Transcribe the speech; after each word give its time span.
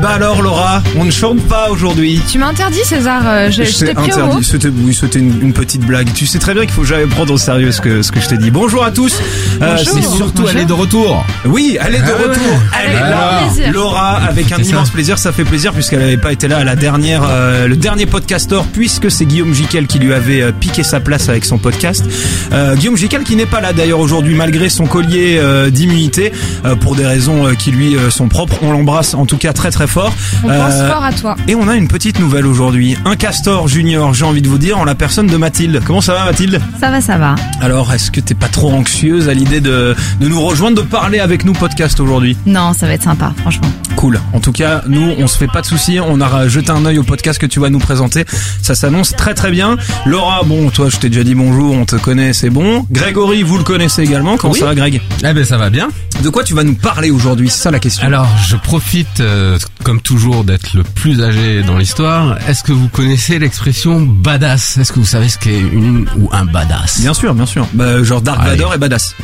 bah 0.00 0.10
alors 0.14 0.40
Laura, 0.40 0.82
on 0.96 1.04
ne 1.04 1.10
chante 1.10 1.40
pas 1.46 1.68
aujourd'hui. 1.70 2.22
Tu 2.30 2.38
m'as 2.38 2.48
interdit 2.48 2.78
César, 2.84 3.22
euh, 3.26 3.50
je, 3.50 3.64
je 3.64 3.84
t'ai 3.84 3.92
pris 3.94 4.10
au 4.12 4.16
mot. 4.16 4.22
interdit. 4.24 4.44
C'était 4.44 4.68
oui, 4.68 4.94
c'était 4.98 5.18
une, 5.18 5.42
une 5.42 5.52
petite 5.52 5.82
blague. 5.84 6.08
Tu 6.14 6.24
sais 6.26 6.38
très 6.38 6.54
bien 6.54 6.62
qu'il 6.62 6.72
faut 6.72 6.84
jamais 6.84 7.04
prendre 7.06 7.32
au 7.34 7.38
sérieux 7.38 7.70
ce 7.70 7.82
que 7.82 8.00
ce 8.00 8.10
que 8.10 8.18
je 8.18 8.28
t'ai 8.28 8.38
dit. 8.38 8.50
Bonjour 8.50 8.82
à 8.82 8.90
tous. 8.92 9.20
Euh, 9.60 9.76
Bonjour. 9.76 9.94
c'est 9.94 10.16
surtout 10.16 10.44
elle 10.50 10.56
est 10.58 10.64
de 10.64 10.72
retour. 10.72 11.22
Oui, 11.44 11.76
elle 11.84 11.94
est 11.96 11.98
de 11.98 12.04
Ah 12.06 12.16
ouais. 12.16 12.28
retour. 12.28 12.62
Elle 12.82 12.90
est 12.92 12.96
Avec 12.96 13.10
là. 13.10 13.16
grand 13.40 13.46
plaisir. 13.52 13.72
Laura, 13.72 14.10
avec 14.16 14.52
un 14.52 14.56
ça. 14.56 14.62
immense 14.62 14.90
plaisir, 14.90 15.18
ça 15.18 15.32
fait 15.32 15.44
plaisir 15.44 15.72
puisqu'elle 15.74 15.98
n'avait 16.00 16.16
pas 16.16 16.32
été 16.32 16.48
là 16.48 16.58
à 16.58 16.64
la 16.64 16.76
dernière, 16.76 17.22
euh, 17.28 17.68
le 17.68 17.76
dernier 17.76 18.06
podcastor, 18.06 18.64
puisque 18.72 19.10
c'est 19.10 19.26
Guillaume 19.26 19.52
Jiquel 19.52 19.86
qui 19.86 19.98
lui 19.98 20.14
avait 20.14 20.40
euh, 20.40 20.52
piqué 20.52 20.82
sa 20.82 21.00
place 21.00 21.28
avec 21.28 21.44
son 21.44 21.58
podcast. 21.58 22.04
Euh, 22.52 22.74
Guillaume 22.74 22.96
Jiquel 22.96 23.22
qui 23.24 23.36
n'est 23.36 23.44
pas 23.46 23.60
là 23.60 23.74
d'ailleurs 23.74 24.00
aujourd'hui 24.00 24.34
malgré 24.34 24.70
son 24.70 24.86
collier 24.86 25.36
euh, 25.38 25.68
d'immunité 25.68 26.32
euh, 26.64 26.74
pour 26.74 26.96
des 26.96 27.04
raisons 27.06 27.46
euh, 27.48 27.52
qui 27.54 27.70
lui 27.70 27.96
euh, 27.96 28.08
sont 28.08 28.28
propres. 28.28 28.56
On 28.62 28.72
l'embrasse 28.72 29.12
en 29.14 29.26
tout 29.26 29.36
cas 29.36 29.52
très 29.52 29.70
très 29.70 29.86
fort. 29.90 30.12
On 30.44 30.48
pense 30.48 30.74
Euh, 30.74 30.88
fort 30.92 31.02
à 31.04 31.12
toi. 31.12 31.36
et 31.48 31.54
on 31.54 31.68
a 31.68 31.74
une 31.76 31.88
petite 31.88 32.18
nouvelle 32.20 32.46
aujourd'hui. 32.46 32.96
Un 33.04 33.16
castor 33.16 33.68
junior, 33.68 34.14
j'ai 34.14 34.24
envie 34.24 34.42
de 34.42 34.48
vous 34.48 34.58
dire, 34.58 34.78
en 34.78 34.84
la 34.84 34.94
personne 34.94 35.26
de 35.26 35.36
Mathilde. 35.36 35.82
Comment 35.86 36.00
ça 36.00 36.14
va 36.14 36.24
Mathilde? 36.24 36.60
Ça 36.80 36.90
va, 36.90 37.00
ça 37.00 37.18
va. 37.18 37.34
Alors, 37.60 37.92
est-ce 37.92 38.10
que 38.10 38.20
t'es 38.20 38.34
pas 38.34 38.48
trop 38.48 38.72
anxieuse 38.72 39.28
à 39.28 39.34
l'idée 39.34 39.60
de, 39.60 39.94
de 40.20 40.28
nous 40.28 40.40
rejoindre, 40.40 40.76
de 40.76 40.86
parler 40.86 41.18
avec 41.20 41.44
nous 41.44 41.52
podcast 41.52 41.98
aujourd'hui? 42.00 42.36
Non, 42.46 42.72
ça 42.72 42.86
va 42.86 42.92
être 42.94 43.02
sympa, 43.02 43.32
franchement. 43.40 43.68
Cool. 43.96 44.20
En 44.32 44.40
tout 44.40 44.52
cas, 44.52 44.82
nous, 44.88 45.12
on 45.18 45.26
se 45.26 45.36
fait 45.36 45.48
pas 45.48 45.60
de 45.60 45.66
soucis. 45.66 45.98
On 46.00 46.20
a 46.20 46.48
jeté 46.48 46.70
un 46.70 46.84
œil 46.86 46.98
au 46.98 47.02
podcast 47.02 47.38
que 47.40 47.46
tu 47.46 47.60
vas 47.60 47.68
nous 47.70 47.78
présenter. 47.80 48.24
Ça 48.62 48.74
s'annonce 48.74 49.14
très 49.16 49.34
très 49.34 49.50
bien. 49.50 49.76
Laura, 50.06 50.42
bon, 50.44 50.70
toi, 50.70 50.88
je 50.88 50.96
t'ai 50.96 51.08
déjà 51.10 51.24
dit 51.24 51.34
bonjour, 51.34 51.74
on 51.74 51.84
te 51.84 51.96
connaît, 51.96 52.32
c'est 52.32 52.50
bon. 52.50 52.86
Grégory, 52.90 53.42
vous 53.42 53.58
le 53.58 53.64
connaissez 53.64 54.02
également. 54.02 54.36
Comment 54.36 54.52
Oui. 54.54 54.60
ça 54.60 54.66
va, 54.66 54.74
Greg? 54.74 55.00
Eh 55.22 55.32
ben 55.32 55.44
ça 55.44 55.58
va 55.58 55.68
bien. 55.70 55.88
De 56.22 56.28
quoi 56.28 56.44
tu 56.44 56.54
vas 56.54 56.64
nous 56.64 56.74
parler 56.74 57.10
aujourd'hui? 57.10 57.48
C'est 57.50 57.62
ça 57.62 57.70
la 57.70 57.78
question. 57.78 58.06
Alors 58.06 58.28
je 58.48 58.56
profite 58.56 59.20
euh, 59.20 59.58
comme 59.84 60.00
toujours 60.00 60.44
d'être 60.44 60.74
le 60.74 60.82
plus 60.82 61.22
âgé 61.22 61.62
dans 61.62 61.76
l'histoire. 61.78 62.36
Est-ce 62.48 62.62
que 62.62 62.72
vous 62.72 62.88
connaissez 62.88 63.38
l'expression 63.38 64.00
badass? 64.00 64.76
Est-ce 64.78 64.92
que 64.92 64.98
vous 65.00 65.06
savez 65.06 65.28
ce 65.28 65.38
qu'est 65.38 65.58
une 65.58 66.06
ou 66.18 66.28
un 66.32 66.44
badass? 66.44 67.00
Bien 67.00 67.14
sûr, 67.14 67.34
bien 67.34 67.46
sûr. 67.46 67.66
Bah, 67.72 68.02
genre 68.02 68.20
Dark 68.20 68.40
Allez. 68.40 68.50
Vador 68.50 68.74
et 68.74 68.78
badass. 68.78 69.14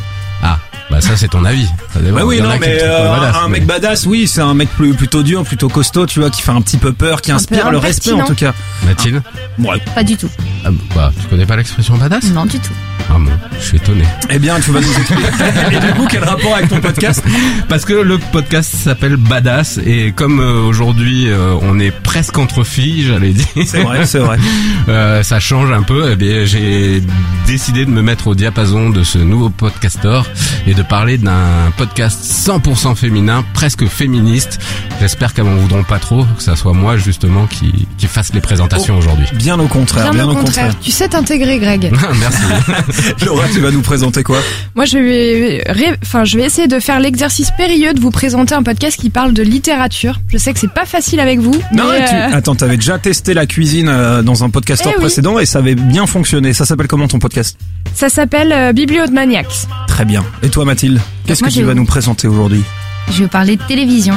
Ah, 0.42 0.58
bah 0.90 1.00
ça 1.00 1.16
c'est 1.16 1.28
ton 1.28 1.44
avis. 1.44 1.66
Ça 1.94 2.00
dépend. 2.00 2.16
Bah 2.18 2.24
oui, 2.26 2.40
non, 2.40 2.50
mais 2.60 2.78
euh, 2.82 3.08
badass, 3.18 3.36
un 3.36 3.48
mais- 3.48 3.58
mec 3.60 3.66
badass, 3.66 4.06
oui, 4.06 4.26
c'est 4.28 4.40
un 4.42 4.54
mec 4.54 4.68
plus, 4.70 4.92
plutôt 4.94 5.22
dur, 5.22 5.44
plutôt 5.44 5.68
costaud, 5.68 6.06
tu 6.06 6.20
vois, 6.20 6.30
qui 6.30 6.42
fait 6.42 6.50
un 6.52 6.60
petit 6.60 6.76
peu 6.76 6.92
peur, 6.92 7.22
qui 7.22 7.32
inspire 7.32 7.64
peu 7.64 7.70
le 7.72 7.78
respect 7.78 8.12
en 8.12 8.24
tout 8.24 8.34
cas. 8.34 8.52
Mathilde 8.86 9.22
Ouais. 9.58 9.80
Pas 9.94 10.04
du 10.04 10.16
tout. 10.16 10.28
ah, 10.64 10.68
bah, 10.94 11.12
Tu 11.20 11.26
connais 11.28 11.46
pas 11.46 11.56
l'expression 11.56 11.96
badass? 11.96 12.24
Non, 12.32 12.44
du 12.44 12.58
tout. 12.60 12.72
Ah 13.08 13.14
bon, 13.18 13.30
je 13.58 13.64
suis 13.64 13.76
étonné. 13.76 14.04
Eh 14.30 14.38
bien, 14.38 14.58
tu 14.60 14.70
vas 14.70 14.80
nous 14.80 14.88
expliquer. 14.88 15.14
Et 15.72 15.80
du 15.80 15.92
coup, 15.94 16.06
quel 16.10 16.24
rapport 16.24 16.54
avec 16.54 16.68
ton 16.68 16.80
podcast? 16.80 17.22
Parce 17.68 17.84
que 17.84 17.92
le 17.94 18.18
podcast 18.18 18.74
s'appelle 18.74 19.16
Badass 19.16 19.78
et 19.84 20.12
comme 20.12 20.40
euh, 20.40 20.62
aujourd'hui 20.62 21.28
euh, 21.28 21.54
on 21.62 21.78
est 21.78 21.90
presque 21.90 22.38
entre 22.38 22.64
filles, 22.64 23.04
j'allais 23.06 23.32
dire. 23.32 23.46
C'est 23.66 23.82
vrai, 23.82 24.06
c'est 24.06 24.18
vrai. 24.18 24.38
Euh, 24.88 25.24
ça 25.24 25.40
change 25.40 25.72
un 25.72 25.82
peu. 25.82 26.10
Eh 26.12 26.16
bien, 26.16 26.44
j'ai 26.44 27.02
décidé 27.46 27.84
de 27.84 27.90
me 27.90 28.02
mettre 28.02 28.28
au 28.28 28.34
diapason 28.36 28.90
de 28.90 29.02
ce 29.02 29.18
nouveau 29.18 29.50
podcaster 29.50 30.20
et 30.66 30.74
de 30.74 30.82
parler 30.82 31.18
d'un 31.18 31.72
podcast 31.76 32.22
100% 32.22 32.94
féminin, 32.94 33.44
presque 33.52 33.86
féministe. 33.86 34.60
J'espère 35.00 35.34
qu'elles 35.34 35.44
m'en 35.44 35.56
voudront 35.56 35.82
pas 35.82 35.98
trop, 35.98 36.24
que 36.36 36.42
ça 36.42 36.54
soit 36.54 36.72
moi 36.72 36.96
justement 36.96 37.46
qui, 37.46 37.88
qui 37.98 38.06
fasse 38.06 38.32
les 38.32 38.40
présentations 38.40 38.96
aujourd'hui. 38.96 39.26
Bien 39.34 39.58
au 39.58 39.66
contraire, 39.66 40.12
Bien, 40.12 40.28
au 40.28 40.34
contraire. 40.36 40.72
Tu 40.80 40.92
sais 40.92 41.08
t'intégrer, 41.08 41.58
Greg. 41.58 41.92
Merci. 42.20 42.42
Laura, 43.24 43.44
tu 43.52 43.60
vas 43.60 43.70
nous 43.70 43.80
présenter 43.82 44.22
quoi? 44.22 44.38
Moi, 44.74 44.84
je 44.84 44.98
vais, 44.98 45.64
ré- 45.66 45.96
enfin, 46.02 46.24
je 46.24 46.36
vais 46.38 46.44
essayer 46.44 46.68
de 46.68 46.78
faire 46.80 47.00
l'exercice 47.00 47.50
périlleux 47.56 47.94
de 47.94 48.00
vous 48.00 48.10
présenter 48.10 48.54
un 48.54 48.62
podcast 48.62 48.98
qui 49.00 49.10
parle 49.10 49.32
de 49.32 49.42
littérature. 49.42 50.20
Je 50.28 50.38
sais 50.38 50.52
que 50.52 50.58
c'est 50.60 50.72
pas 50.72 50.84
facile 50.86 51.20
avec 51.20 51.38
vous. 51.40 51.54
Non, 51.72 51.84
mais, 51.90 52.06
tu... 52.08 52.14
euh, 52.14 52.36
attends, 52.36 52.54
t'avais 52.54 52.76
déjà 52.76 52.98
testé 52.98 53.34
la 53.34 53.46
cuisine 53.46 53.88
euh, 53.88 54.22
dans 54.22 54.44
un 54.44 54.50
podcasteur 54.50 54.92
Eh 54.94 54.96
oui. 54.96 55.02
précédent 55.02 55.38
et 55.38 55.46
ça 55.46 55.58
avait 55.58 55.74
bien 55.74 56.06
fonctionné. 56.06 56.52
Ça 56.52 56.64
s'appelle 56.64 56.88
comment 56.88 57.08
ton 57.08 57.18
podcast? 57.18 57.58
Ça 57.94 58.08
s'appelle 58.08 58.52
euh, 58.52 58.72
Bibliomaniacs. 58.72 59.66
Très 59.88 60.04
bien. 60.04 60.24
Et 60.42 60.48
toi, 60.48 60.64
Mathilde, 60.64 61.00
qu'est-ce 61.26 61.42
que 61.42 61.50
tu 61.50 61.62
vas 61.62 61.74
nous 61.74 61.86
présenter 61.86 62.28
aujourd'hui? 62.28 62.62
Je 63.08 63.18
vais 63.18 63.22
vous 63.24 63.28
parler 63.28 63.56
de 63.56 63.62
télévision. 63.62 64.14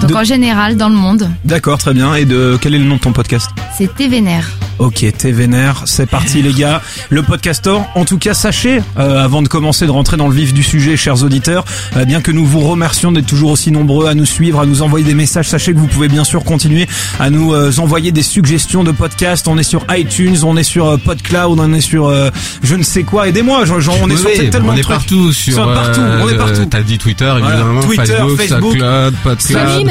Donc 0.00 0.10
De- 0.10 0.14
en 0.16 0.24
général, 0.24 0.76
dans 0.76 0.88
le 0.88 0.96
monde, 0.96 1.30
D'accord, 1.44 1.78
très 1.78 1.94
bien. 1.94 2.14
Et 2.14 2.24
de 2.24 2.58
quel 2.60 2.74
est 2.74 2.78
le 2.78 2.84
nom 2.84 2.96
de 2.96 3.00
ton 3.00 3.12
podcast 3.12 3.48
c'est 3.76 3.92
TVNR. 3.92 4.44
Ok, 4.78 5.04
t'es 5.18 5.32
vénère, 5.32 5.82
c'est 5.86 6.06
parti 6.06 6.42
les 6.42 6.52
gars. 6.52 6.80
Le 7.10 7.22
podcastor, 7.24 7.84
en 7.96 8.04
tout 8.04 8.18
cas 8.18 8.34
sachez, 8.34 8.80
euh, 8.98 9.24
avant 9.24 9.42
de 9.42 9.48
commencer 9.48 9.84
de 9.86 9.90
rentrer 9.90 10.16
dans 10.16 10.28
le 10.28 10.34
vif 10.34 10.52
du 10.54 10.62
sujet, 10.62 10.96
chers 10.96 11.24
auditeurs, 11.24 11.64
euh, 11.96 12.04
bien 12.04 12.20
que 12.20 12.30
nous 12.30 12.44
vous 12.46 12.60
remercions 12.60 13.10
d'être 13.10 13.26
toujours 13.26 13.50
aussi 13.50 13.72
nombreux 13.72 14.06
à 14.06 14.14
nous 14.14 14.24
suivre, 14.26 14.60
à 14.60 14.66
nous 14.66 14.82
envoyer 14.82 15.04
des 15.04 15.14
messages, 15.14 15.48
sachez 15.48 15.72
que 15.74 15.78
vous 15.78 15.86
pouvez 15.88 16.06
bien 16.08 16.22
sûr 16.24 16.44
continuer 16.44 16.86
à 17.18 17.30
nous 17.30 17.52
euh, 17.52 17.72
envoyer 17.78 18.12
des 18.12 18.22
suggestions 18.22 18.84
de 18.84 18.92
podcasts. 18.92 19.48
On 19.48 19.58
est 19.58 19.64
sur 19.64 19.84
iTunes, 19.90 20.36
on 20.44 20.56
est 20.56 20.62
sur 20.64 20.86
euh, 20.86 20.96
PodCloud, 20.98 21.58
on 21.58 21.72
est 21.72 21.80
sur 21.80 22.06
euh, 22.06 22.30
je 22.62 22.74
ne 22.76 22.82
sais 22.84 23.02
quoi. 23.02 23.28
Aidez-moi, 23.28 23.64
genre, 23.64 23.96
on 24.02 24.08
est 24.08 24.14
Oui, 24.14 24.18
sur 24.20 24.30
oui, 24.38 24.50
tellement 24.50 24.70
on 24.70 24.74
de 24.74 24.78
est 24.78 24.82
trucs. 24.82 24.96
partout 24.96 25.32
sur, 25.32 25.54
Sur 25.54 25.72
partout, 25.74 26.00
on 26.00 26.28
est 26.28 26.32
euh, 26.34 26.38
partout. 26.38 26.66
T'as 26.66 26.82
dit 26.82 26.98
Twitter 26.98 27.24
Voilà. 27.38 27.48
évidemment, 27.56 27.80
Twitter, 27.80 28.04
Facebook, 28.04 28.36
Facebook, 28.38 28.72
SoundCloud, 28.78 29.14
PodCloud, 29.24 29.83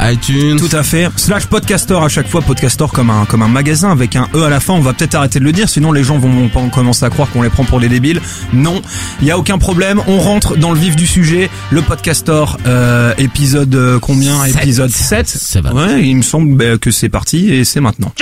ITunes. 0.00 0.56
Tout 0.58 0.74
à 0.76 0.82
fait. 0.82 1.08
Slash 1.16 1.46
podcaster 1.46 1.94
à 1.94 2.08
chaque 2.08 2.28
fois, 2.28 2.42
podcaster 2.42 2.86
comme 2.92 3.10
un 3.10 3.24
comme 3.24 3.42
un 3.42 3.48
magasin 3.48 3.90
avec 3.90 4.16
un 4.16 4.28
e 4.34 4.42
à 4.42 4.50
la 4.50 4.60
fin. 4.60 4.74
On 4.74 4.80
va 4.80 4.92
peut-être 4.92 5.14
arrêter 5.14 5.38
de 5.38 5.44
le 5.44 5.52
dire, 5.52 5.68
sinon 5.68 5.92
les 5.92 6.04
gens 6.04 6.18
vont 6.18 6.48
pas 6.48 6.60
commencer 6.68 7.04
à 7.04 7.10
croire 7.10 7.30
qu'on 7.30 7.42
les 7.42 7.50
prend 7.50 7.64
pour 7.64 7.80
des 7.80 7.88
débiles. 7.88 8.20
Non, 8.52 8.82
il 9.20 9.26
y 9.26 9.30
a 9.30 9.38
aucun 9.38 9.58
problème. 9.58 10.00
On 10.06 10.18
rentre 10.18 10.56
dans 10.56 10.72
le 10.72 10.78
vif 10.78 10.96
du 10.96 11.06
sujet. 11.06 11.50
Le 11.70 11.82
podcaster 11.82 12.44
euh, 12.66 13.14
épisode 13.18 13.74
euh, 13.74 13.98
combien? 13.98 14.44
Sept. 14.44 14.56
Épisode 14.56 14.90
7 14.90 15.28
C'est 15.28 15.60
vrai. 15.60 15.72
Ouais, 15.72 16.06
il 16.06 16.16
me 16.16 16.22
semble 16.22 16.56
bah, 16.56 16.78
que 16.78 16.90
c'est 16.90 17.08
parti 17.08 17.52
et 17.52 17.64
c'est 17.64 17.80
maintenant. 17.80 18.12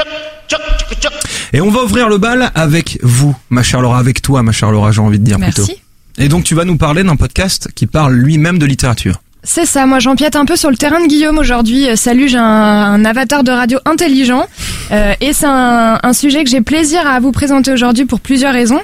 Et 1.52 1.60
on 1.60 1.70
va 1.70 1.84
ouvrir 1.84 2.08
le 2.08 2.18
bal 2.18 2.50
avec 2.54 2.98
vous, 3.02 3.36
ma 3.48 3.62
chère 3.62 3.80
Laura, 3.80 3.98
avec 3.98 4.20
toi, 4.22 4.42
ma 4.42 4.50
chère 4.50 4.72
Laura, 4.72 4.90
j'ai 4.90 5.00
envie 5.00 5.20
de 5.20 5.24
dire 5.24 5.38
plutôt. 5.38 5.62
Merci. 5.66 5.80
Et 6.18 6.28
donc 6.28 6.44
tu 6.44 6.54
vas 6.54 6.64
nous 6.64 6.76
parler 6.76 7.02
d'un 7.04 7.16
podcast 7.16 7.68
qui 7.74 7.86
parle 7.86 8.14
lui-même 8.14 8.58
de 8.58 8.66
littérature. 8.66 9.20
C'est 9.46 9.66
ça, 9.66 9.84
moi 9.84 9.98
j'empiète 9.98 10.36
un 10.36 10.46
peu 10.46 10.56
sur 10.56 10.70
le 10.70 10.76
terrain 10.76 11.00
de 11.02 11.06
Guillaume 11.06 11.36
aujourd'hui. 11.36 11.86
Euh, 11.88 11.96
Salut, 11.96 12.28
j'ai 12.28 12.38
un, 12.38 12.42
un 12.42 13.04
avatar 13.04 13.44
de 13.44 13.50
radio 13.52 13.78
intelligent 13.84 14.46
euh, 14.90 15.12
et 15.20 15.34
c'est 15.34 15.44
un, 15.46 15.98
un 16.02 16.12
sujet 16.14 16.44
que 16.44 16.50
j'ai 16.50 16.62
plaisir 16.62 17.06
à 17.06 17.20
vous 17.20 17.30
présenter 17.30 17.70
aujourd'hui 17.70 18.06
pour 18.06 18.20
plusieurs 18.20 18.54
raisons. 18.54 18.80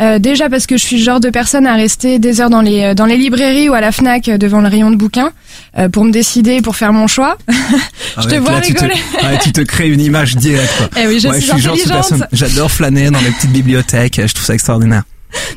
Euh, 0.00 0.20
déjà 0.20 0.48
parce 0.48 0.66
que 0.66 0.76
je 0.76 0.82
suis 0.84 0.98
le 0.98 1.02
genre 1.02 1.18
de 1.18 1.28
personne 1.28 1.66
à 1.66 1.74
rester 1.74 2.20
des 2.20 2.40
heures 2.40 2.50
dans 2.50 2.60
les 2.60 2.82
euh, 2.84 2.94
dans 2.94 3.04
les 3.06 3.16
librairies 3.16 3.68
ou 3.68 3.74
à 3.74 3.80
la 3.80 3.90
Fnac 3.90 4.28
euh, 4.28 4.38
devant 4.38 4.60
le 4.60 4.68
rayon 4.68 4.92
de 4.92 4.96
bouquins 4.96 5.32
euh, 5.76 5.88
pour 5.88 6.04
me 6.04 6.12
décider, 6.12 6.62
pour 6.62 6.76
faire 6.76 6.92
mon 6.92 7.08
choix. 7.08 7.36
Je 7.48 8.22
te 8.22 8.28
Avec- 8.28 8.40
vois 8.40 8.52
là, 8.52 8.60
tu 8.60 8.74
te, 8.74 8.80
rigoler. 8.84 9.00
ouais, 9.24 9.38
tu 9.42 9.50
te 9.52 9.60
crées 9.62 9.88
une 9.88 10.00
image 10.00 10.36
directe. 10.36 10.72
Quoi. 10.78 10.88
Eh 11.02 11.08
oui, 11.08 11.18
je 11.18 11.28
Ouais, 11.28 11.40
suis 11.40 11.50
je 11.58 11.88
genre. 11.88 12.04
J'adore 12.32 12.70
flâner 12.70 13.10
dans 13.10 13.20
les 13.20 13.30
petites 13.32 13.52
bibliothèques. 13.52 14.20
Je 14.24 14.32
trouve 14.32 14.46
ça 14.46 14.54
extraordinaire. 14.54 15.02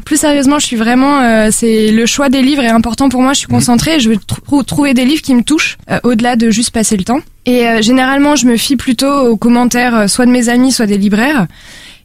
Plus 0.06 0.18
sérieusement, 0.18 0.60
je 0.60 0.66
suis 0.66 0.76
vraiment, 0.76 1.22
euh, 1.22 1.50
c'est 1.52 1.92
le 1.92 2.06
choix 2.06 2.30
des 2.30 2.42
livres 2.42 2.64
est 2.64 2.68
important 2.68 3.10
pour 3.10 3.22
moi. 3.22 3.34
Je 3.34 3.40
suis 3.40 3.48
concentrée, 3.48 3.96
et 3.96 4.00
je 4.00 4.10
veux 4.10 4.18
trou- 4.18 4.64
trouver 4.64 4.94
des 4.94 5.06
livres 5.06 5.22
qui 5.22 5.36
me 5.36 5.44
touchent 5.44 5.78
euh, 5.92 6.00
au-delà 6.04 6.36
de 6.36 6.50
juste 6.50 6.72
passer 6.72 6.98
le 6.98 7.04
temps. 7.04 7.20
Et 7.46 7.68
euh, 7.68 7.82
généralement, 7.82 8.36
je 8.36 8.46
me 8.46 8.58
fie 8.58 8.76
plutôt 8.76 9.12
aux 9.12 9.38
commentaires, 9.38 9.96
euh, 9.96 10.08
soit 10.08 10.26
de 10.26 10.32
mes 10.32 10.50
amis, 10.50 10.72
soit 10.72 10.86
des 10.88 10.98
libraires. 10.98 11.48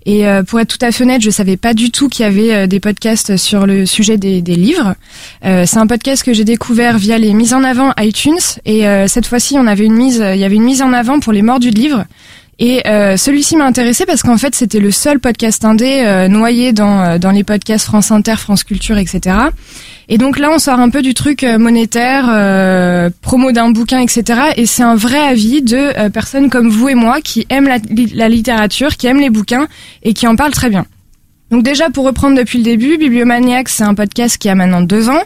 Et 0.06 0.28
euh, 0.28 0.42
pour 0.42 0.60
être 0.60 0.76
tout 0.76 0.84
à 0.84 0.92
fait 0.92 1.02
honnête, 1.04 1.22
je 1.22 1.30
savais 1.30 1.56
pas 1.56 1.72
du 1.72 1.90
tout 1.90 2.10
qu'il 2.10 2.24
y 2.24 2.28
avait 2.28 2.52
euh, 2.52 2.66
des 2.66 2.78
podcasts 2.78 3.38
sur 3.38 3.66
le 3.66 3.86
sujet 3.86 4.18
des, 4.18 4.42
des 4.42 4.54
livres. 4.54 4.94
Euh, 5.46 5.64
c'est 5.66 5.78
un 5.78 5.86
podcast 5.86 6.22
que 6.22 6.34
j'ai 6.34 6.44
découvert 6.44 6.98
via 6.98 7.16
les 7.16 7.32
mises 7.32 7.54
en 7.54 7.64
avant 7.64 7.90
iTunes. 7.98 8.36
Et 8.66 8.86
euh, 8.86 9.06
cette 9.08 9.26
fois-ci, 9.26 9.56
on 9.58 9.66
avait 9.66 9.86
une 9.86 9.94
mise, 9.94 10.22
il 10.34 10.38
y 10.38 10.44
avait 10.44 10.56
une 10.56 10.64
mise 10.64 10.82
en 10.82 10.92
avant 10.92 11.20
pour 11.20 11.32
les 11.32 11.40
mordus 11.40 11.70
de 11.70 11.78
livres. 11.80 12.04
Et 12.58 12.86
euh, 12.86 13.16
celui-ci 13.16 13.56
m'a 13.56 13.64
intéressé 13.64 14.06
parce 14.06 14.22
qu'en 14.22 14.36
fait 14.38 14.54
c'était 14.54 14.78
le 14.78 14.92
seul 14.92 15.18
podcast 15.18 15.64
indé 15.64 16.04
euh, 16.06 16.28
noyé 16.28 16.72
dans 16.72 17.00
euh, 17.00 17.18
dans 17.18 17.32
les 17.32 17.42
podcasts 17.42 17.86
France 17.86 18.12
Inter, 18.12 18.36
France 18.36 18.62
Culture, 18.62 18.96
etc. 18.96 19.36
Et 20.08 20.18
donc 20.18 20.38
là 20.38 20.50
on 20.52 20.58
sort 20.58 20.78
un 20.78 20.88
peu 20.88 21.02
du 21.02 21.14
truc 21.14 21.42
euh, 21.42 21.58
monétaire, 21.58 22.26
euh, 22.30 23.10
promo 23.22 23.50
d'un 23.50 23.70
bouquin, 23.70 23.98
etc. 24.00 24.40
Et 24.56 24.66
c'est 24.66 24.84
un 24.84 24.94
vrai 24.94 25.18
avis 25.18 25.62
de 25.62 25.76
euh, 25.76 26.10
personnes 26.10 26.48
comme 26.48 26.68
vous 26.68 26.88
et 26.88 26.94
moi 26.94 27.20
qui 27.20 27.44
aiment 27.50 27.66
la, 27.66 27.78
la 28.14 28.28
littérature, 28.28 28.96
qui 28.96 29.08
aiment 29.08 29.20
les 29.20 29.30
bouquins 29.30 29.66
et 30.04 30.14
qui 30.14 30.26
en 30.28 30.36
parlent 30.36 30.52
très 30.52 30.70
bien. 30.70 30.86
Donc 31.50 31.62
déjà 31.62 31.90
pour 31.90 32.04
reprendre 32.04 32.36
depuis 32.36 32.58
le 32.58 32.64
début, 32.64 32.98
Bibliomaniacs 32.98 33.68
c'est 33.68 33.84
un 33.84 33.94
podcast 33.94 34.38
qui 34.38 34.48
a 34.48 34.54
maintenant 34.54 34.80
deux 34.80 35.08
ans. 35.08 35.22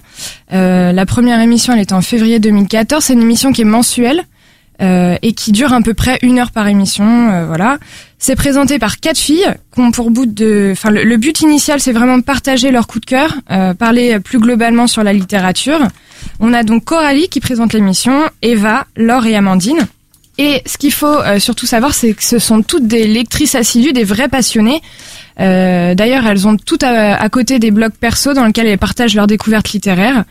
Euh, 0.53 0.93
la 0.93 1.07
première 1.07 1.41
émission 1.41 1.75
elle 1.75 1.81
était 1.81 1.93
en 1.93 2.01
février 2.03 2.39
2014. 2.39 3.05
C'est 3.05 3.13
une 3.13 3.23
émission 3.23 3.53
qui 3.53 3.63
est 3.63 3.67
mensuelle 3.67 4.25
euh, 4.81 5.17
et 5.23 5.33
qui 5.33 5.53
dure 5.53 5.73
à 5.73 5.81
peu 5.81 5.95
près 5.95 6.19
une 6.23 6.39
heure 6.39 6.51
par 6.53 6.69
émission. 6.69 7.05
euh, 7.31 7.47
voilà. 7.47 7.79
C'est 8.19 8.37
présenté 8.37 8.79
par 8.79 8.99
quatre 8.99 9.19
filles 9.19 9.47
qui 9.75 9.81
ont 9.81 9.91
pour 9.93 10.11
but 10.11 10.33
de, 10.33 10.71
enfin 10.73 10.91
le, 10.91 11.17
but 11.17 11.41
initial 11.41 11.79
c'est 11.81 11.93
vraiment 11.93 12.21
partager 12.21 12.71
leur 12.71 12.87
coup 12.87 12.99
de 13.01 13.07
cœur, 13.07 13.33
euh, 13.51 13.75
parler 13.75 14.19
plus 14.21 14.39
globalement 14.41 14.87
sur 14.87 15.05
la 15.05 15.13
littérature. 15.13 15.81
On 16.41 16.53
a 16.53 16.65
donc 16.65 16.85
Coralie 16.85 17.29
qui 17.29 17.41
présente 17.41 17.73
l'émission, 17.73 18.23
Eva, 18.43 18.87
Laure 18.97 19.27
et 19.27 19.37
Amandine. 19.37 19.87
Et 20.41 20.63
ce 20.67 20.79
qu'il 20.79 20.93
faut 20.93 21.07
euh, 21.07 21.41
surtout 21.41 21.67
savoir, 21.67 21.95
c'est 21.95 22.15
que 22.15 22.23
ce 22.23 22.39
sont 22.39 22.63
toutes 22.63 22.87
des 22.87 23.09
lectrices 23.09 23.57
assidues, 23.57 23.93
des 23.93 24.05
vraies 24.05 24.29
passionnées. 24.29 24.81
Euh, 25.41 25.95
D'ailleurs, 25.97 26.27
elles 26.27 26.47
ont 26.47 26.57
toutes 26.57 26.85
à, 26.85 27.17
à 27.17 27.29
côté 27.29 27.59
des 27.59 27.73
blogs 27.73 27.93
perso 27.93 28.35
dans 28.35 28.45
lesquels 28.45 28.69
elles 28.69 28.79
partagent 28.79 29.17
leurs 29.17 29.27
découvertes 29.27 29.71
littéraires. 29.73 30.25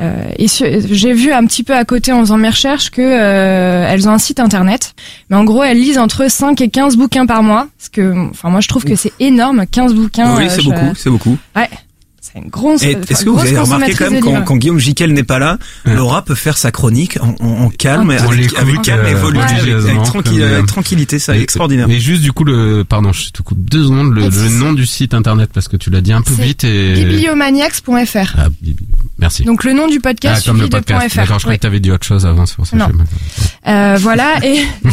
Euh, 0.00 0.30
et 0.38 0.46
j'ai 0.46 1.12
vu 1.12 1.32
un 1.32 1.44
petit 1.46 1.64
peu 1.64 1.74
à 1.74 1.84
côté 1.84 2.12
en 2.12 2.20
faisant 2.20 2.36
mes 2.36 2.48
recherches 2.48 2.90
que 2.90 3.02
euh, 3.02 3.86
elles 3.88 4.08
ont 4.08 4.12
un 4.12 4.18
site 4.18 4.38
internet, 4.38 4.94
mais 5.28 5.36
en 5.36 5.44
gros 5.44 5.64
elles 5.64 5.78
lisent 5.80 5.98
entre 5.98 6.30
5 6.30 6.60
et 6.60 6.68
15 6.68 6.96
bouquins 6.96 7.26
par 7.26 7.42
mois, 7.42 7.66
parce 7.76 7.88
que 7.88 8.28
enfin 8.30 8.48
moi 8.48 8.60
je 8.60 8.68
trouve 8.68 8.84
que 8.84 8.94
c'est 8.94 9.12
énorme, 9.18 9.64
15 9.66 9.94
bouquins. 9.94 10.36
oui, 10.36 10.46
euh, 10.46 10.48
c'est 10.48 10.62
beaucoup, 10.62 10.94
c'est 10.94 11.10
beaucoup. 11.10 11.36
C'est 12.32 12.38
une 12.40 12.48
grosse. 12.50 12.82
Est-ce 12.82 13.24
que 13.24 13.30
vous 13.30 13.38
avez 13.40 13.58
remarqué 13.58 13.94
quand 13.94 14.10
même 14.10 14.20
de 14.20 14.24
quand, 14.24 14.30
livres. 14.32 14.44
quand 14.44 14.56
Guillaume 14.56 14.78
Jiquel 14.78 15.12
n'est 15.12 15.22
pas 15.22 15.38
là, 15.38 15.58
Ouais. 15.86 15.94
Laura 15.94 16.22
peut 16.22 16.34
faire 16.34 16.58
sa 16.58 16.70
chronique 16.70 17.18
en, 17.20 17.34
en- 17.40 17.64
en 17.64 17.70
calme, 17.70 18.08
On 18.10 18.28
avec, 18.28 18.38
l'écoute, 18.40 18.58
avec 18.58 18.82
calme 18.82 19.06
et 19.06 19.14
euh, 19.14 19.16
volonté, 19.18 19.54
avec, 19.54 19.74
avec, 19.74 20.02
tranquille- 20.02 20.42
euh, 20.42 20.54
avec 20.56 20.66
tranquillité, 20.66 21.18
ça 21.18 21.34
est 21.36 21.40
Et- 21.40 21.42
extraordinaire. 21.42 21.88
Et 21.88 21.98
juste 22.00 22.22
du 22.22 22.32
coup 22.32 22.44
le 22.44 22.84
pardon, 22.88 23.12
je 23.12 23.30
te 23.30 23.42
coupe 23.42 23.58
deux 23.58 23.84
secondes 23.84 24.12
le, 24.14 24.28
nom 24.58 24.72
du 24.72 24.86
site 24.86 25.14
internet 25.14 25.50
parce 25.52 25.68
que 25.68 25.76
tu 25.76 25.90
l'as 25.90 26.00
dit 26.00 26.12
un 26.12 26.22
peu 26.22 26.34
vite 26.34 26.64
et 26.64 26.94
Bibliomaniacs.fr. 26.94 28.34
Ah, 28.36 28.48
Bibi- 28.62 28.86
merci. 29.18 29.44
Donc 29.44 29.64
le 29.64 29.72
nom 29.72 29.88
du 29.88 30.00
podcast 30.00 30.42
ah, 30.44 30.50
comme 30.50 30.60
le 30.60 30.68
podcast. 30.68 31.08
.fr. 31.10 31.16
D'accord, 31.16 31.38
je 31.38 31.44
croyais 31.44 31.58
que 31.58 31.62
t'avais 31.62 31.80
dit 31.80 31.90
autre 31.90 32.06
chose 32.06 32.26
avant, 32.26 32.44
c'est 32.46 32.56
pour 32.56 32.66
ça 32.66 32.76
que 32.76 32.82
Non. 32.82 32.88
Euh, 33.66 33.96
voilà 34.00 34.44
et 34.44 34.64
non. 34.84 34.92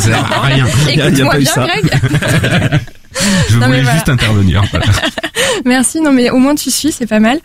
C'est 0.00 0.14
rien. 0.42 0.66
Écoute-moi 0.88 1.30
pas 1.32 1.38
eu 1.38 1.42
bien, 1.42 1.52
ça. 1.52 1.66
Greg. 1.66 2.80
Je 3.48 3.58
Non, 3.58 3.66
voulais 3.66 3.80
voilà. 3.82 3.94
juste 3.94 4.08
intervenir. 4.08 4.64
voilà. 4.70 4.86
Merci. 5.64 6.00
Non 6.00 6.12
mais 6.12 6.30
au 6.30 6.38
moins 6.38 6.54
tu 6.54 6.70
suis, 6.70 6.92
c'est 6.92 7.06
pas 7.06 7.20
mal. 7.20 7.38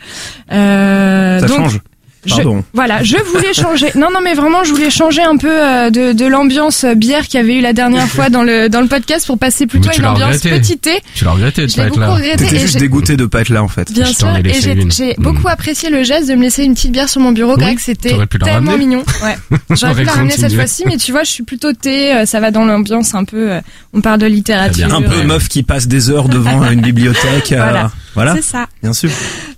Euh, 0.51 1.39
Ça 1.39 1.47
donc, 1.47 1.57
change. 1.57 1.79
Je- 2.27 2.35
Pardon. 2.35 2.63
Voilà, 2.73 3.01
je 3.03 3.17
voulais 3.17 3.53
changer. 3.53 3.87
Non, 3.95 4.09
non, 4.13 4.19
mais 4.23 4.33
vraiment, 4.35 4.63
je 4.63 4.71
voulais 4.71 4.89
changer 4.91 5.23
un 5.23 5.37
peu 5.37 5.49
euh, 5.51 5.89
de, 5.89 6.13
de 6.13 6.25
l'ambiance 6.25 6.83
euh, 6.83 6.93
bière 6.93 7.25
qu'il 7.27 7.39
y 7.39 7.43
avait 7.43 7.55
eu 7.55 7.61
la 7.61 7.73
dernière 7.73 8.07
fois 8.07 8.29
dans 8.29 8.43
le 8.43 8.69
dans 8.69 8.81
le 8.81 8.87
podcast 8.87 9.25
pour 9.25 9.37
passer 9.39 9.65
plutôt 9.65 9.89
à 9.89 9.95
une 9.95 10.05
ambiance 10.05 10.37
petit 10.41 10.77
thé. 10.77 10.99
Tu 11.15 11.25
l'as 11.25 11.31
regretté 11.31 11.63
de 11.63 11.67
Je 11.69 11.75
pas 11.75 11.81
l'ai 11.83 11.87
être 11.87 11.93
beaucoup 11.95 12.01
là. 12.07 12.13
regretté 12.15 12.37
T'étais 12.45 12.59
juste 12.59 12.73
j'ai- 12.73 12.79
dégoûté 12.79 13.17
de 13.17 13.25
pas 13.25 13.41
être 13.41 13.49
là 13.49 13.63
en 13.63 13.67
fait. 13.67 13.91
Bien 13.91 14.05
Je 14.05 14.13
sûr, 14.13 14.27
et 14.37 14.61
j'ai 14.61 14.75
Mm. 14.75 15.13
beaucoup 15.23 15.47
apprécié 15.47 15.89
le 15.89 16.03
geste 16.03 16.29
de 16.29 16.35
me 16.35 16.41
laisser 16.43 16.63
une 16.63 16.73
petite 16.75 16.91
bière 16.91 17.09
sur 17.09 17.21
mon 17.21 17.31
bureau, 17.31 17.53
Oui, 17.55 17.61
Greg. 17.63 17.79
C'était 17.79 18.09
tellement 18.09 18.71
ramener. 18.71 18.77
mignon. 18.77 19.03
Ouais. 19.23 19.35
J'aurais 19.71 19.95
pu 19.95 20.03
la 20.03 20.11
ramener 20.11 20.31
cette 20.31 20.53
fois-ci, 20.53 20.83
mais 20.85 20.97
tu 20.97 21.11
vois, 21.11 21.23
je 21.23 21.31
suis 21.31 21.43
plutôt 21.43 21.73
thé. 21.73 22.13
euh, 22.13 22.25
Ça 22.25 22.39
va 22.39 22.51
dans 22.51 22.65
l'ambiance 22.65 23.15
un 23.15 23.23
peu. 23.23 23.51
euh, 23.53 23.61
On 23.93 24.01
parle 24.01 24.19
de 24.19 24.25
littérature. 24.27 24.93
Un 24.93 25.01
peu 25.01 25.17
Ouais. 25.17 25.23
meuf 25.23 25.47
qui 25.47 25.63
passe 25.63 25.87
des 25.87 26.09
heures 26.09 26.29
devant 26.29 26.69
une 26.69 26.81
bibliothèque. 26.81 27.51
euh, 27.53 27.57
Voilà. 27.63 27.91
Voilà, 28.17 28.33
C'est 28.35 28.41
ça. 28.41 28.65
bien 28.81 28.93
sûr. 28.93 29.11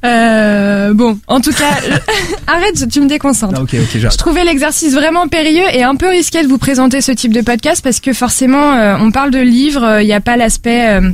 Euh, 0.03 0.93
bon, 0.93 1.17
en 1.27 1.39
tout 1.39 1.53
cas, 1.53 1.71
arrête, 2.47 2.89
tu 2.89 2.99
me 2.99 3.07
déconcentres. 3.07 3.61
Ah, 3.61 3.65
Je 3.71 4.17
trouvais 4.17 4.43
l'exercice 4.43 4.93
vraiment 4.93 5.29
périlleux 5.29 5.63
et 5.73 5.83
un 5.83 5.95
peu 5.95 6.09
risqué 6.09 6.43
de 6.43 6.47
vous 6.49 6.57
présenter 6.57 6.99
ce 6.99 7.13
type 7.13 7.33
de 7.33 7.39
podcast 7.39 7.81
parce 7.81 8.01
que 8.01 8.11
forcément, 8.11 8.73
euh, 8.73 8.97
on 8.99 9.11
parle 9.11 9.31
de 9.31 9.39
livres, 9.39 10.01
il 10.01 10.05
n'y 10.07 10.13
a 10.13 10.19
pas 10.19 10.35
l'aspect 10.35 10.89
euh, 10.89 11.09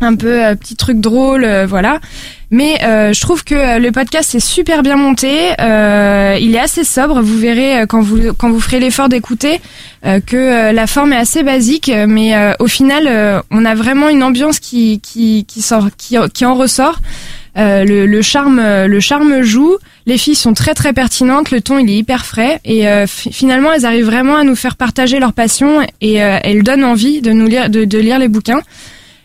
un 0.00 0.14
peu 0.14 0.44
euh, 0.44 0.54
petit 0.54 0.76
truc 0.76 1.00
drôle, 1.00 1.44
euh, 1.44 1.66
voilà. 1.66 2.00
Mais 2.50 2.78
euh, 2.84 3.12
je 3.12 3.20
trouve 3.20 3.42
que 3.42 3.54
euh, 3.54 3.78
le 3.78 3.90
podcast 3.90 4.34
est 4.34 4.40
super 4.40 4.82
bien 4.84 4.96
monté, 4.96 5.30
euh, 5.60 6.38
il 6.40 6.54
est 6.54 6.60
assez 6.60 6.84
sobre. 6.84 7.20
Vous 7.20 7.38
verrez 7.38 7.80
euh, 7.80 7.86
quand 7.86 8.00
vous 8.02 8.32
quand 8.34 8.50
vous 8.50 8.60
ferez 8.60 8.78
l'effort 8.78 9.08
d'écouter 9.08 9.60
que 10.26 10.72
la 10.72 10.86
forme 10.86 11.12
est 11.12 11.16
assez 11.16 11.42
basique, 11.42 11.90
mais 12.06 12.32
au 12.60 12.68
final, 12.68 13.42
on 13.50 13.64
a 13.64 13.74
vraiment 13.74 14.08
une 14.08 14.22
ambiance 14.22 14.60
qui 14.60 15.00
qui 15.00 15.44
qui 15.46 15.62
sort 15.62 15.88
qui 15.98 16.16
qui 16.32 16.44
en 16.44 16.54
ressort. 16.54 17.00
Le, 17.56 18.04
le 18.06 18.22
charme 18.22 18.60
le 18.86 19.00
charme 19.00 19.42
joue. 19.42 19.76
Les 20.04 20.16
filles 20.18 20.36
sont 20.36 20.54
très 20.54 20.74
très 20.74 20.92
pertinentes, 20.92 21.50
le 21.50 21.60
ton 21.60 21.78
il 21.80 21.90
est 21.90 21.96
hyper 21.96 22.24
frais 22.24 22.60
et 22.64 22.84
fi- 23.08 23.32
finalement 23.32 23.72
elles 23.72 23.84
arrivent 23.84 24.04
vraiment 24.04 24.36
à 24.36 24.44
nous 24.44 24.54
faire 24.54 24.76
partager 24.76 25.18
leur 25.18 25.32
passion 25.32 25.80
et 26.00 26.14
elles 26.14 26.62
donnent 26.62 26.84
envie 26.84 27.20
de 27.20 27.32
nous 27.32 27.46
lire 27.48 27.68
de, 27.68 27.84
de 27.84 27.98
lire 27.98 28.20
les 28.20 28.28
bouquins. 28.28 28.60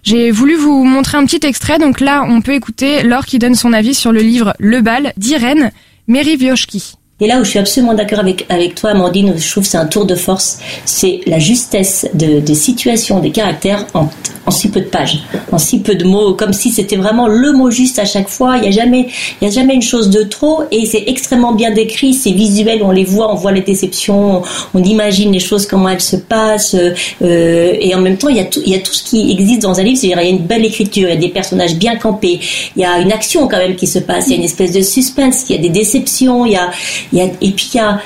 J'ai 0.04 0.32
voulu 0.32 0.56
vous 0.56 0.84
montrer 0.84 1.18
un 1.18 1.26
petit 1.26 1.46
extrait, 1.46 1.78
donc 1.78 2.00
là 2.00 2.26
on 2.28 2.42
peut 2.42 2.54
écouter 2.54 3.04
Laure 3.04 3.26
qui 3.26 3.40
donne 3.40 3.56
son 3.56 3.72
avis 3.72 3.94
sur 3.94 4.12
le 4.12 4.22
livre 4.22 4.54
Le 4.60 4.82
bal 4.82 5.14
d'Irène 5.18 5.72
Meriviochki. 6.08 6.96
Et 7.22 7.28
là 7.28 7.40
où 7.40 7.44
je 7.44 7.52
suis 7.52 7.60
absolument 7.60 7.94
d'accord 7.94 8.20
avec, 8.20 8.76
toi, 8.76 8.90
Amandine, 8.90 9.38
je 9.38 9.52
trouve 9.52 9.64
que 9.64 9.70
c'est 9.70 9.78
un 9.78 9.86
tour 9.86 10.08
de 10.08 10.16
force, 10.16 10.58
c'est 10.86 11.22
la 11.28 11.38
justesse 11.38 12.08
de, 12.16 12.40
des 12.40 12.56
situations, 12.56 13.20
des 13.20 13.30
caractères 13.30 13.86
en, 13.94 14.10
si 14.52 14.70
peu 14.70 14.82
de 14.82 14.86
pages, 14.86 15.24
en 15.52 15.58
si 15.58 15.80
peu 15.80 15.96
de 15.96 16.06
mots, 16.06 16.34
comme 16.34 16.54
si 16.54 16.72
c'était 16.72 16.96
vraiment 16.96 17.28
le 17.28 17.52
mot 17.54 17.72
juste 17.72 18.00
à 18.00 18.06
chaque 18.06 18.30
fois. 18.30 18.58
Il 18.58 18.62
n'y 18.62 18.68
a 18.68 18.72
jamais, 18.72 19.08
il 19.42 19.48
y 19.48 19.52
a 19.52 19.54
jamais 19.54 19.74
une 19.74 19.82
chose 19.82 20.10
de 20.10 20.24
trop 20.24 20.64
et 20.72 20.86
c'est 20.86 21.04
extrêmement 21.08 21.54
bien 21.54 21.72
décrit, 21.72 22.14
c'est 22.14 22.32
visuel, 22.32 22.82
on 22.84 22.92
les 22.92 23.04
voit, 23.04 23.32
on 23.32 23.36
voit 23.36 23.52
les 23.52 23.62
déceptions, 23.62 24.42
on, 24.74 24.84
imagine 24.84 25.32
les 25.32 25.40
choses, 25.40 25.68
comment 25.68 25.90
elles 25.90 26.02
se 26.02 26.16
passent, 26.16 26.76
euh, 26.76 27.76
et 27.80 27.94
en 27.96 28.02
même 28.02 28.18
temps, 28.18 28.30
il 28.30 28.38
y, 28.38 28.40
a 28.40 28.46
tout, 28.46 28.62
il 28.66 28.72
y 28.72 28.76
a 28.76 28.80
tout 28.80 28.94
ce 28.94 29.04
qui 29.04 29.32
existe 29.32 29.62
dans 29.62 29.80
un 29.80 29.84
livre, 29.84 29.98
c'est-à-dire 29.98 30.22
il 30.22 30.30
y 30.30 30.32
a 30.32 30.36
une 30.36 30.46
belle 30.46 30.66
écriture, 30.66 31.08
il 31.08 31.14
y 31.14 31.18
a 31.18 31.20
des 31.20 31.30
personnages 31.30 31.76
bien 31.76 31.96
campés, 31.96 32.40
il 32.76 32.82
y 32.82 32.86
a 32.86 33.00
une 33.00 33.12
action 33.12 33.48
quand 33.48 33.58
même 33.58 33.76
qui 33.76 33.88
se 33.88 34.00
passe, 34.00 34.28
il 34.28 34.32
y 34.32 34.34
a 34.34 34.38
une 34.38 34.44
espèce 34.44 34.72
de 34.72 34.82
suspense, 34.82 35.46
il 35.50 35.56
y 35.56 35.60
a 35.60 35.62
des 35.62 35.70
déceptions, 35.70 36.46
il 36.46 36.54
y 36.54 36.56
a, 36.58 36.72
il 37.14 37.20
y 37.20 37.22
a, 37.22 37.26
et 37.26 37.52
puis 37.52 37.70
il 37.74 37.78
y 37.78 37.80
a, 37.80 38.02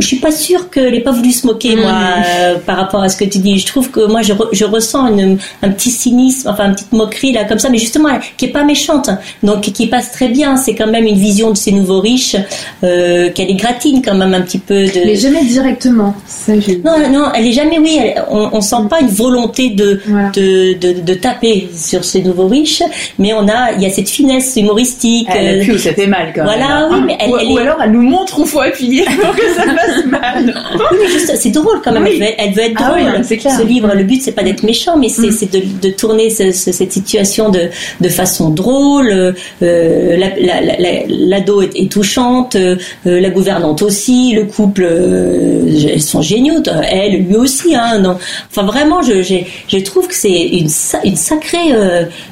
je 0.00 0.06
suis 0.06 0.16
pas 0.18 0.32
sûre 0.32 0.70
qu'elle 0.70 0.94
ait 0.94 1.00
pas 1.00 1.12
voulu 1.12 1.30
se 1.32 1.46
moquer 1.46 1.76
moi 1.76 1.92
euh, 1.92 2.56
par 2.64 2.76
rapport 2.76 3.02
à 3.02 3.08
ce 3.08 3.16
que 3.16 3.24
tu 3.24 3.38
dis. 3.38 3.58
Je 3.58 3.66
trouve 3.66 3.90
que 3.90 4.06
moi 4.06 4.22
je, 4.22 4.32
re- 4.32 4.48
je 4.52 4.64
ressens 4.64 5.06
une, 5.16 5.38
un 5.62 5.70
petit 5.70 5.90
cynisme, 5.90 6.48
enfin 6.48 6.66
une 6.68 6.74
petite 6.74 6.92
moquerie 6.92 7.32
là 7.32 7.44
comme 7.44 7.58
ça, 7.58 7.68
mais 7.70 7.78
justement 7.78 8.08
qui 8.36 8.46
est 8.46 8.48
pas 8.48 8.64
méchante, 8.64 9.10
donc 9.42 9.60
qui 9.62 9.86
passe 9.86 10.10
très 10.12 10.28
bien. 10.28 10.56
C'est 10.56 10.74
quand 10.74 10.86
même 10.88 11.06
une 11.06 11.18
vision 11.18 11.50
de 11.50 11.56
ces 11.56 11.72
nouveaux 11.72 12.00
riches 12.00 12.36
euh, 12.84 13.30
qu'elle 13.30 13.50
égratigne 13.50 14.02
quand 14.04 14.14
même 14.14 14.34
un 14.34 14.40
petit 14.40 14.58
peu 14.58 14.84
de. 14.84 15.04
Mais 15.04 15.16
jamais 15.16 15.44
directement. 15.44 16.14
Ça, 16.26 16.58
j'ai- 16.58 16.78
Non, 16.84 16.96
non, 17.10 17.26
elle 17.34 17.46
est 17.46 17.52
jamais, 17.52 17.78
oui, 17.78 17.98
elle- 18.00 18.24
on, 18.30 18.50
on 18.52 18.60
sent 18.60 18.76
pas 18.88 19.00
une 19.00 19.08
volonté 19.08 19.70
de, 19.70 20.00
Voilà. 20.06 20.30
de, 20.30 20.74
de, 20.78 21.00
de 21.00 21.14
taper 21.14 21.68
sur 21.76 22.04
ces 22.04 22.22
nouveaux 22.22 22.46
riches, 22.48 22.82
mais 23.18 23.32
on 23.34 23.46
a, 23.48 23.72
il 23.76 23.82
y 23.82 23.86
a 23.86 23.90
cette 23.90 24.08
finesse 24.08 24.54
humoristique. 24.56 25.28
Elle 25.34 25.46
euh, 25.58 25.60
appuie 25.60 25.72
où 25.72 25.78
ça 25.78 25.92
fait 25.92 26.06
mal 26.06 26.32
quand 26.34 26.44
Voilà, 26.44 26.88
même. 26.88 26.92
oui, 26.92 27.00
mais 27.06 27.18
elle- 27.20 27.30
ou, 27.30 27.36
elle 27.38 27.46
ou 27.48 27.58
est- 27.58 27.62
alors 27.62 27.76
elle 27.82 27.92
nous 27.92 28.02
montre 28.02 28.38
où 28.38 28.44
faut 28.46 28.60
appuyer 28.60 29.04
pour 29.04 29.34
que 29.36 29.54
ça 29.54 29.62
fasse 29.92 30.04
mal. 30.06 30.54
Oui, 30.74 30.98
mais 31.02 31.08
juste, 31.08 31.32
c'est 31.38 31.50
drôle 31.50 31.80
quand 31.82 31.92
même. 31.92 32.04
Oui. 32.04 32.20
Elle, 32.20 32.20
veut, 32.28 32.34
elle 32.38 32.52
veut 32.54 32.62
être 32.62 32.76
Ah 32.82 32.88
drôle. 32.90 33.12
oui, 33.18 33.24
c'est 33.24 33.36
clair. 33.36 33.56
Ce 33.58 33.62
livre, 33.64 33.92
le 33.94 34.04
but 34.04 34.22
c'est 34.22 34.32
pas 34.32 34.42
d'être 34.42 34.62
méchant, 34.62 34.96
mais 34.96 35.08
c'est 35.08 35.28
Mm. 35.28 35.32
c'est 35.38 35.52
de, 35.52 35.62
de 35.88 35.90
tourner 35.94 36.30
ce- 36.30 36.52
ce- 36.52 36.72
cette 36.72 36.92
situation 36.92 37.48
de, 37.50 37.68
de 38.00 38.08
façon 38.08 38.50
drôle. 38.50 39.10
Euh, 39.10 40.16
la- 40.16 40.28
la- 40.40 40.60
la- 40.60 40.78
la- 40.78 40.90
L'ado 41.08 41.62
est, 41.62 41.70
est 41.76 41.90
touchante, 41.90 42.56
euh, 42.56 42.76
la 43.04 43.30
gouvernante 43.30 43.82
aussi, 43.82 44.32
le 44.34 44.44
couple, 44.44 44.82
euh, 44.88 45.88
elles 45.92 46.02
sont 46.02 46.22
géniaux. 46.22 46.62
Elle, 46.90 47.22
lui 47.26 47.36
aussi. 47.36 47.74
Hein, 47.74 47.98
non. 48.00 48.16
Enfin 48.50 48.64
vraiment, 48.64 49.02
je, 49.02 49.82
trouve 49.84 50.08
que 50.08 50.14
c'est 50.14 50.30
une, 50.30 50.68
sa- 50.68 51.00
une 51.04 51.16
sacrée, 51.16 51.72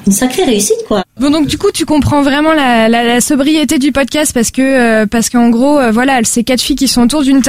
une 0.07 0.13
sacrée 0.13 0.45
réussite 0.45 0.85
quoi. 0.87 1.03
Bon 1.21 1.31
donc 1.31 1.47
du 1.49 1.59
coup 1.59 1.71
tu 1.75 1.85
comprends 1.85 2.23
vraiment 2.23 2.53
la, 2.53 3.21
sobriété 3.21 3.79
du 3.79 3.91
podcast 3.91 4.31
parce 4.33 4.51
que 4.53 5.05
parce 5.07 5.31
qu'en 5.31 5.49
gros 5.51 5.79
voilà 5.93 6.21
ces 6.23 6.45
quatre 6.45 6.61
filles 6.61 6.77
qui 6.77 6.87
sont 6.87 7.03
autour 7.03 7.23
d'une 7.23 7.43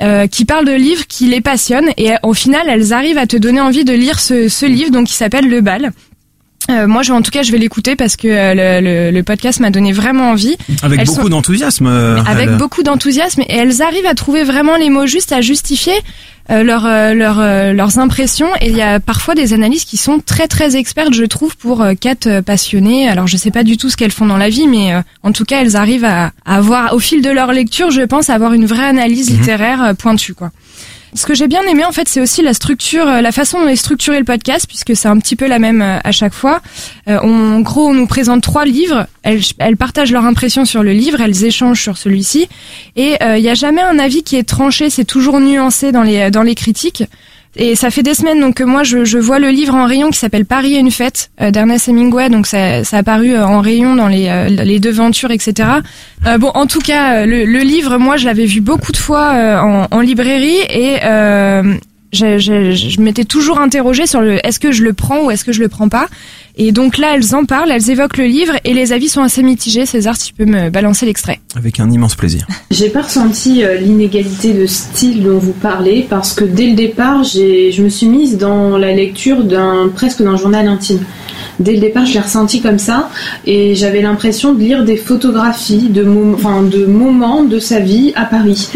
euh, 0.00 0.26
qui 0.26 0.44
parlent 0.44 0.66
de 0.66 0.72
livres 0.72 1.06
qui 1.06 1.26
les 1.26 1.40
passionnent 1.40 1.90
et 1.96 2.12
euh, 2.12 2.16
au 2.22 2.34
final 2.34 2.66
elles 2.68 2.92
arrivent 2.92 3.18
à 3.18 3.26
te 3.26 3.36
donner 3.36 3.60
envie 3.60 3.84
de 3.84 3.92
lire 3.92 4.20
ce, 4.20 4.48
ce 4.48 4.66
livre 4.66 4.90
donc 4.90 5.06
qui 5.06 5.14
s'appelle 5.14 5.48
Le 5.48 5.60
Bal. 5.60 5.92
Euh, 6.70 6.86
moi, 6.86 7.02
je, 7.02 7.12
en 7.12 7.20
tout 7.20 7.30
cas, 7.30 7.42
je 7.42 7.52
vais 7.52 7.58
l'écouter 7.58 7.94
parce 7.94 8.16
que 8.16 8.26
euh, 8.28 8.54
le, 8.80 9.10
le, 9.10 9.10
le 9.10 9.22
podcast 9.22 9.60
m'a 9.60 9.70
donné 9.70 9.92
vraiment 9.92 10.30
envie. 10.30 10.56
Avec 10.82 11.00
Elles 11.00 11.06
beaucoup 11.06 11.22
sont- 11.22 11.28
d'enthousiasme. 11.28 11.86
euh, 11.86 12.22
avec 12.26 12.48
elle. 12.48 12.56
beaucoup 12.56 12.82
d'enthousiasme 12.82 13.42
et 13.42 13.54
elles 13.54 13.82
arrivent 13.82 14.06
à 14.06 14.14
trouver 14.14 14.44
vraiment 14.44 14.76
les 14.76 14.88
mots 14.88 15.06
justes 15.06 15.32
à 15.32 15.40
justifier 15.42 15.92
euh, 16.50 16.62
leur, 16.62 16.84
euh, 16.86 17.14
leur, 17.14 17.38
leurs 17.74 17.98
impressions 17.98 18.48
et 18.60 18.68
il 18.68 18.76
y 18.76 18.82
a 18.82 19.00
parfois 19.00 19.34
des 19.34 19.52
analyses 19.54 19.84
qui 19.86 19.96
sont 19.96 20.20
très 20.20 20.46
très 20.46 20.76
expertes 20.76 21.14
je 21.14 21.24
trouve 21.24 21.56
pour 21.56 21.82
quatre 21.98 22.40
passionnées 22.42 23.08
alors 23.08 23.26
je 23.26 23.38
sais 23.38 23.50
pas 23.50 23.62
du 23.62 23.78
tout 23.78 23.88
ce 23.88 23.96
qu'elles 23.96 24.12
font 24.12 24.26
dans 24.26 24.36
la 24.36 24.50
vie 24.50 24.66
mais 24.68 24.92
euh, 24.92 25.00
en 25.22 25.32
tout 25.32 25.44
cas 25.46 25.62
elles 25.62 25.74
arrivent 25.74 26.04
à, 26.04 26.32
à 26.44 26.56
avoir 26.56 26.92
au 26.92 26.98
fil 26.98 27.22
de 27.22 27.30
leur 27.30 27.50
lecture 27.52 27.90
je 27.90 28.02
pense 28.02 28.28
à 28.28 28.34
avoir 28.34 28.52
une 28.52 28.66
vraie 28.66 28.84
analyse 28.84 29.30
littéraire 29.30 29.82
euh, 29.82 29.94
pointue 29.94 30.34
quoi 30.34 30.50
ce 31.14 31.26
que 31.26 31.34
j'ai 31.34 31.48
bien 31.48 31.62
aimé 31.62 31.84
en 31.84 31.92
fait, 31.92 32.08
c'est 32.08 32.20
aussi 32.20 32.42
la 32.42 32.52
structure, 32.54 33.06
euh, 33.08 33.20
la 33.20 33.32
façon 33.32 33.60
dont 33.60 33.68
est 33.68 33.76
structuré 33.76 34.18
le 34.18 34.24
podcast, 34.24 34.66
puisque 34.66 34.96
c'est 34.96 35.08
un 35.08 35.18
petit 35.18 35.36
peu 35.36 35.46
la 35.46 35.58
même 35.58 35.80
euh, 35.82 35.98
à 36.02 36.12
chaque 36.12 36.34
fois. 36.34 36.60
Euh, 37.08 37.18
on- 37.22 37.54
en 37.54 37.60
gros, 37.60 37.88
on 37.88 37.94
nous 37.94 38.06
présente 38.06 38.42
trois 38.42 38.64
livres. 38.64 39.06
Elles, 39.22 39.40
elles 39.58 39.76
partagent 39.76 40.12
leur 40.12 40.24
impression 40.24 40.64
sur 40.64 40.82
le 40.82 40.92
livre, 40.92 41.20
elles 41.20 41.44
échangent 41.44 41.80
sur 41.80 41.96
celui-ci, 41.96 42.48
et 42.96 43.16
il 43.22 43.42
n'y 43.42 43.48
a 43.48 43.54
jamais 43.54 43.80
un 43.80 43.98
avis 43.98 44.22
qui 44.22 44.36
est 44.36 44.42
tranché. 44.46 44.90
C'est 44.90 45.04
toujours 45.06 45.40
nuancé 45.40 45.92
dans 45.92 46.02
les 46.02 46.30
dans 46.30 46.42
les 46.42 46.54
critiques. 46.54 47.04
Et 47.56 47.76
ça 47.76 47.90
fait 47.90 48.02
des 48.02 48.14
semaines 48.14 48.40
donc 48.40 48.56
que 48.56 48.64
moi 48.64 48.82
je, 48.82 49.04
je 49.04 49.16
vois 49.18 49.38
le 49.38 49.48
livre 49.50 49.74
en 49.74 49.86
rayon 49.86 50.10
qui 50.10 50.18
s'appelle 50.18 50.44
Paris 50.44 50.74
et 50.74 50.78
une 50.78 50.90
fête 50.90 51.30
euh, 51.40 51.52
d'Ernest 51.52 51.88
Hemingway 51.88 52.28
donc 52.28 52.46
ça, 52.48 52.82
ça 52.82 52.96
a 52.96 53.00
apparu 53.00 53.32
euh, 53.32 53.46
en 53.46 53.60
rayon 53.60 53.94
dans 53.94 54.08
les, 54.08 54.26
euh, 54.28 54.48
les 54.48 54.80
devantures 54.80 55.30
etc. 55.30 55.68
Euh, 56.26 56.36
bon 56.36 56.50
en 56.54 56.66
tout 56.66 56.80
cas 56.80 57.18
euh, 57.22 57.26
le, 57.26 57.44
le 57.44 57.58
livre 57.60 57.96
moi 57.98 58.16
je 58.16 58.26
l'avais 58.26 58.46
vu 58.46 58.60
beaucoup 58.60 58.90
de 58.90 58.96
fois 58.96 59.34
euh, 59.34 59.58
en, 59.60 59.86
en 59.88 60.00
librairie 60.00 60.58
et 60.68 60.96
euh, 61.04 61.74
je, 62.12 62.38
je, 62.38 62.72
je 62.72 63.00
m'étais 63.00 63.24
toujours 63.24 63.60
interrogée 63.60 64.06
sur 64.06 64.20
le 64.20 64.44
est-ce 64.46 64.58
que 64.58 64.72
je 64.72 64.82
le 64.82 64.92
prends 64.92 65.24
ou 65.24 65.30
est-ce 65.30 65.44
que 65.44 65.52
je 65.52 65.60
le 65.60 65.68
prends 65.68 65.88
pas? 65.88 66.06
Et 66.56 66.72
donc 66.72 66.98
là 66.98 67.14
elles 67.14 67.34
en 67.34 67.44
parlent 67.44 67.70
elles 67.70 67.90
évoquent 67.90 68.18
le 68.18 68.26
livre 68.26 68.54
et 68.64 68.74
les 68.74 68.92
avis 68.92 69.08
sont 69.08 69.22
assez 69.22 69.42
mitigés 69.42 69.86
César 69.86 70.16
si 70.16 70.28
tu 70.28 70.34
peux 70.34 70.44
me 70.44 70.70
balancer 70.70 71.06
l'extrait 71.06 71.40
Avec 71.56 71.80
un 71.80 71.90
immense 71.90 72.14
plaisir. 72.14 72.46
J'ai 72.70 72.88
pas 72.88 73.02
ressenti 73.02 73.64
euh, 73.64 73.76
l'inégalité 73.76 74.52
de 74.52 74.66
style 74.66 75.22
dont 75.22 75.38
vous 75.38 75.52
parlez 75.52 76.06
parce 76.08 76.32
que 76.32 76.44
dès 76.44 76.66
le 76.66 76.74
départ, 76.74 77.24
j'ai, 77.24 77.72
je 77.72 77.82
me 77.82 77.88
suis 77.88 78.06
mise 78.06 78.38
dans 78.38 78.76
la 78.76 78.92
lecture 78.92 79.44
d'un 79.44 79.90
presque 79.94 80.22
d'un 80.22 80.36
journal 80.36 80.68
intime. 80.68 81.04
Dès 81.60 81.72
le 81.72 81.78
départ, 81.80 82.04
je 82.06 82.14
l'ai 82.14 82.20
ressenti 82.20 82.60
comme 82.60 82.78
ça, 82.78 83.10
et 83.46 83.74
j'avais 83.74 84.00
l'impression 84.02 84.52
de 84.54 84.60
lire 84.60 84.84
des 84.84 84.96
photographies 84.96 85.88
de, 85.88 86.02
mom- 86.02 86.68
de 86.68 86.84
moments 86.86 87.44
de 87.44 87.58
sa 87.58 87.78
vie 87.80 88.12
à 88.16 88.24
Paris. 88.24 88.68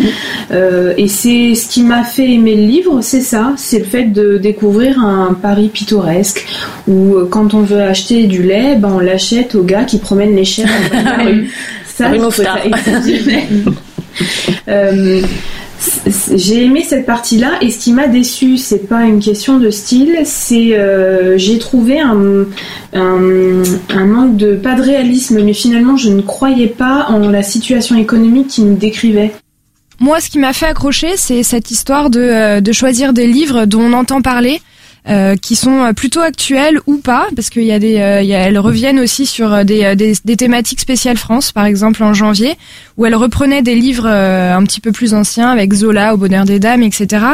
Euh, 0.52 0.94
et 0.97 1.08
c'est 1.08 1.54
ce 1.54 1.68
qui 1.68 1.82
m'a 1.82 2.04
fait 2.04 2.30
aimer 2.30 2.54
le 2.54 2.62
livre, 2.62 3.00
c'est 3.02 3.20
ça, 3.20 3.52
c'est 3.56 3.80
le 3.80 3.85
fait 3.85 4.04
de 4.04 4.38
découvrir 4.38 5.00
un 5.00 5.35
Paris 5.35 5.70
pittoresque, 5.73 6.47
où 6.87 7.14
euh, 7.16 7.28
quand 7.30 7.54
on 7.54 7.61
veut 7.62 7.82
acheter 7.82 8.25
du 8.26 8.42
lait, 8.42 8.76
ben, 8.76 8.92
on 8.97 9.00
l'achète 9.00 9.54
au 9.54 9.62
gars 9.62 9.85
qui 9.85 9.99
promène 9.99 10.35
les 10.37 10.44
chèvres 10.44 10.70
dans 10.92 11.02
la 11.04 11.16
rue. 11.25 11.50
Ça, 11.87 12.11
exceptionnel. 12.64 13.47
Euh, 14.66 15.20
j'ai 16.35 16.64
aimé 16.64 16.85
cette 16.87 17.06
partie-là 17.06 17.58
et 17.61 17.70
ce 17.70 17.78
qui 17.78 17.92
m'a 17.92 18.08
déçu, 18.08 18.56
c'est 18.56 18.88
pas 18.88 19.04
une 19.04 19.20
question 19.20 19.58
de 19.58 19.70
style, 19.70 20.18
c'est 20.25 20.76
euh, 20.78 21.38
j'ai 21.38 21.58
trouvé 21.58 22.00
un, 22.00 22.44
un, 22.94 23.62
un 23.90 24.04
manque 24.06 24.37
de 24.37 24.56
pas 24.56 24.75
de 24.75 24.82
réalisme, 24.82 25.42
mais 25.42 25.52
finalement 25.52 25.97
je 25.97 26.11
ne 26.11 26.23
croyais 26.23 26.68
pas 26.68 27.06
en 27.08 27.28
la 27.30 27.42
situation 27.42 27.97
économique 27.97 28.49
qui 28.49 28.62
nous 28.62 28.76
décrivait. 28.76 29.32
Moi, 30.00 30.20
ce 30.20 30.30
qui 30.30 30.38
m'a 30.38 30.52
fait 30.52 30.66
accrocher, 30.66 31.16
c'est 31.16 31.42
cette 31.42 31.73
histoire 31.73 32.08
de, 32.08 32.20
euh, 32.20 32.61
de 32.61 32.73
choisir 32.73 33.12
des 33.12 33.26
livres 33.26 33.64
dont 33.64 33.80
on 33.80 33.92
entend 33.92 34.23
parler. 34.23 34.61
Euh, 35.09 35.37
qui 35.37 35.57
sont 35.57 35.85
euh, 35.85 35.93
plutôt 35.93 36.21
actuels 36.21 36.79
ou 36.87 36.99
pas, 36.99 37.29
parce 37.35 37.49
qu'il 37.50 37.62
y 37.65 37.73
a 37.73 37.79
des, 37.79 37.99
euh, 37.99 38.21
y 38.23 38.35
a- 38.35 38.41
elles 38.41 38.59
reviennent 38.59 39.00
aussi 39.00 39.25
sur 39.25 39.53
euh, 39.53 39.65
des, 39.65 39.83
euh, 39.85 39.95
des, 39.95 40.12
des 40.25 40.37
thématiques 40.37 40.81
spéciales 40.81 41.17
France, 41.17 41.50
par 41.53 41.65
exemple 41.65 42.03
en 42.03 42.12
janvier, 42.12 42.57
où 42.99 43.07
elles 43.07 43.15
reprenaient 43.15 43.62
des 43.62 43.75
livres 43.75 44.07
euh, 44.07 44.55
un 44.55 44.62
petit 44.65 44.81
peu 44.81 44.93
plus 44.93 45.15
anciens 45.15 45.49
avec 45.50 45.73
Zola, 45.73 46.12
Au 46.15 46.17
bonheur 46.19 46.45
des 46.45 46.59
dames, 46.59 46.83
etc. 46.83 47.25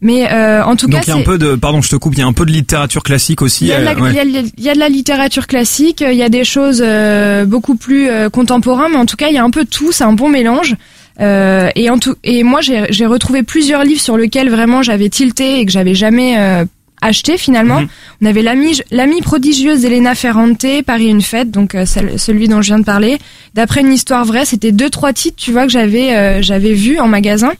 Mais 0.00 0.30
euh, 0.30 0.62
en 0.64 0.76
tout 0.76 0.86
Donc 0.86 1.00
cas, 1.00 1.06
il 1.06 1.10
y 1.10 1.12
a 1.12 1.16
un 1.16 1.22
peu 1.22 1.38
de, 1.38 1.56
pardon, 1.56 1.82
je 1.82 1.88
te 1.88 1.96
coupe, 1.96 2.14
il 2.14 2.20
y 2.20 2.22
a 2.22 2.26
un 2.26 2.32
peu 2.32 2.46
de 2.46 2.52
littérature 2.52 3.02
classique 3.02 3.42
aussi. 3.42 3.64
il 3.64 3.68
y, 3.68 3.72
a 3.72 3.80
de 3.80 3.84
la, 3.84 3.94
ouais. 3.94 4.10
il 4.10 4.14
y 4.16 4.20
a 4.20 4.24
de- 4.42 4.48
il 4.56 4.64
y 4.64 4.68
a 4.68 4.74
de 4.74 4.78
la 4.78 4.88
littérature 4.88 5.46
classique, 5.48 6.04
il 6.06 6.16
y 6.16 6.22
a 6.22 6.28
des 6.28 6.44
choses 6.44 6.82
euh, 6.84 7.44
beaucoup 7.44 7.74
plus 7.76 8.08
euh, 8.08 8.28
contemporaines, 8.30 8.92
mais 8.92 8.98
en 8.98 9.06
tout 9.06 9.16
cas, 9.16 9.28
il 9.28 9.34
y 9.34 9.38
a 9.38 9.44
un 9.44 9.50
peu 9.50 9.64
tout, 9.64 9.90
c'est 9.92 10.04
un 10.04 10.12
bon 10.12 10.28
mélange. 10.28 10.76
Euh, 11.20 11.70
et, 11.74 11.88
en 11.90 11.98
tout, 11.98 12.14
et 12.24 12.42
moi, 12.42 12.60
j'ai 12.60 12.84
j'ai 12.90 13.06
retrouvé 13.06 13.42
plusieurs 13.42 13.84
livres 13.84 14.02
sur 14.02 14.16
lesquels 14.18 14.50
vraiment 14.50 14.82
j'avais 14.82 15.08
tilté 15.08 15.60
et 15.60 15.64
que 15.66 15.72
j'avais 15.72 15.94
jamais 15.94 16.34
euh, 16.38 16.64
acheté 17.06 17.38
finalement. 17.38 17.80
Mhm. 17.80 17.88
On 18.22 18.26
avait 18.26 18.42
l'ami 18.42 18.80
l'ami 18.90 19.20
prodigieuse 19.22 19.80
d'Elena 19.80 20.14
Ferrante, 20.14 20.64
Paris 20.84 21.06
une 21.08 21.22
fête, 21.22 21.50
donc 21.50 21.74
euh, 21.74 21.86
celle- 21.86 22.18
celui 22.18 22.48
dont 22.48 22.62
je 22.62 22.68
viens 22.68 22.78
de 22.78 22.84
parler. 22.84 23.18
D'après 23.54 23.80
une 23.80 23.92
histoire 23.92 24.24
vraie, 24.24 24.44
c'était 24.44 24.72
deux 24.72 24.90
trois 24.90 25.12
titres, 25.12 25.36
tu 25.38 25.50
vois, 25.52 25.64
que 25.64 25.72
j'avais 25.72 26.14
euh, 26.14 26.42
j'avais 26.42 26.74
vu 26.74 26.98
en 27.00 27.08
magasin. 27.08 27.52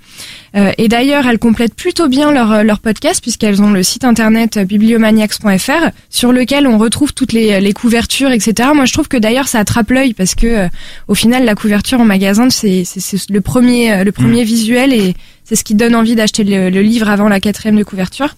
Euh, 0.54 0.72
et 0.78 0.88
d'ailleurs, 0.88 1.26
elles 1.26 1.38
complètent 1.38 1.74
plutôt 1.74 2.08
bien 2.08 2.32
leur, 2.32 2.50
euh, 2.50 2.62
leur 2.62 2.78
podcast 2.78 3.20
puisqu'elles 3.20 3.60
ont 3.60 3.70
le 3.72 3.82
site 3.82 4.04
internet 4.04 4.56
euh, 4.56 4.64
bibliomaniacs.fr 4.64 5.90
sur 6.10 6.32
lequel 6.32 6.66
on 6.66 6.78
retrouve 6.78 7.12
toutes 7.12 7.32
les, 7.32 7.60
les 7.60 7.72
couvertures, 7.72 8.30
etc. 8.30 8.70
Moi, 8.74 8.84
je 8.86 8.92
trouve 8.92 9.08
que 9.08 9.16
d'ailleurs, 9.16 9.48
ça 9.48 9.58
attrape 9.58 9.90
l'œil 9.90 10.14
parce 10.14 10.34
que 10.34 10.46
euh, 10.46 10.68
au 11.08 11.14
final, 11.14 11.44
la 11.44 11.54
couverture 11.54 12.00
en 12.00 12.04
magasin, 12.04 12.48
c'est 12.50 12.84
c'est- 12.84 13.00
c'est 13.00 13.30
le 13.30 13.40
premier, 13.40 14.02
le 14.04 14.12
premier 14.12 14.44
visuel 14.44 14.92
et 14.92 15.14
c'est 15.46 15.54
ce 15.56 15.64
qui 15.64 15.74
donne 15.74 15.94
envie 15.94 16.16
d'acheter 16.16 16.44
le, 16.44 16.70
le 16.70 16.82
livre 16.82 17.08
avant 17.08 17.28
la 17.28 17.40
quatrième 17.40 17.76
de 17.76 17.84
couverture. 17.84 18.34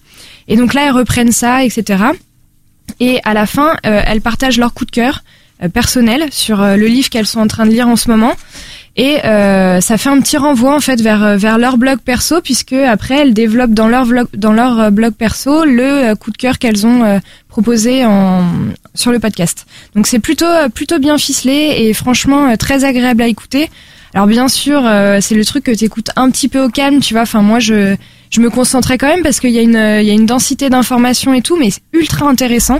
Et 0.47 0.55
donc 0.55 0.73
là, 0.73 0.85
elles 0.85 0.91
reprennent 0.91 1.31
ça, 1.31 1.63
etc. 1.63 2.03
Et 2.99 3.19
à 3.23 3.33
la 3.33 3.45
fin, 3.45 3.71
euh, 3.85 4.01
elles 4.05 4.21
partagent 4.21 4.59
leur 4.59 4.73
coup 4.73 4.85
de 4.85 4.91
cœur 4.91 5.23
euh, 5.63 5.69
personnel 5.69 6.27
sur 6.31 6.61
euh, 6.61 6.75
le 6.75 6.87
livre 6.87 7.09
qu'elles 7.09 7.27
sont 7.27 7.39
en 7.39 7.47
train 7.47 7.65
de 7.65 7.71
lire 7.71 7.87
en 7.87 7.95
ce 7.95 8.09
moment. 8.09 8.33
Et 8.95 9.25
euh, 9.25 9.81
ça 9.81 9.97
fait 9.97 10.09
un 10.09 10.19
petit 10.19 10.37
renvoi 10.37 10.75
en 10.75 10.79
fait 10.79 10.99
vers 11.01 11.23
euh, 11.23 11.37
vers 11.37 11.57
leur 11.57 11.77
blog 11.77 11.99
perso 11.99 12.41
puisque 12.41 12.73
après 12.73 13.19
elles 13.19 13.33
développent 13.33 13.73
dans 13.73 13.87
leur 13.87 14.05
blog 14.05 14.27
dans 14.33 14.51
leur 14.51 14.91
blog 14.91 15.13
perso 15.13 15.63
le 15.63 16.15
coup 16.15 16.31
de 16.31 16.37
cœur 16.37 16.57
qu'elles 16.57 16.85
ont 16.85 17.21
proposé 17.47 18.03
en 18.05 18.43
sur 18.95 19.11
le 19.11 19.19
podcast. 19.19 19.67
Donc 19.95 20.07
c'est 20.07 20.19
plutôt 20.19 20.47
plutôt 20.73 20.99
bien 20.99 21.17
ficelé 21.17 21.75
et 21.77 21.93
franchement 21.93 22.57
très 22.57 22.83
agréable 22.83 23.21
à 23.21 23.27
écouter. 23.27 23.69
Alors 24.13 24.27
bien 24.27 24.47
sûr, 24.47 24.81
euh, 24.85 25.19
c'est 25.21 25.35
le 25.35 25.45
truc 25.45 25.63
que 25.65 25.71
tu 25.75 25.85
écoutes 25.85 26.09
un 26.15 26.29
petit 26.31 26.47
peu 26.47 26.63
au 26.63 26.69
calme, 26.69 26.99
tu 26.99 27.13
vois. 27.13 27.23
Enfin 27.23 27.41
moi 27.41 27.59
je 27.59 27.95
je 28.31 28.41
me 28.41 28.49
concentrais 28.49 28.97
quand 28.97 29.07
même 29.07 29.21
parce 29.23 29.39
qu'il 29.39 29.51
y 29.51 29.59
a 29.59 29.61
une 29.61 29.71
il 30.01 30.07
y 30.07 30.11
a 30.11 30.13
une 30.13 30.25
densité 30.25 30.69
d'informations 30.69 31.33
et 31.33 31.41
tout, 31.41 31.57
mais 31.57 31.69
c'est 31.71 31.81
ultra 31.93 32.27
intéressant. 32.27 32.79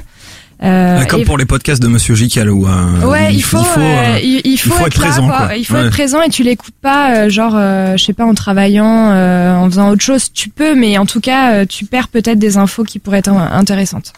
Euh, 0.62 0.98
Ah, 1.02 1.06
Comme 1.06 1.22
et- 1.22 1.26
pour 1.26 1.38
les 1.38 1.46
podcasts 1.46 1.82
de 1.82 1.88
Monsieur 1.88 2.16
Jical 2.16 2.50
ou 2.50 2.68
euh, 2.68 3.06
Ouais, 3.06 3.34
il 3.34 3.42
faut, 3.42 3.60
il 3.60 3.66
faut, 3.66 3.80
euh, 3.80 4.20
il, 4.22 4.42
il 4.44 4.58
faut, 4.58 4.72
faut 4.72 4.88
être, 4.88 4.88
être 4.88 5.00
là, 5.00 5.08
présent, 5.08 5.28
quoi. 5.28 5.38
quoi. 5.48 5.56
Il 5.56 5.64
faut 5.64 5.76
Ouais. 5.76 5.86
être 5.86 5.90
présent 5.90 6.22
et 6.22 6.28
tu 6.30 6.44
l'écoutes 6.44 6.74
pas, 6.82 7.16
euh, 7.16 7.30
genre, 7.30 7.54
euh, 7.56 7.96
je 7.96 8.04
sais 8.04 8.12
pas, 8.12 8.26
en 8.26 8.34
travaillant, 8.34 9.12
euh, 9.12 9.56
en 9.56 9.70
faisant 9.70 9.90
autre 9.90 10.02
chose. 10.04 10.34
Tu 10.34 10.50
peux, 10.50 10.76
mais 10.76 10.98
en 10.98 11.06
tout 11.06 11.22
cas, 11.22 11.66
tu 11.66 11.86
perds 11.86 12.10
peut-être 12.10 12.40
des 12.40 12.58
infos 12.58 12.84
qui 12.84 13.00
pourraient 13.00 13.20
être 13.20 13.30
in- 13.30 13.52
intéressantes. 13.54 14.12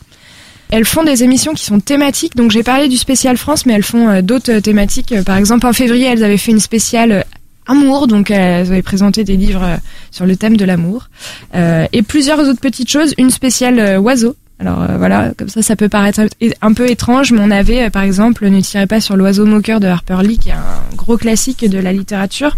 Elles 0.72 0.86
font 0.86 1.04
des 1.04 1.24
émissions 1.24 1.54
qui 1.54 1.66
sont 1.66 1.80
thématiques. 1.82 2.36
Donc 2.36 2.50
j'ai 2.50 2.63
parlé 2.63 2.88
du 2.88 2.98
spécial 2.98 3.38
France, 3.38 3.66
mais 3.66 3.74
elles 3.74 3.84
font 3.84 4.08
euh, 4.10 4.22
d'autres 4.22 4.60
thématiques. 4.60 5.12
Euh, 5.12 5.22
Par 5.22 5.38
exemple, 5.38 5.68
en 5.68 5.74
février, 5.74 6.06
elles 6.08 6.24
avaient 6.24 6.38
fait 6.38 6.51
une 6.51 6.62
spéciale 6.62 7.12
euh, 7.12 7.22
amour, 7.68 8.08
donc 8.08 8.32
elles 8.32 8.68
avaient 8.72 8.82
présenté 8.82 9.24
des 9.24 9.36
livres 9.38 9.78
sur 10.10 10.25
le 10.25 10.36
thème 10.36 10.58
de 10.58 10.66
l'amour 10.66 11.10
Euh, 11.54 11.86
et 11.92 12.01
plusieurs 12.01 12.40
autres 12.40 12.62
petites 12.62 12.90
choses. 12.90 13.13
Une 13.18 13.30
spéciale 13.30 14.00
oiseau. 14.00 14.36
Alors 14.60 14.86
voilà, 14.98 15.32
comme 15.38 15.50
ça, 15.50 15.62
ça 15.62 15.75
peut 15.75 15.90
paraître 15.90 16.22
un 16.62 16.74
peu 16.74 16.88
étrange, 16.90 17.32
mais 17.32 17.42
on 17.42 17.50
avait 17.51 17.90
par 17.90 18.04
exemple 18.04 18.48
Ne 18.48 18.62
tirez 18.62 18.86
pas 18.88 19.01
sur 19.01 19.18
l'oiseau 19.18 19.46
moqueur 19.46 19.80
de 19.80 19.88
Harper 19.88 20.20
Lee, 20.24 20.38
qui 20.38 20.50
est 20.50 20.54
un 20.54 20.96
gros 20.96 21.18
classique 21.18 21.68
de 21.68 21.80
la 21.80 21.92
littérature, 21.92 22.56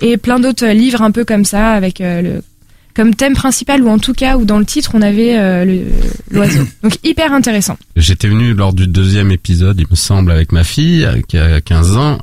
et 0.00 0.18
plein 0.18 0.40
d'autres 0.40 0.66
livres 0.66 1.00
un 1.02 1.10
peu 1.10 1.24
comme 1.24 1.46
ça, 1.46 1.70
avec 1.70 2.00
le 2.00 2.42
comme 2.98 3.14
thème 3.14 3.34
principal 3.34 3.80
ou 3.84 3.88
en 3.88 3.98
tout 4.00 4.12
cas 4.12 4.36
ou 4.36 4.44
dans 4.44 4.58
le 4.58 4.64
titre 4.64 4.90
on 4.94 5.02
avait 5.02 5.38
euh, 5.38 5.64
le- 5.64 5.84
l'oiseau. 6.32 6.62
Donc 6.82 6.94
hyper 7.04 7.32
intéressant. 7.32 7.78
J'étais 7.94 8.26
venu 8.26 8.54
lors 8.54 8.72
du 8.72 8.88
deuxième 8.88 9.30
épisode, 9.30 9.78
il 9.80 9.86
me 9.88 9.94
semble, 9.94 10.32
avec 10.32 10.50
ma 10.50 10.64
fille 10.64 11.04
euh, 11.04 11.20
qui 11.28 11.38
a 11.38 11.60
15 11.60 11.96
ans. 11.96 12.18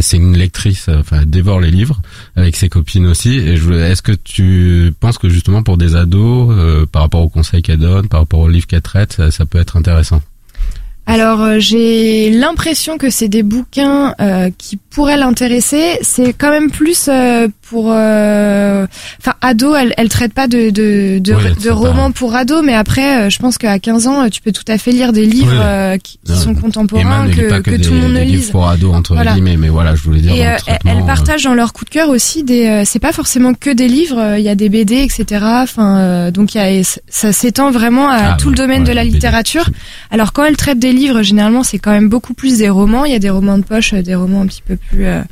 C'est 0.00 0.16
une 0.16 0.36
lectrice, 0.36 0.86
euh, 0.88 1.00
enfin, 1.00 1.18
elle 1.22 1.30
dévore 1.30 1.60
les 1.60 1.70
livres 1.72 2.00
avec 2.36 2.54
ses 2.56 2.68
copines 2.68 3.06
aussi. 3.06 3.30
Et 3.38 3.54
est-ce 3.54 4.02
que 4.02 4.12
tu 4.12 4.92
penses 5.00 5.18
que 5.18 5.28
justement 5.28 5.62
pour 5.64 5.76
des 5.76 5.96
ados, 5.96 6.48
euh, 6.56 6.86
par 6.86 7.02
rapport 7.02 7.22
aux 7.22 7.28
conseils 7.28 7.62
qu'elle 7.62 7.78
donne, 7.78 8.08
par 8.08 8.20
rapport 8.20 8.40
aux 8.40 8.48
livres 8.48 8.66
qu'elle 8.68 8.82
traite, 8.82 9.14
ça, 9.14 9.30
ça 9.32 9.44
peut 9.44 9.58
être 9.58 9.76
intéressant? 9.76 10.22
Alors 11.04 11.42
euh, 11.42 11.56
j'ai 11.58 12.30
l'impression 12.30 12.96
que 12.96 13.10
c'est 13.10 13.26
des 13.28 13.42
bouquins 13.42 14.14
euh, 14.20 14.50
qui 14.56 14.76
pourraient 14.76 15.16
l'intéresser. 15.16 15.98
C'est 16.02 16.32
quand 16.32 16.50
même 16.50 16.70
plus 16.70 17.06
euh, 17.08 17.48
pour, 17.68 17.86
euh, 17.90 18.86
enfin 19.18 19.32
ado, 19.40 19.74
elle, 19.74 19.94
elle 19.96 20.08
traite 20.08 20.32
pas 20.32 20.46
de 20.46 20.70
de, 20.70 21.18
de, 21.18 21.34
Oui, 21.34 21.42
de 21.62 21.70
romans 21.70 22.12
pour 22.12 22.36
ados, 22.36 22.62
mais 22.64 22.74
après, 22.74 23.22
euh, 23.26 23.30
je 23.30 23.38
pense 23.40 23.58
qu'à 23.58 23.78
15 23.80 24.06
ans, 24.06 24.28
tu 24.28 24.40
peux 24.42 24.52
tout 24.52 24.62
à 24.68 24.78
fait 24.78 24.92
lire 24.92 25.12
des 25.12 25.26
livres 25.26 25.50
Oui. 25.52 25.58
euh, 25.60 25.96
qui, 25.98 26.18
qui 26.24 26.36
sont 26.36 26.54
contemporains 26.54 27.28
que, 27.28 27.48
pas 27.48 27.60
que, 27.60 27.70
que 27.72 27.76
des, 27.76 27.82
tout 27.82 27.94
le 27.94 28.00
monde 28.00 28.12
des 28.12 28.20
ne 28.20 28.24
livres 28.24 28.36
lise. 28.42 28.50
pour 28.50 28.68
ados 28.68 28.94
entre 28.94 29.14
Voilà. 29.14 29.32
guillemets, 29.32 29.56
mais 29.56 29.70
voilà, 29.70 29.94
je 29.96 30.02
voulais 30.02 30.20
dire. 30.20 30.34
Et 30.34 30.38
dans 30.38 30.44
euh, 30.44 30.46
le 30.46 30.52
elles 30.54 30.60
traitement, 30.60 30.90
elles 30.92 31.02
euh, 31.02 31.06
partagent 31.06 31.42
dans 31.44 31.54
leur 31.54 31.72
coup 31.72 31.84
de 31.84 31.90
cœur 31.90 32.10
aussi 32.10 32.44
des. 32.44 32.66
euh, 32.66 32.82
c'est 32.84 32.98
pas 33.00 33.12
forcément 33.12 33.54
que 33.54 33.70
des 33.70 33.88
livres. 33.88 34.18
euh, 34.20 34.38
Il 34.38 34.44
y 34.44 34.48
a 34.48 34.54
des 34.54 34.68
BD, 34.68 34.96
etc. 35.02 35.44
Enfin, 35.62 35.98
euh, 35.98 36.30
donc 36.30 36.54
il 36.54 36.58
y 36.58 36.60
a, 36.80 36.82
ça 37.08 37.32
s'étend 37.32 37.70
vraiment 37.72 38.08
à 38.08 38.32
Ah, 38.32 38.36
tout 38.38 38.50
le 38.50 38.54
domaine 38.54 38.82
ouais, 38.82 38.88
de 38.88 38.92
la 38.92 39.02
BD. 39.02 39.14
littérature. 39.14 39.68
Alors 40.10 40.32
quand 40.32 40.44
elles 40.44 40.56
traitent 40.56 40.78
des 40.78 40.91
livres, 40.92 41.22
généralement 41.22 41.62
c'est 41.62 41.78
quand 41.78 41.90
même 41.92 42.08
beaucoup 42.08 42.34
plus 42.34 42.58
des 42.58 42.68
romans. 42.68 43.04
Il 43.04 43.12
y 43.12 43.16
a 43.16 43.18
des 43.18 43.30
romans 43.30 43.58
de 43.58 43.64
poche, 43.64 43.94
des 43.94 44.14
romans 44.14 44.42
un 44.42 44.46
petit 44.46 44.62
peu 44.62 44.76
plus. 44.76 45.06
euh, 45.06 45.22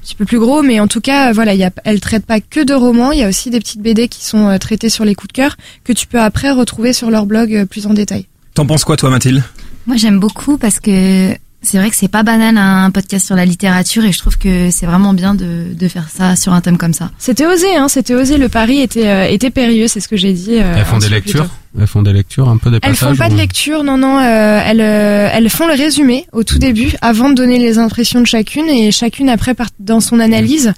un 0.00 0.02
petit 0.02 0.14
peu 0.14 0.24
plus 0.24 0.38
gros, 0.38 0.62
mais 0.62 0.80
en 0.80 0.88
tout 0.88 1.02
cas, 1.02 1.28
euh, 1.28 1.32
voilà, 1.32 1.52
il 1.52 1.60
y 1.60 1.64
a, 1.64 1.70
traitent 2.00 2.24
pas 2.24 2.40
que 2.40 2.64
de 2.64 2.72
romans. 2.72 3.12
Il 3.12 3.18
y 3.18 3.22
a 3.22 3.28
aussi 3.28 3.50
des 3.50 3.58
petites 3.58 3.82
BD 3.82 4.08
qui 4.08 4.24
sont 4.24 4.48
euh, 4.48 4.56
traitées 4.56 4.88
sur 4.88 5.04
les 5.04 5.14
coups 5.14 5.28
de 5.28 5.32
cœur 5.34 5.56
que 5.84 5.92
tu 5.92 6.06
peux 6.06 6.20
après 6.20 6.50
retrouver 6.50 6.94
sur 6.94 7.10
leur 7.10 7.26
blog 7.26 7.54
euh, 7.54 7.66
plus 7.66 7.86
en 7.86 7.92
détail. 7.92 8.24
T'en 8.54 8.64
penses 8.64 8.84
quoi, 8.84 8.96
toi, 8.96 9.10
Mathilde? 9.10 9.42
Moi, 9.86 9.96
j'aime 9.96 10.18
beaucoup 10.18 10.56
parce 10.56 10.80
que 10.80 11.34
c'est 11.62 11.78
vrai 11.78 11.90
que 11.90 11.96
c'est 11.96 12.08
pas 12.08 12.22
banal 12.22 12.56
un 12.56 12.90
podcast 12.90 13.26
sur 13.26 13.36
la 13.36 13.44
littérature 13.44 14.04
et 14.04 14.12
je 14.12 14.18
trouve 14.18 14.38
que 14.38 14.70
c'est 14.70 14.86
vraiment 14.86 15.12
bien 15.12 15.34
de, 15.34 15.66
de 15.74 15.88
faire 15.88 16.08
ça 16.08 16.36
sur 16.36 16.52
un 16.52 16.60
thème 16.60 16.78
comme 16.78 16.94
ça. 16.94 17.10
C'était 17.18 17.46
osé, 17.46 17.76
hein, 17.76 17.88
c'était 17.88 18.14
osé. 18.14 18.38
Le 18.38 18.48
pari 18.48 18.80
était 18.80 19.06
euh, 19.08 19.24
était 19.28 19.50
périlleux, 19.50 19.86
c'est 19.88 20.00
ce 20.00 20.08
que 20.08 20.16
j'ai 20.16 20.32
dit. 20.32 20.58
euh, 20.58 20.74
Elles 20.76 20.84
font 20.84 20.98
des 20.98 21.08
lectures. 21.08 21.48
Elles 21.78 21.86
font 21.86 22.02
des 22.02 22.12
lectures, 22.12 22.48
un 22.48 22.56
peu 22.56 22.70
des 22.70 22.78
Elles 22.82 22.90
passages 22.92 23.10
font 23.10 23.16
pas 23.16 23.28
de 23.28 23.36
lecture, 23.36 23.84
non, 23.84 23.96
non. 23.96 24.18
euh, 24.18 24.60
elles, 24.66 24.80
euh, 24.80 25.28
elles 25.32 25.48
font 25.50 25.68
le 25.68 25.74
résumé 25.74 26.26
au 26.32 26.42
tout 26.42 26.58
début, 26.58 26.92
avant 27.00 27.28
de 27.28 27.34
donner 27.34 27.58
les 27.60 27.78
impressions 27.78 28.20
de 28.20 28.26
chacune, 28.26 28.66
et 28.68 28.90
chacune 28.90 29.28
après 29.28 29.54
part 29.54 29.68
dans 29.78 30.00
son 30.00 30.18
analyse. 30.18 30.72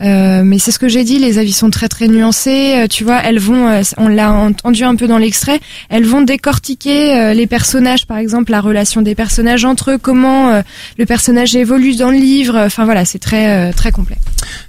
Euh, 0.00 0.42
mais 0.44 0.58
c'est 0.58 0.70
ce 0.70 0.78
que 0.78 0.88
j'ai 0.88 1.02
dit, 1.02 1.18
les 1.18 1.38
avis 1.38 1.52
sont 1.52 1.70
très 1.70 1.88
très 1.88 2.06
nuancés. 2.06 2.74
euh, 2.76 2.86
tu 2.86 3.02
vois, 3.04 3.18
elles 3.24 3.40
vont, 3.40 3.68
euh, 3.68 3.82
on 3.96 4.06
l'a 4.08 4.32
entendu 4.32 4.84
un 4.84 4.94
peu 4.94 5.08
dans 5.08 5.18
l'extrait, 5.18 5.58
elles 5.88 6.04
vont 6.06 6.22
décortiquer 6.22 7.16
euh, 7.16 7.34
les 7.34 7.46
personnages, 7.48 8.06
par 8.06 8.18
exemple 8.18 8.52
la 8.52 8.60
relation 8.60 9.02
des 9.02 9.14
personnages 9.14 9.64
entre 9.64 9.92
eux, 9.92 9.98
comment 9.98 10.50
euh, 10.50 10.62
le 10.98 11.06
personnage 11.06 11.56
évolue 11.56 11.96
dans 11.96 12.10
le 12.10 12.18
livre. 12.18 12.56
Enfin 12.58 12.84
voilà, 12.84 13.04
c'est 13.04 13.18
très 13.18 13.70
euh, 13.70 13.72
très 13.72 13.90
complet. 13.90 14.16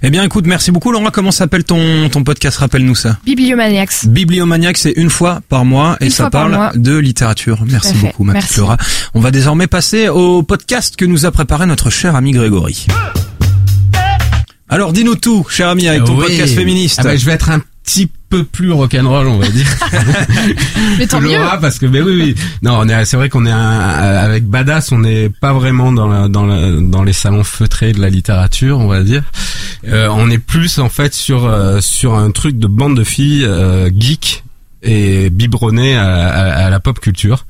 Eh 0.02 0.10
bien, 0.10 0.24
écoute, 0.24 0.46
merci 0.46 0.72
beaucoup, 0.72 0.90
Laura. 0.90 1.10
Comment 1.10 1.30
s'appelle 1.30 1.62
ton 1.64 2.08
ton 2.08 2.24
podcast? 2.24 2.58
Rappelle-nous 2.58 2.96
ça. 2.96 3.18
Bibliomaniacs. 3.24 4.06
Bibliomaniac, 4.06 4.76
c'est 4.78 4.92
une 4.96 5.10
fois 5.10 5.40
par 5.48 5.64
mois 5.64 5.96
et 6.00 6.06
Une 6.06 6.10
ça 6.10 6.28
parle 6.28 6.72
de 6.74 6.96
littérature. 6.96 7.62
Merci 7.68 7.94
beaucoup, 7.94 8.24
ma. 8.24 8.34
Laura. 8.56 8.76
On 9.14 9.20
va 9.20 9.30
désormais 9.30 9.68
passer 9.68 10.08
au 10.08 10.42
podcast 10.42 10.96
que 10.96 11.04
nous 11.04 11.24
a 11.24 11.30
préparé 11.30 11.66
notre 11.66 11.88
cher 11.88 12.16
ami 12.16 12.32
Grégory. 12.32 12.86
Alors, 14.72 14.92
dis-nous 14.92 15.16
tout, 15.16 15.44
cher 15.50 15.68
ami, 15.68 15.88
avec 15.88 16.04
ton 16.04 16.16
Oui. 16.16 16.26
podcast 16.26 16.54
féministe. 16.54 17.00
Ah 17.00 17.04
bah, 17.04 17.16
je 17.16 17.26
vais 17.26 17.32
être 17.32 17.50
un 17.50 17.60
petit 17.84 18.08
peu 18.28 18.44
plus 18.44 18.70
rock'n'roll, 18.70 19.26
on 19.26 19.38
va 19.38 19.48
dire. 19.48 19.66
Mais 20.98 21.06
tant 21.08 21.18
que 21.18 21.24
mieux. 21.24 21.36
Laura, 21.38 21.58
parce 21.58 21.78
que 21.80 21.86
mais 21.86 22.00
oui, 22.00 22.14
oui. 22.22 22.34
Non, 22.62 22.78
on 22.78 22.88
est, 22.88 23.04
c'est 23.04 23.16
vrai 23.16 23.28
qu'on 23.28 23.44
est 23.46 23.50
un- 23.50 23.80
avec 23.80 24.44
Badass, 24.46 24.92
on 24.92 24.98
n'est 24.98 25.28
pas 25.28 25.52
vraiment 25.52 25.90
dans 25.92 26.06
la, 26.06 26.28
dans 26.28 26.46
la- 26.46 26.70
dans 26.80 27.02
les 27.02 27.12
salons 27.12 27.42
feutrés 27.42 27.92
de 27.92 28.00
la 28.00 28.08
littérature, 28.08 28.78
on 28.78 28.86
va 28.86 29.02
dire. 29.02 29.24
Euh, 29.88 30.08
on 30.12 30.30
est 30.30 30.38
plus 30.38 30.78
en 30.78 30.88
fait 30.88 31.14
sur 31.14 31.46
euh, 31.46 31.80
sur 31.80 32.14
un 32.14 32.30
truc 32.30 32.56
de 32.58 32.68
bande 32.68 32.96
de 32.96 33.02
filles 33.02 33.44
euh, 33.44 33.90
geeks 33.92 34.44
et 34.82 35.28
biberonnées 35.30 35.96
à, 35.96 36.28
à- 36.28 36.66
à 36.66 36.70
la 36.70 36.78
pop 36.78 37.00
culture. 37.00 37.46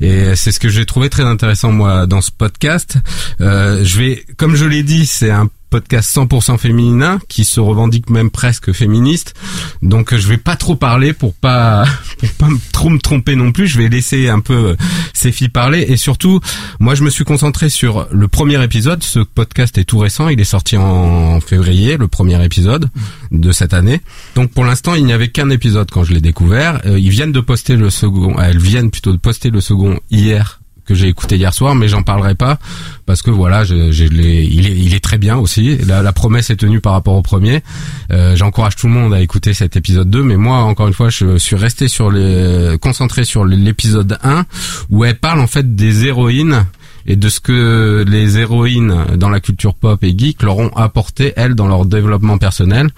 Et 0.00 0.34
c'est 0.36 0.52
ce 0.52 0.58
que 0.60 0.70
j'ai 0.70 0.86
trouvé 0.86 1.10
très 1.10 1.24
intéressant 1.24 1.70
moi 1.72 2.06
dans 2.06 2.22
ce 2.22 2.30
podcast. 2.30 2.96
Euh, 3.42 3.84
je 3.84 3.98
vais, 3.98 4.24
comme 4.38 4.54
je 4.56 4.64
l'ai 4.64 4.82
dit, 4.82 5.04
c'est 5.06 5.30
un 5.30 5.48
podcast 5.72 6.14
100% 6.14 6.58
féminin 6.58 7.18
qui 7.28 7.46
se 7.46 7.58
revendique 7.58 8.10
même 8.10 8.30
presque 8.30 8.72
féministe. 8.72 9.32
Donc 9.80 10.14
je 10.14 10.28
vais 10.28 10.36
pas 10.36 10.54
trop 10.54 10.76
parler 10.76 11.14
pour 11.14 11.32
pas 11.32 11.86
pour 12.18 12.28
pas 12.32 12.48
trop 12.72 12.90
me 12.90 12.98
tromper 12.98 13.36
non 13.36 13.52
plus. 13.52 13.68
Je 13.68 13.78
vais 13.78 13.88
laisser 13.88 14.28
un 14.28 14.40
peu 14.40 14.52
euh, 14.52 14.76
ces 15.14 15.32
filles 15.32 15.48
parler 15.48 15.80
et 15.88 15.96
surtout, 15.96 16.40
moi 16.78 16.94
je 16.94 17.02
me 17.02 17.08
suis 17.08 17.24
concentré 17.24 17.70
sur 17.70 18.06
le 18.10 18.28
premier 18.28 18.62
épisode. 18.62 19.02
Ce 19.02 19.20
podcast 19.20 19.78
est 19.78 19.84
tout 19.84 19.98
récent. 19.98 20.28
Il 20.28 20.38
est 20.42 20.44
sorti 20.44 20.76
en 20.76 21.40
février, 21.40 21.96
le 21.96 22.06
premier 22.06 22.44
épisode 22.44 22.90
de 23.30 23.50
cette 23.50 23.72
année. 23.72 24.02
Donc 24.34 24.50
pour 24.50 24.66
l'instant, 24.66 24.94
il 24.94 25.06
n'y 25.06 25.14
avait 25.14 25.28
qu'un 25.28 25.48
épisode 25.48 25.90
quand 25.90 26.04
je 26.04 26.12
l'ai 26.12 26.20
découvert. 26.20 26.82
Euh, 26.84 26.98
ils 26.98 27.08
viennent 27.08 27.32
de 27.32 27.40
poster 27.40 27.76
le 27.76 27.88
second. 27.88 28.38
Elles 28.38 28.58
viennent 28.58 28.90
plutôt 28.90 29.12
de 29.12 29.16
poster 29.16 29.48
le 29.48 29.62
second 29.62 29.98
hier 30.10 30.61
que 30.84 30.94
j'ai 30.94 31.08
écouté 31.08 31.36
hier 31.36 31.52
soir, 31.54 31.74
mais 31.74 31.88
j'en 31.88 32.02
parlerai 32.02 32.34
pas 32.34 32.58
parce 33.06 33.22
que 33.22 33.30
voilà, 33.30 33.64
il, 33.64 34.94
est, 34.94 35.00
très 35.00 35.18
bien 35.18 35.36
aussi. 35.36 35.76
La, 35.78 36.02
la 36.02 36.12
promesse 36.12 36.50
est 36.50 36.56
tenue 36.56 36.80
par 36.80 36.92
rapport 36.92 37.14
au 37.14 37.22
premier. 37.22 37.62
Euh, 38.10 38.36
J'encourage 38.36 38.76
tout 38.76 38.86
le 38.86 38.92
monde 38.92 39.12
à 39.14 39.20
écouter 39.20 39.54
cet 39.54 39.76
épisode 39.76 40.10
2, 40.10 40.22
mais 40.22 40.36
moi, 40.36 40.58
encore 40.58 40.88
une 40.88 40.94
fois, 40.94 41.10
je 41.10 41.38
suis 41.38 41.56
resté 41.56 41.88
sur 41.88 42.10
les, 42.10 42.76
concentré 42.80 43.24
sur 43.24 43.44
l'épisode 43.44 44.18
1 44.22 44.44
où 44.90 45.04
elle 45.04 45.18
parle 45.18 45.40
en 45.40 45.46
fait 45.46 45.74
des 45.74 46.06
héroïnes 46.06 46.64
et 47.06 47.16
de 47.16 47.28
ce 47.28 47.40
que 47.40 48.04
les 48.06 48.38
héroïnes 48.38 48.94
dans 49.16 49.28
la 49.28 49.40
culture 49.40 49.74
pop 49.74 50.02
et 50.04 50.16
geek 50.16 50.42
leur 50.42 50.58
ont 50.58 50.70
apporté 50.76 51.32
elles 51.36 51.54
dans 51.54 51.68
leur 51.68 51.84
développement 51.84 52.38
personnel. 52.38 52.90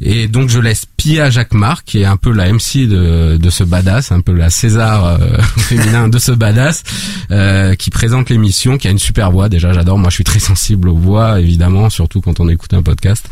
Et 0.00 0.28
donc 0.28 0.48
je 0.48 0.58
laisse 0.60 0.84
Pia 0.96 1.30
Jacquemart 1.30 1.84
qui 1.84 2.02
est 2.02 2.04
un 2.04 2.16
peu 2.16 2.32
la 2.32 2.52
MC 2.52 2.86
de, 2.86 3.36
de 3.36 3.50
ce 3.50 3.64
badass, 3.64 4.12
un 4.12 4.20
peu 4.20 4.32
la 4.32 4.50
César 4.50 5.06
euh, 5.06 5.38
féminin 5.56 6.08
de 6.08 6.18
ce 6.18 6.32
badass, 6.32 6.82
euh, 7.30 7.74
qui 7.74 7.90
présente 7.90 8.28
l'émission, 8.28 8.78
qui 8.78 8.88
a 8.88 8.90
une 8.90 8.98
super 8.98 9.30
voix. 9.30 9.48
Déjà 9.48 9.72
j'adore, 9.72 9.98
moi 9.98 10.10
je 10.10 10.16
suis 10.16 10.24
très 10.24 10.38
sensible 10.38 10.88
aux 10.88 10.96
voix 10.96 11.40
évidemment, 11.40 11.90
surtout 11.90 12.20
quand 12.20 12.40
on 12.40 12.48
écoute 12.48 12.74
un 12.74 12.82
podcast. 12.82 13.28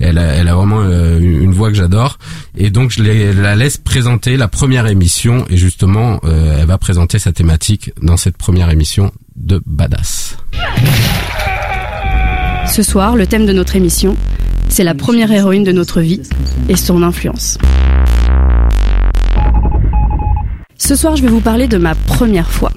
Elle 0.00 0.18
a, 0.18 0.34
elle 0.34 0.48
a 0.48 0.54
vraiment 0.54 0.82
euh, 0.82 1.18
une 1.20 1.52
voix 1.52 1.70
que 1.70 1.76
j'adore. 1.76 2.18
Et 2.56 2.70
donc 2.70 2.90
je 2.90 3.02
la 3.02 3.56
laisse 3.56 3.78
présenter 3.78 4.36
la 4.36 4.48
première 4.48 4.86
émission 4.86 5.44
et 5.50 5.56
justement 5.56 6.20
euh, 6.24 6.58
elle 6.60 6.66
va 6.66 6.78
présenter 6.78 7.18
sa 7.18 7.32
thématique 7.32 7.92
dans 8.02 8.16
cette 8.16 8.36
première 8.36 8.70
émission 8.70 9.12
de 9.36 9.60
Badass. 9.66 10.36
Ce 12.66 12.82
soir, 12.82 13.16
le 13.16 13.26
thème 13.26 13.46
de 13.46 13.52
notre 13.52 13.76
émission, 13.76 14.16
c'est 14.68 14.84
la 14.84 14.94
première 14.94 15.30
héroïne 15.30 15.64
de 15.64 15.72
notre 15.72 16.00
vie 16.00 16.22
et 16.68 16.76
son 16.76 17.02
influence. 17.02 17.58
Ce 20.78 20.96
soir, 20.96 21.16
je 21.16 21.22
vais 21.22 21.28
vous 21.28 21.40
parler 21.40 21.66
de 21.68 21.78
ma 21.78 21.94
première 21.94 22.50
fois. 22.50 22.72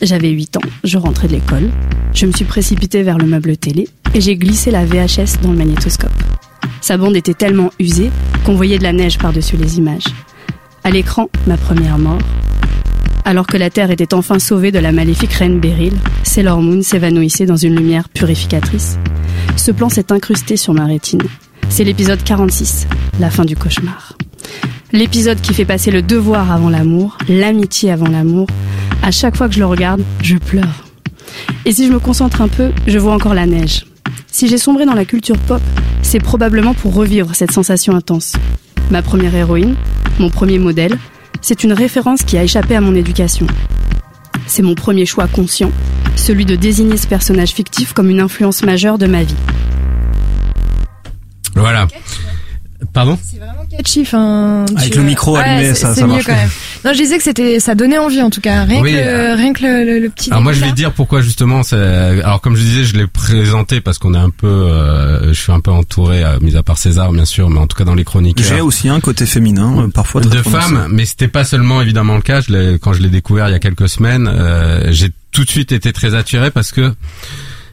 J'avais 0.00 0.30
8 0.30 0.56
ans, 0.56 0.68
je 0.84 0.98
rentrais 0.98 1.28
de 1.28 1.34
l'école, 1.34 1.70
je 2.14 2.26
me 2.26 2.32
suis 2.32 2.44
précipitée 2.44 3.02
vers 3.02 3.18
le 3.18 3.26
meuble 3.26 3.56
télé 3.56 3.88
et 4.14 4.20
j'ai 4.20 4.36
glissé 4.36 4.70
la 4.70 4.84
VHS 4.84 5.40
dans 5.42 5.52
le 5.52 5.58
magnétoscope. 5.58 6.10
Sa 6.80 6.96
bande 6.96 7.16
était 7.16 7.34
tellement 7.34 7.70
usée 7.78 8.10
qu'on 8.44 8.54
voyait 8.54 8.78
de 8.78 8.82
la 8.82 8.92
neige 8.92 9.18
par-dessus 9.18 9.56
les 9.56 9.78
images. 9.78 10.06
À 10.84 10.90
l'écran, 10.90 11.28
ma 11.46 11.56
première 11.56 11.98
mort. 11.98 12.18
Alors 13.24 13.46
que 13.46 13.56
la 13.56 13.70
Terre 13.70 13.90
était 13.90 14.14
enfin 14.14 14.38
sauvée 14.38 14.72
de 14.72 14.80
la 14.80 14.90
maléfique 14.90 15.32
reine 15.32 15.60
Beryl, 15.60 15.94
Sailor 16.24 16.60
Moon 16.60 16.82
s'évanouissait 16.82 17.46
dans 17.46 17.56
une 17.56 17.76
lumière 17.76 18.08
purificatrice. 18.08 18.98
Ce 19.56 19.70
plan 19.70 19.88
s'est 19.88 20.12
incrusté 20.12 20.56
sur 20.56 20.74
ma 20.74 20.86
rétine. 20.86 21.22
C'est 21.68 21.84
l'épisode 21.84 22.22
46, 22.22 22.88
la 23.20 23.30
fin 23.30 23.44
du 23.44 23.56
cauchemar. 23.56 24.16
L'épisode 24.92 25.40
qui 25.40 25.54
fait 25.54 25.64
passer 25.64 25.90
le 25.90 26.02
devoir 26.02 26.50
avant 26.50 26.68
l'amour, 26.68 27.16
l'amitié 27.28 27.92
avant 27.92 28.08
l'amour. 28.08 28.48
À 29.02 29.12
chaque 29.12 29.36
fois 29.36 29.48
que 29.48 29.54
je 29.54 29.60
le 29.60 29.66
regarde, 29.66 30.02
je 30.22 30.36
pleure. 30.36 30.84
Et 31.64 31.72
si 31.72 31.86
je 31.86 31.92
me 31.92 32.00
concentre 32.00 32.42
un 32.42 32.48
peu, 32.48 32.72
je 32.88 32.98
vois 32.98 33.14
encore 33.14 33.34
la 33.34 33.46
neige. 33.46 33.86
Si 34.30 34.48
j'ai 34.48 34.58
sombré 34.58 34.84
dans 34.84 34.94
la 34.94 35.04
culture 35.04 35.38
pop, 35.38 35.62
c'est 36.02 36.20
probablement 36.20 36.74
pour 36.74 36.92
revivre 36.92 37.34
cette 37.34 37.52
sensation 37.52 37.94
intense. 37.94 38.34
Ma 38.90 39.00
première 39.00 39.34
héroïne, 39.34 39.76
mon 40.18 40.28
premier 40.28 40.58
modèle, 40.58 40.98
c'est 41.42 41.64
une 41.64 41.72
référence 41.72 42.22
qui 42.22 42.38
a 42.38 42.44
échappé 42.44 42.76
à 42.76 42.80
mon 42.80 42.94
éducation. 42.94 43.46
C'est 44.46 44.62
mon 44.62 44.74
premier 44.74 45.04
choix 45.04 45.26
conscient, 45.26 45.70
celui 46.16 46.46
de 46.46 46.56
désigner 46.56 46.96
ce 46.96 47.06
personnage 47.06 47.50
fictif 47.50 47.92
comme 47.92 48.08
une 48.08 48.20
influence 48.20 48.62
majeure 48.62 48.96
de 48.96 49.06
ma 49.06 49.24
vie. 49.24 49.36
Voilà. 51.54 51.86
Pardon 52.92 53.18
C'est 53.22 53.38
vraiment 53.38 53.64
catchy, 53.70 54.00
enfin. 54.02 54.64
Avec 54.76 54.92
tu- 54.92 54.98
le 54.98 55.04
micro 55.04 55.36
Ouais, 55.36 55.42
allumé, 55.44 55.74
ça- 55.74 55.94
c'est 55.94 56.00
ça 56.00 56.06
mieux 56.06 56.12
marche. 56.14 56.26
quand 56.26 56.34
même. 56.34 56.48
Non, 56.84 56.92
je 56.92 56.98
disais 56.98 57.16
que 57.16 57.22
c'était, 57.22 57.60
ça 57.60 57.74
donnait 57.74 57.98
envie 57.98 58.20
en 58.22 58.30
tout 58.30 58.40
cas. 58.40 58.64
Rien 58.64 58.80
Oui, 58.82 58.90
que, 58.92 58.96
le, 58.96 59.02
euh, 59.02 59.34
rien 59.36 59.52
que 59.52 59.62
le, 59.62 59.84
le- 59.84 59.98
le 60.00 60.08
petit. 60.10 60.30
Alors 60.30 60.42
moi 60.42 60.52
je 60.52 60.60
vais 60.64 60.72
dire 60.72 60.92
pourquoi 60.92 61.20
justement 61.20 61.62
c'est 61.62 61.76
alors 61.76 62.40
comme 62.40 62.56
je 62.56 62.62
disais 62.62 62.84
je 62.84 62.96
l'ai 62.96 63.06
présenté 63.06 63.80
parce 63.80 63.98
qu'on 63.98 64.14
est 64.14 64.18
un 64.18 64.30
peu 64.30 64.46
euh, 64.48 65.32
je 65.32 65.40
suis 65.40 65.52
un 65.52 65.60
peu 65.60 65.70
entouré 65.70 66.24
euh, 66.24 66.38
mis 66.40 66.56
à 66.56 66.62
part 66.62 66.76
César 66.78 67.12
bien 67.12 67.24
sûr 67.24 67.48
mais 67.50 67.58
en 67.60 67.66
tout 67.66 67.76
cas 67.76 67.84
dans 67.84 67.94
les 67.94 68.04
chroniques 68.04 68.42
J'ai 68.42 68.60
aussi 68.60 68.88
un 68.88 69.00
côté 69.00 69.26
féminin, 69.26 69.74
euh, 69.78 69.88
parfois 69.88 70.20
très 70.20 70.30
de 70.30 70.40
prononcé. 70.40 70.62
femmes, 70.68 70.88
mais 70.90 71.04
c'était 71.06 71.28
pas 71.28 71.44
seulement 71.44 71.80
évidemment 71.82 72.16
le 72.16 72.22
cas. 72.22 72.40
Je 72.40 72.52
l'ai- 72.52 72.78
quand 72.78 72.92
je 72.92 73.00
l'ai 73.02 73.08
découvert 73.10 73.48
il 73.48 73.52
y 73.52 73.54
a 73.54 73.58
quelques 73.60 73.88
semaines, 73.88 74.28
euh, 74.32 74.88
j'ai 74.90 75.10
tout 75.30 75.44
de 75.44 75.50
suite 75.50 75.72
été 75.72 75.92
très 75.92 76.14
attiré 76.14 76.50
parce 76.50 76.72
que 76.72 76.92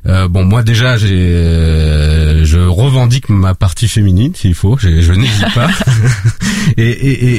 euh, 0.05 0.27
bon 0.27 0.45
moi 0.45 0.63
déjà 0.63 0.97
j'ai 0.97 1.09
euh, 1.13 2.45
je 2.45 2.59
revendique 2.59 3.29
ma 3.29 3.53
partie 3.53 3.87
féminine 3.87 4.33
s'il 4.35 4.55
faut, 4.55 4.77
je 4.79 5.11
n'hésite 5.13 5.53
pas. 5.53 5.67
et 6.77 6.89
et, 6.89 7.11
et, 7.11 7.35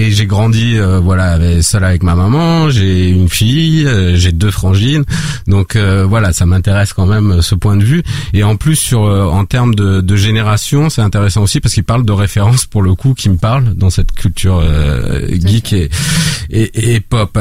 et, 0.00 0.06
et 0.06 0.12
j'ai 0.12 0.26
grandi 0.26 0.78
euh, 0.78 1.00
voilà 1.00 1.32
avec, 1.32 1.62
seul 1.62 1.84
avec 1.84 2.02
ma 2.02 2.14
maman, 2.14 2.70
j'ai 2.70 3.08
une 3.10 3.28
fille, 3.28 3.86
euh, 3.86 4.16
j'ai 4.16 4.32
deux 4.32 4.50
frangines, 4.50 5.04
donc 5.46 5.76
euh, 5.76 6.04
voilà 6.06 6.32
ça 6.32 6.46
m'intéresse 6.46 6.92
quand 6.92 7.06
même 7.06 7.42
ce 7.42 7.54
point 7.54 7.76
de 7.76 7.84
vue. 7.84 8.02
Et 8.34 8.42
en 8.44 8.56
plus 8.56 8.76
sur 8.76 9.04
euh, 9.04 9.24
en 9.26 9.44
termes 9.44 9.74
de, 9.74 10.00
de 10.00 10.16
génération, 10.16 10.90
c'est 10.90 11.02
intéressant 11.02 11.42
aussi 11.42 11.60
parce 11.60 11.74
qu'il 11.74 11.84
parle 11.84 12.04
de 12.04 12.12
références 12.12 12.66
pour 12.66 12.82
le 12.82 12.94
coup 12.94 13.14
qui 13.14 13.28
me 13.30 13.36
parlent 13.36 13.74
dans 13.74 13.90
cette 13.90 14.12
culture 14.12 14.60
euh, 14.62 15.26
geek 15.28 15.72
et, 15.72 15.90
et, 16.50 16.94
et 16.94 17.00
pop. 17.00 17.38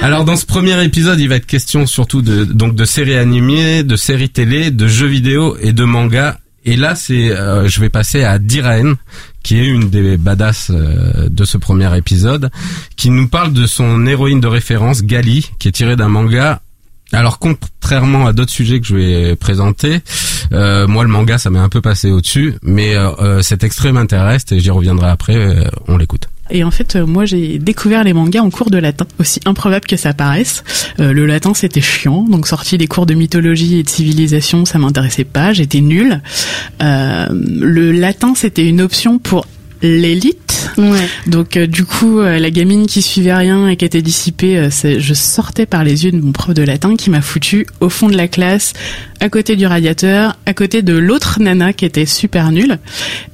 Alors 0.00 0.24
dans 0.24 0.36
ce 0.36 0.46
premier 0.46 0.82
épisode, 0.84 1.18
il 1.20 1.28
va 1.28 1.36
être 1.36 1.46
question 1.46 1.86
surtout 1.86 2.22
de 2.22 2.44
donc 2.44 2.74
de 2.74 2.84
séries 2.84 3.16
animées, 3.16 3.82
de 3.82 3.96
séries 3.96 4.28
télé, 4.28 4.70
de 4.70 4.86
jeux 4.86 5.06
vidéo 5.06 5.56
et 5.60 5.72
de 5.72 5.84
mangas. 5.84 6.36
Et 6.64 6.76
là, 6.76 6.94
c'est 6.94 7.30
euh, 7.30 7.66
je 7.68 7.80
vais 7.80 7.88
passer 7.88 8.24
à 8.24 8.38
Diraen, 8.38 8.94
qui 9.42 9.58
est 9.58 9.66
une 9.66 9.88
des 9.88 10.16
badass 10.16 10.70
euh, 10.70 11.28
de 11.28 11.44
ce 11.44 11.56
premier 11.58 11.96
épisode, 11.96 12.50
qui 12.96 13.10
nous 13.10 13.28
parle 13.28 13.52
de 13.52 13.66
son 13.66 14.06
héroïne 14.06 14.40
de 14.40 14.48
référence, 14.48 15.02
Gali, 15.02 15.50
qui 15.58 15.68
est 15.68 15.72
tirée 15.72 15.96
d'un 15.96 16.08
manga 16.08 16.60
alors 17.12 17.38
contrairement 17.38 18.26
à 18.26 18.32
d'autres 18.32 18.50
sujets 18.50 18.80
que 18.80 18.86
je 18.86 18.96
vais 18.96 19.36
présenter, 19.36 20.00
euh, 20.52 20.86
moi 20.86 21.04
le 21.04 21.10
manga 21.10 21.38
ça 21.38 21.50
m'est 21.50 21.58
un 21.58 21.68
peu 21.68 21.80
passé 21.80 22.10
au-dessus, 22.10 22.54
mais 22.62 22.96
euh, 22.96 23.10
euh, 23.20 23.42
cet 23.42 23.64
extrait 23.64 23.92
m'intéresse 23.92 24.44
et 24.50 24.60
j'y 24.60 24.70
reviendrai 24.70 25.08
après, 25.08 25.36
euh, 25.36 25.64
on 25.88 25.96
l'écoute. 25.96 26.28
Et 26.50 26.62
en 26.62 26.70
fait, 26.70 26.96
euh, 26.96 27.06
moi, 27.06 27.24
j'ai 27.24 27.58
découvert 27.58 28.04
les 28.04 28.12
mangas 28.12 28.40
en 28.40 28.50
cours 28.50 28.70
de 28.70 28.78
latin, 28.78 29.06
aussi 29.18 29.40
improbable 29.46 29.86
que 29.86 29.96
ça 29.96 30.12
paraisse. 30.12 30.62
Euh, 31.00 31.12
le 31.12 31.26
latin, 31.26 31.54
c'était 31.54 31.80
chiant, 31.80 32.22
donc 32.22 32.46
sorti 32.46 32.78
des 32.78 32.86
cours 32.86 33.06
de 33.06 33.14
mythologie 33.14 33.78
et 33.78 33.82
de 33.82 33.88
civilisation, 33.88 34.64
ça 34.64 34.78
m'intéressait 34.78 35.24
pas, 35.24 35.52
j'étais 35.52 35.80
nulle. 35.80 36.22
Euh, 36.82 37.26
le 37.32 37.92
latin, 37.92 38.34
c'était 38.36 38.66
une 38.66 38.80
option 38.80 39.18
pour 39.18 39.46
l'élite. 39.82 40.70
Ouais. 40.78 41.06
Donc 41.26 41.56
euh, 41.56 41.66
du 41.66 41.84
coup, 41.84 42.18
euh, 42.20 42.38
la 42.38 42.50
gamine 42.50 42.86
qui 42.86 43.02
suivait 43.02 43.34
rien 43.34 43.68
et 43.68 43.76
qui 43.76 43.84
était 43.84 44.02
dissipée, 44.02 44.56
euh, 44.58 44.68
c'est- 44.70 45.00
je 45.00 45.14
sortais 45.14 45.66
par 45.66 45.84
les 45.84 46.04
yeux 46.04 46.10
de 46.12 46.20
mon 46.20 46.32
prof 46.32 46.54
de 46.54 46.62
latin 46.62 46.96
qui 46.96 47.10
m'a 47.10 47.20
foutu 47.20 47.66
au 47.80 47.88
fond 47.88 48.08
de 48.08 48.16
la 48.16 48.28
classe, 48.28 48.72
à 49.20 49.28
côté 49.28 49.56
du 49.56 49.66
radiateur, 49.66 50.36
à 50.46 50.54
côté 50.54 50.82
de 50.82 50.94
l'autre 50.96 51.38
nana 51.40 51.72
qui 51.72 51.84
était 51.84 52.06
super 52.06 52.50
nulle 52.52 52.78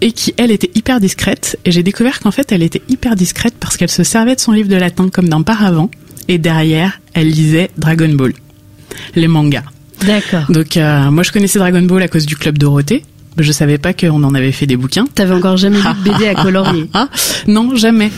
et 0.00 0.12
qui 0.12 0.34
elle 0.36 0.50
était 0.50 0.70
hyper 0.74 1.00
discrète. 1.00 1.58
Et 1.64 1.72
j'ai 1.72 1.82
découvert 1.82 2.20
qu'en 2.20 2.30
fait 2.30 2.52
elle 2.52 2.62
était 2.62 2.82
hyper 2.88 3.16
discrète 3.16 3.54
parce 3.58 3.76
qu'elle 3.76 3.90
se 3.90 4.04
servait 4.04 4.34
de 4.34 4.40
son 4.40 4.52
livre 4.52 4.68
de 4.68 4.76
latin 4.76 5.08
comme 5.08 5.28
d'un 5.28 5.42
paravent 5.42 5.90
et 6.28 6.38
derrière 6.38 7.00
elle 7.14 7.28
lisait 7.30 7.70
Dragon 7.78 8.08
Ball, 8.10 8.32
les 9.16 9.28
mangas. 9.28 9.64
D'accord. 10.06 10.50
Donc 10.50 10.76
euh, 10.76 11.10
moi 11.10 11.22
je 11.22 11.30
connaissais 11.32 11.58
Dragon 11.58 11.82
Ball 11.82 12.02
à 12.02 12.08
cause 12.08 12.26
du 12.26 12.36
club 12.36 12.58
Dorothée. 12.58 13.04
Je 13.38 13.50
savais 13.52 13.78
pas 13.78 13.94
qu'on 13.94 14.22
en 14.22 14.34
avait 14.34 14.52
fait 14.52 14.66
des 14.66 14.76
bouquins. 14.76 15.06
T'avais 15.14 15.34
encore 15.34 15.56
jamais 15.56 15.78
lu 15.78 15.82
de 16.04 16.10
BD 16.10 16.28
à 16.28 16.34
colorier. 16.34 16.88
Ah, 16.94 17.08
non, 17.46 17.74
jamais. 17.76 18.10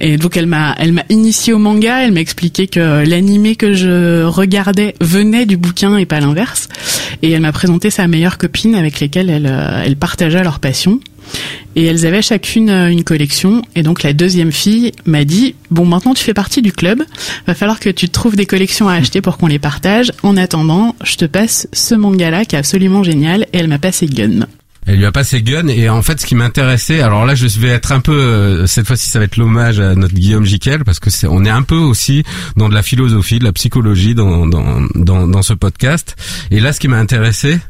Et 0.00 0.16
donc 0.16 0.36
elle 0.36 0.46
m'a, 0.46 0.74
elle 0.78 0.92
m'a 0.92 1.04
initié 1.08 1.52
au 1.52 1.58
manga. 1.58 2.04
Elle 2.04 2.12
m'a 2.12 2.20
expliqué 2.20 2.68
que 2.68 3.04
l'animé 3.04 3.56
que 3.56 3.72
je 3.72 4.22
regardais 4.22 4.94
venait 5.00 5.46
du 5.46 5.56
bouquin 5.56 5.96
et 5.96 6.06
pas 6.06 6.20
l'inverse. 6.20 6.68
Et 7.22 7.30
elle 7.32 7.42
m'a 7.42 7.52
présenté 7.52 7.90
sa 7.90 8.06
meilleure 8.06 8.38
copine 8.38 8.74
avec 8.74 9.00
lesquelles 9.00 9.30
elle, 9.30 9.46
euh, 9.46 9.82
elle 9.84 9.96
partageait 9.96 10.42
leur 10.42 10.60
passion. 10.60 11.00
Et 11.76 11.84
elles 11.84 12.06
avaient 12.06 12.22
chacune 12.22 12.70
euh, 12.70 12.90
une 12.90 13.04
collection. 13.04 13.62
Et 13.76 13.82
donc 13.82 14.02
la 14.02 14.12
deuxième 14.12 14.52
fille 14.52 14.92
m'a 15.04 15.24
dit 15.24 15.54
bon 15.70 15.84
maintenant 15.84 16.14
tu 16.14 16.24
fais 16.24 16.34
partie 16.34 16.62
du 16.62 16.72
club, 16.72 17.02
va 17.46 17.54
falloir 17.54 17.80
que 17.80 17.90
tu 17.90 18.08
trouves 18.08 18.36
des 18.36 18.46
collections 18.46 18.88
à 18.88 18.94
acheter 18.94 19.20
pour 19.20 19.36
qu'on 19.36 19.46
les 19.46 19.58
partage. 19.58 20.12
En 20.22 20.36
attendant, 20.36 20.94
je 21.04 21.16
te 21.16 21.24
passe 21.24 21.68
ce 21.72 21.94
manga-là 21.94 22.44
qui 22.44 22.56
est 22.56 22.58
absolument 22.58 23.02
génial. 23.02 23.46
Et 23.52 23.58
elle 23.58 23.68
m'a 23.68 23.78
passé 23.78 24.06
Gun. 24.06 24.46
Elle 24.86 24.96
lui 24.96 25.04
a 25.04 25.12
passé 25.12 25.42
Gun 25.42 25.68
et 25.68 25.88
en 25.88 26.02
fait 26.02 26.20
ce 26.20 26.26
qui 26.26 26.34
m'intéressait, 26.34 27.00
alors 27.00 27.26
là 27.26 27.34
je 27.34 27.46
vais 27.60 27.68
être 27.68 27.92
un 27.92 28.00
peu, 28.00 28.12
euh, 28.12 28.66
cette 28.66 28.86
fois-ci 28.86 29.08
ça 29.08 29.18
va 29.18 29.26
être 29.26 29.36
l'hommage 29.36 29.78
à 29.78 29.94
notre 29.94 30.14
Guillaume 30.14 30.44
Jiquel 30.44 30.84
parce 30.84 30.98
que 30.98 31.10
c'est, 31.10 31.26
on 31.26 31.44
est 31.44 31.50
un 31.50 31.62
peu 31.62 31.76
aussi 31.76 32.24
dans 32.56 32.68
de 32.68 32.74
la 32.74 32.82
philosophie, 32.82 33.38
de 33.38 33.44
la 33.44 33.52
psychologie 33.52 34.14
dans, 34.14 34.46
dans, 34.46 34.80
dans, 34.94 35.26
dans 35.26 35.42
ce 35.42 35.52
podcast. 35.52 36.16
Et 36.50 36.60
là 36.60 36.72
ce 36.72 36.80
qui 36.80 36.88
m'a 36.88 36.96
intéressé 36.96 37.60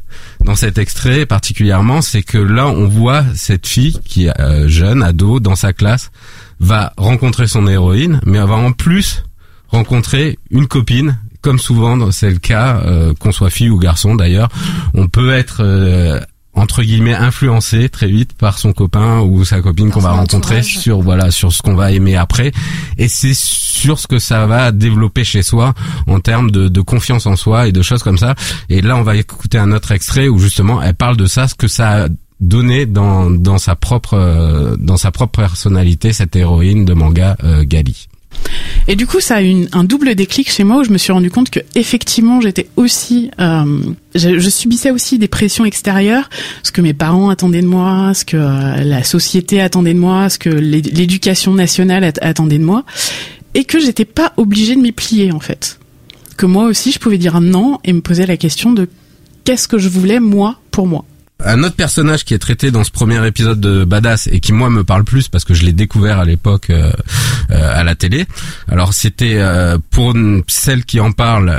dans 0.43 0.55
cet 0.55 0.77
extrait 0.77 1.25
particulièrement, 1.25 2.01
c'est 2.01 2.23
que 2.23 2.37
là 2.37 2.67
on 2.67 2.87
voit 2.87 3.25
cette 3.35 3.67
fille 3.67 3.99
qui 4.05 4.27
est 4.27 4.39
euh, 4.39 4.69
jeune, 4.69 5.03
ado, 5.03 5.39
dans 5.41 5.55
sa 5.55 5.73
classe, 5.73 6.11
va 6.59 6.93
rencontrer 6.95 7.47
son 7.47 7.67
héroïne, 7.67 8.21
mais 8.25 8.39
va 8.39 8.55
en 8.55 8.71
plus 8.71 9.25
rencontrer 9.67 10.39
une 10.49 10.67
copine 10.67 11.17
comme 11.41 11.59
souvent 11.59 12.11
c'est 12.11 12.29
le 12.29 12.37
cas, 12.37 12.81
euh, 12.85 13.13
qu'on 13.19 13.31
soit 13.31 13.49
fille 13.49 13.69
ou 13.69 13.79
garçon 13.79 14.15
d'ailleurs, 14.15 14.49
on 14.93 15.07
peut 15.07 15.33
être 15.33 15.61
entre 16.53 16.83
guillemets 16.83 17.13
influencé 17.13 17.89
très 17.89 18.07
vite 18.07 18.33
par 18.33 18.57
son 18.59 18.73
copain 18.73 19.19
ou 19.21 19.45
sa 19.45 19.61
copine 19.61 19.89
qu'on 19.89 20.01
va 20.01 20.11
rencontrer 20.11 20.63
sur 20.63 21.01
voilà 21.01 21.31
sur 21.31 21.51
ce 21.53 21.61
qu'on 21.61 21.75
va 21.75 21.91
aimer 21.91 22.15
après. 22.15 22.51
Et 22.97 23.07
c'est 23.07 23.33
sur 23.33 23.99
ce 23.99 24.07
que 24.07 24.19
ça 24.19 24.45
va 24.45 24.71
développer 24.71 25.23
chez 25.23 25.43
soi 25.43 25.73
en 26.07 26.19
termes 26.19 26.51
de, 26.51 26.67
de, 26.67 26.81
confiance 26.81 27.25
en 27.25 27.35
soi 27.35 27.67
et 27.67 27.71
de 27.71 27.81
choses 27.81 28.03
comme 28.03 28.17
ça. 28.17 28.35
Et 28.69 28.81
là 28.81 28.97
on 28.97 29.03
va 29.03 29.15
écouter 29.15 29.57
un 29.57 29.71
autre 29.71 29.91
extrait 29.91 30.27
où 30.27 30.39
justement 30.39 30.81
elle 30.81 30.95
parle 30.95 31.17
de 31.17 31.25
ça 31.25 31.47
ce 31.47 31.55
que 31.55 31.67
ça 31.67 32.05
a 32.05 32.07
donné 32.41 32.85
dans 32.87 33.29
dans 33.29 33.59
sa 33.59 33.75
propre 33.75 34.15
euh, 34.15 34.75
dans 34.77 34.97
sa 34.97 35.11
propre 35.11 35.39
personnalité 35.41 36.11
cette 36.11 36.35
héroïne 36.35 36.85
de 36.85 36.93
manga 36.93 37.37
euh, 37.43 37.63
Gali 37.63 38.07
et 38.87 38.95
du 38.95 39.05
coup, 39.05 39.19
ça 39.19 39.35
a 39.35 39.43
eu 39.43 39.67
un 39.71 39.83
double 39.83 40.15
déclic 40.15 40.51
chez 40.51 40.63
moi 40.63 40.79
où 40.79 40.83
je 40.83 40.91
me 40.91 40.97
suis 40.97 41.11
rendu 41.11 41.29
compte 41.29 41.49
que 41.49 41.59
effectivement, 41.75 42.41
j'étais 42.41 42.67
aussi, 42.75 43.31
euh, 43.39 43.79
je, 44.15 44.49
subissais 44.49 44.91
aussi 44.91 45.19
des 45.19 45.27
pressions 45.27 45.65
extérieures, 45.65 46.29
ce 46.63 46.71
que 46.71 46.81
mes 46.81 46.93
parents 46.93 47.29
attendaient 47.29 47.61
de 47.61 47.67
moi, 47.67 48.13
ce 48.13 48.25
que 48.25 48.37
euh, 48.37 48.83
la 48.83 49.03
société 49.03 49.61
attendait 49.61 49.93
de 49.93 49.99
moi, 49.99 50.29
ce 50.29 50.39
que 50.39 50.49
l'éducation 50.49 51.53
nationale 51.53 52.11
attendait 52.21 52.59
de 52.59 52.63
moi, 52.63 52.83
et 53.53 53.65
que 53.65 53.79
j'étais 53.79 54.05
pas 54.05 54.33
obligée 54.37 54.75
de 54.75 54.81
m'y 54.81 54.91
plier 54.91 55.31
en 55.31 55.39
fait. 55.39 55.79
Que 56.37 56.45
moi 56.45 56.65
aussi, 56.65 56.91
je 56.91 56.99
pouvais 56.99 57.17
dire 57.17 57.39
non 57.39 57.79
et 57.83 57.93
me 57.93 58.01
poser 58.01 58.25
la 58.25 58.37
question 58.37 58.73
de 58.73 58.89
qu'est-ce 59.43 59.67
que 59.67 59.77
je 59.77 59.89
voulais 59.89 60.19
moi 60.19 60.59
pour 60.71 60.87
moi 60.87 61.05
un 61.45 61.63
autre 61.63 61.75
personnage 61.75 62.23
qui 62.23 62.33
est 62.33 62.39
traité 62.39 62.71
dans 62.71 62.83
ce 62.83 62.91
premier 62.91 63.25
épisode 63.25 63.59
de 63.59 63.83
Badass 63.83 64.27
et 64.31 64.39
qui 64.39 64.53
moi 64.53 64.69
me 64.69 64.83
parle 64.83 65.03
plus 65.03 65.27
parce 65.27 65.43
que 65.43 65.53
je 65.53 65.65
l'ai 65.65 65.73
découvert 65.73 66.19
à 66.19 66.25
l'époque 66.25 66.69
euh, 66.69 66.91
à 67.51 67.83
la 67.83 67.95
télé. 67.95 68.25
Alors 68.69 68.93
c'était 68.93 69.35
euh, 69.35 69.77
pour 69.89 70.13
celle 70.47 70.85
qui 70.85 70.99
en 70.99 71.11
parle, 71.11 71.53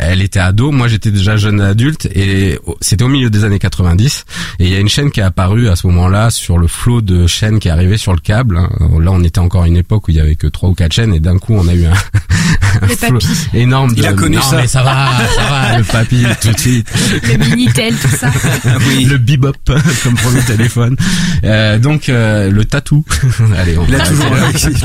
elle 0.00 0.22
était 0.22 0.40
ado, 0.40 0.70
moi 0.70 0.88
j'étais 0.88 1.10
déjà 1.10 1.36
jeune 1.36 1.60
adulte 1.60 2.06
et 2.14 2.58
c'était 2.80 3.04
au 3.04 3.08
milieu 3.08 3.30
des 3.30 3.44
années 3.44 3.58
90 3.58 4.24
et 4.58 4.64
il 4.64 4.72
y 4.72 4.76
a 4.76 4.80
une 4.80 4.88
chaîne 4.88 5.10
qui 5.10 5.20
est 5.20 5.24
apparue 5.24 5.68
à 5.68 5.76
ce 5.76 5.86
moment-là 5.86 6.30
sur 6.30 6.58
le 6.58 6.66
flot 6.66 7.00
de 7.00 7.26
chaînes 7.26 7.58
qui 7.58 7.68
arrivait 7.68 7.98
sur 7.98 8.12
le 8.12 8.20
câble. 8.20 8.58
Hein. 8.58 8.70
Là 9.00 9.12
on 9.12 9.22
était 9.22 9.38
encore 9.40 9.62
à 9.64 9.68
une 9.68 9.76
époque 9.76 10.08
où 10.08 10.10
il 10.10 10.16
y 10.16 10.20
avait 10.20 10.36
que 10.36 10.46
trois 10.46 10.68
ou 10.68 10.74
quatre 10.74 10.92
chaînes 10.92 11.14
et 11.14 11.20
d'un 11.20 11.38
coup 11.38 11.54
on 11.54 11.68
a 11.68 11.74
eu 11.74 11.86
un, 11.86 11.92
un 12.82 12.88
flot 12.88 13.18
énorme. 13.54 13.92
Il 13.96 14.06
a 14.06 14.12
connu 14.12 14.36
non, 14.36 14.42
ça. 14.42 14.56
Mais 14.56 14.66
ça 14.66 14.82
va, 14.82 15.08
ça 15.34 15.42
va, 15.50 15.78
le 15.78 15.84
papy 15.84 16.24
tout 16.40 16.52
de 16.52 16.58
suite. 16.58 16.88
Le 17.22 17.36
minitel, 17.36 17.94
tout 17.94 18.08
ça. 18.08 18.30
oui. 18.88 19.04
Le 19.04 19.18
bebop 19.18 19.56
comme 20.02 20.14
premier 20.14 20.42
téléphone. 20.42 20.96
Euh, 21.44 21.78
donc 21.78 22.08
euh, 22.08 22.50
le 22.50 22.64
tatou. 22.64 23.04
Allez, 23.56 23.78
on 23.78 23.86
Il 23.86 23.94
a 23.94 24.00
toujours 24.00 24.34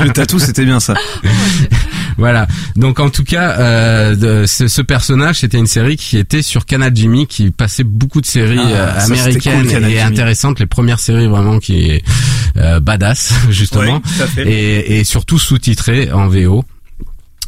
le 0.04 0.10
tatou, 0.10 0.38
c'était 0.44 0.64
bien 0.64 0.80
ça. 0.80 0.94
voilà. 2.18 2.46
Donc 2.76 3.00
en 3.00 3.10
tout 3.10 3.24
cas, 3.24 3.58
euh, 3.58 4.14
de, 4.14 4.46
ce, 4.46 4.68
ce, 4.68 4.82
personnage, 4.82 5.40
c'était 5.40 5.58
une 5.58 5.66
série 5.66 5.96
qui 5.96 6.18
était 6.18 6.42
sur 6.42 6.66
Canal 6.66 6.92
Jimmy, 6.94 7.26
qui 7.26 7.50
passait 7.50 7.84
beaucoup 7.84 8.20
de 8.20 8.26
séries 8.26 8.58
Ah, 8.62 8.68
euh, 8.68 9.00
ça, 9.00 9.04
américaines 9.06 9.62
cool, 9.62 9.70
et 9.70 9.80
Jimmy. 9.80 10.00
intéressantes. 10.00 10.60
Les 10.60 10.66
premières 10.66 11.00
séries 11.00 11.26
vraiment 11.26 11.58
qui 11.58 11.90
est 11.90 12.04
euh, 12.56 12.80
badass 12.80 13.32
justement, 13.50 14.00
et, 14.38 14.98
et 15.00 15.04
surtout 15.04 15.38
sous-titrées 15.38 16.12
en 16.12 16.28
VO. 16.28 16.64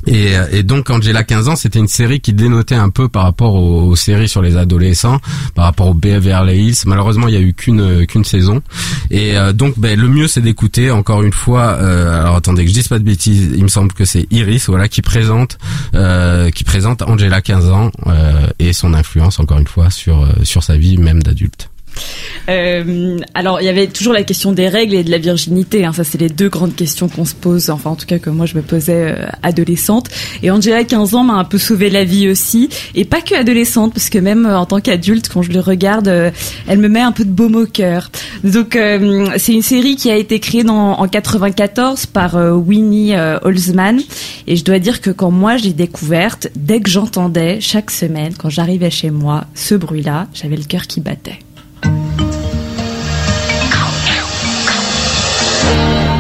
Et, 0.07 0.37
euh, 0.37 0.47
et 0.53 0.63
donc 0.63 0.87
quand 0.87 1.03
j'ai 1.03 1.13
la 1.13 1.25
15 1.25 1.49
ans, 1.49 1.57
c'était 1.57 1.79
une 1.79 1.89
série 1.89 2.21
qui 2.21 2.33
dénotait 2.33 2.75
un 2.75 2.91
peu 2.91 3.09
par 3.09 3.23
rapport 3.25 3.55
aux, 3.55 3.83
aux 3.89 3.97
séries 3.97 4.29
sur 4.29 4.43
les 4.43 4.57
adolescents, 4.57 5.21
par 5.55 5.65
rapport 5.65 5.89
au 5.89 5.95
Beverly 5.95 6.67
Hills. 6.69 6.77
Malheureusement, 6.87 7.29
il 7.29 7.35
y 7.35 7.37
a 7.37 7.41
eu 7.41 7.55
qu'une 7.55 7.81
euh, 7.81 8.05
qu'une 8.07 8.25
saison. 8.25 8.63
Et 9.11 9.37
euh, 9.37 9.53
donc, 9.53 9.79
ben, 9.79 9.99
le 9.99 10.09
mieux, 10.09 10.29
c'est 10.29 10.41
d'écouter 10.43 10.91
encore 10.91 11.23
une 11.23 11.33
fois. 11.33 11.79
euh, 11.81 12.21
alors 12.21 12.37
attendez 12.37 12.63
que 12.65 12.69
je 12.69 12.75
dise 12.75 12.89
pas 12.89 12.99
de 12.99 13.05
bêtises. 13.05 13.51
Il 13.57 13.63
me 13.63 13.69
semble 13.69 13.93
que 13.93 14.05
c'est 14.05 14.27
Iris, 14.31 14.69
voilà, 14.69 14.89
qui 14.89 15.03
présente 15.03 15.59
euh, 15.95 16.51
qui 16.51 16.65
présente 16.65 17.03
Angela 17.03 17.41
15 17.41 17.71
ans 17.71 17.91
et 18.59 18.73
son 18.73 18.95
influence 18.95 19.41
encore 19.41 19.59
une 19.59 19.67
fois 19.67 19.91
sur 19.91 20.27
sur 20.43 20.63
sa 20.63 20.77
vie 20.77 20.99
même 20.99 21.23
d'adulte. 21.23 21.71
Euh, 22.49 23.19
alors, 23.35 23.61
il 23.61 23.65
y 23.65 23.69
avait 23.69 23.87
toujours 23.89 24.13
la 24.13 24.23
question 24.23 24.53
des 24.53 24.69
règles 24.69 24.95
et 24.95 25.05
de 25.05 25.11
la 25.11 25.19
virginité. 25.19 25.85
Hein. 25.85 25.93
Ça, 25.93 26.05
c'est 26.05 26.19
les 26.19 26.29
deux 26.29 26.49
grandes 26.49 26.75
questions 26.75 27.09
qu'on 27.09 27.25
se 27.25 27.35
pose. 27.35 27.71
Enfin, 27.71 27.91
en 27.91 27.97
tout 27.97 28.07
cas, 28.07 28.19
que 28.19 28.31
moi, 28.31 28.47
je 28.47 28.57
me 28.57 28.63
posais 28.63 29.13
euh, 29.13 29.27
adolescente. 29.43 30.09
Et 30.43 30.51
Angela, 30.51 30.85
15 30.85 31.15
ans, 31.15 31.25
m'a 31.25 31.35
un 31.35 31.45
peu 31.45 31.59
sauvé 31.59 31.91
la 31.91 32.05
vie 32.05 32.29
aussi. 32.29 32.69
Et 32.95 33.05
pas 33.05 33.21
que 33.21 33.35
adolescente, 33.35 33.93
parce 33.95 34.11
que 34.11 34.19
même 34.19 34.47
euh, 34.47 34.59
en 34.59 34.67
tant 34.67 34.81
qu'adulte, 34.81 35.29
quand 35.29 35.43
je 35.43 35.51
le 35.51 35.61
regarde, 35.61 36.09
euh, 36.09 36.31
elle 36.69 36.79
me 36.79 36.89
met 36.89 37.01
un 37.01 37.13
peu 37.13 37.25
de 37.25 37.31
baume 37.31 37.57
au 37.57 37.67
cœur. 37.67 38.11
Donc, 38.45 38.79
c'est 39.37 39.53
une 39.53 39.63
série 39.63 39.97
qui 39.97 40.11
a 40.11 40.17
été 40.17 40.41
créée 40.41 40.69
en 40.69 41.07
94 41.07 42.07
par 42.07 42.35
Winnie 42.35 43.15
Holzman. 43.43 44.01
Et 44.47 44.57
je 44.57 44.65
dois 44.65 44.79
dire 44.79 45.01
que 45.01 45.11
quand 45.11 45.31
moi, 45.31 45.57
j'ai 45.57 45.73
découverte, 45.73 46.49
dès 46.55 46.81
que 46.81 46.89
j'entendais 46.89 47.61
chaque 47.61 47.91
semaine, 47.91 48.35
quand 48.37 48.51
j'arrivais 48.51 48.91
chez 48.91 49.11
moi, 49.11 49.45
ce 49.55 49.75
bruit-là, 49.75 50.29
j'avais 50.35 50.57
le 50.57 50.65
cœur 50.65 50.87
qui 50.87 51.01
battait. 51.01 51.39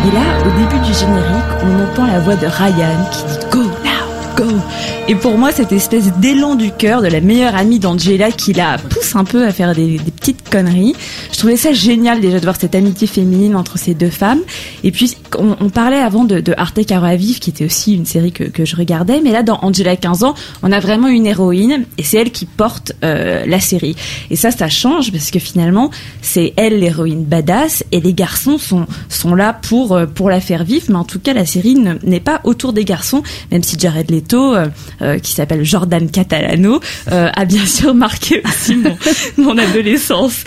Et 0.06 0.10
là, 0.12 0.20
au 0.46 0.50
début 0.56 0.86
du 0.86 0.94
générique, 0.94 1.24
on 1.64 1.82
entend 1.82 2.06
la 2.06 2.20
voix 2.20 2.36
de 2.36 2.46
Ryan 2.46 3.10
qui 3.10 3.24
dit 3.24 3.46
Go 3.50 3.62
now, 3.62 4.36
go. 4.36 4.52
Et 5.08 5.16
pour 5.16 5.36
moi, 5.36 5.50
cette 5.50 5.72
espèce 5.72 6.12
d'élan 6.18 6.54
du 6.54 6.70
cœur 6.70 7.02
de 7.02 7.08
la 7.08 7.20
meilleure 7.20 7.56
amie 7.56 7.80
d'Angela 7.80 8.30
qui 8.30 8.52
la 8.52 8.78
pousse 8.78 9.16
un 9.16 9.24
peu 9.24 9.44
à 9.44 9.52
faire 9.52 9.74
des, 9.74 9.98
des 9.98 10.10
petites 10.12 10.45
Je 11.32 11.38
trouvais 11.38 11.56
ça 11.56 11.72
génial 11.72 12.20
déjà 12.20 12.38
de 12.38 12.44
voir 12.44 12.56
cette 12.58 12.74
amitié 12.74 13.06
féminine 13.06 13.56
entre 13.56 13.78
ces 13.78 13.94
deux 13.94 14.10
femmes. 14.10 14.40
Et 14.84 14.90
puis, 14.90 15.16
on, 15.38 15.68
parlait 15.68 15.98
avant 15.98 16.24
de, 16.24 16.40
de 16.40 16.54
Arte 16.56 16.84
Caro 16.86 17.04
Aviv, 17.06 17.38
qui 17.38 17.50
était 17.50 17.64
aussi 17.64 17.94
une 17.94 18.06
série 18.06 18.32
que, 18.32 18.64
je 18.64 18.76
regardais. 18.76 19.20
Mais 19.22 19.32
là, 19.32 19.42
dans 19.42 19.58
Angela 19.62 19.96
15 19.96 20.24
ans, 20.24 20.34
on 20.62 20.72
a 20.72 20.80
vraiment 20.80 21.08
une 21.08 21.26
héroïne 21.26 21.84
et 21.98 22.02
c'est 22.02 22.18
elle 22.18 22.30
qui 22.30 22.46
porte 22.46 22.92
euh, 23.04 23.44
la 23.46 23.60
série. 23.60 23.96
Et 24.30 24.36
ça, 24.36 24.50
ça 24.50 24.68
change 24.68 25.12
parce 25.12 25.30
que 25.30 25.38
finalement, 25.38 25.90
c'est 26.22 26.52
elle 26.56 26.80
l'héroïne 26.80 27.24
badass 27.24 27.84
et 27.92 28.00
les 28.00 28.14
garçons 28.14 28.58
sont, 28.58 29.34
là 29.34 29.52
pour, 29.52 29.92
euh, 29.94 30.06
pour 30.06 30.30
la 30.30 30.40
faire 30.40 30.64
vivre. 30.64 30.86
Mais 30.88 30.96
en 30.96 31.04
tout 31.04 31.18
cas, 31.20 31.32
la 31.34 31.46
série 31.46 31.74
ne- 31.74 31.98
n'est 32.02 32.20
pas 32.20 32.40
autour 32.44 32.72
des 32.72 32.84
garçons, 32.84 33.22
même 33.50 33.62
si 33.62 33.78
Jared 33.78 34.10
Leto, 34.10 34.54
euh, 34.54 35.18
qui 35.18 35.32
s'appelle 35.32 35.64
Jordan 35.64 36.10
Catalano, 36.10 36.80
a 37.06 37.44
bien 37.44 37.66
sûr 37.66 37.94
marqué 37.94 38.42
aussi 38.44 38.76
mon 39.36 39.56
adolescence. 39.58 40.44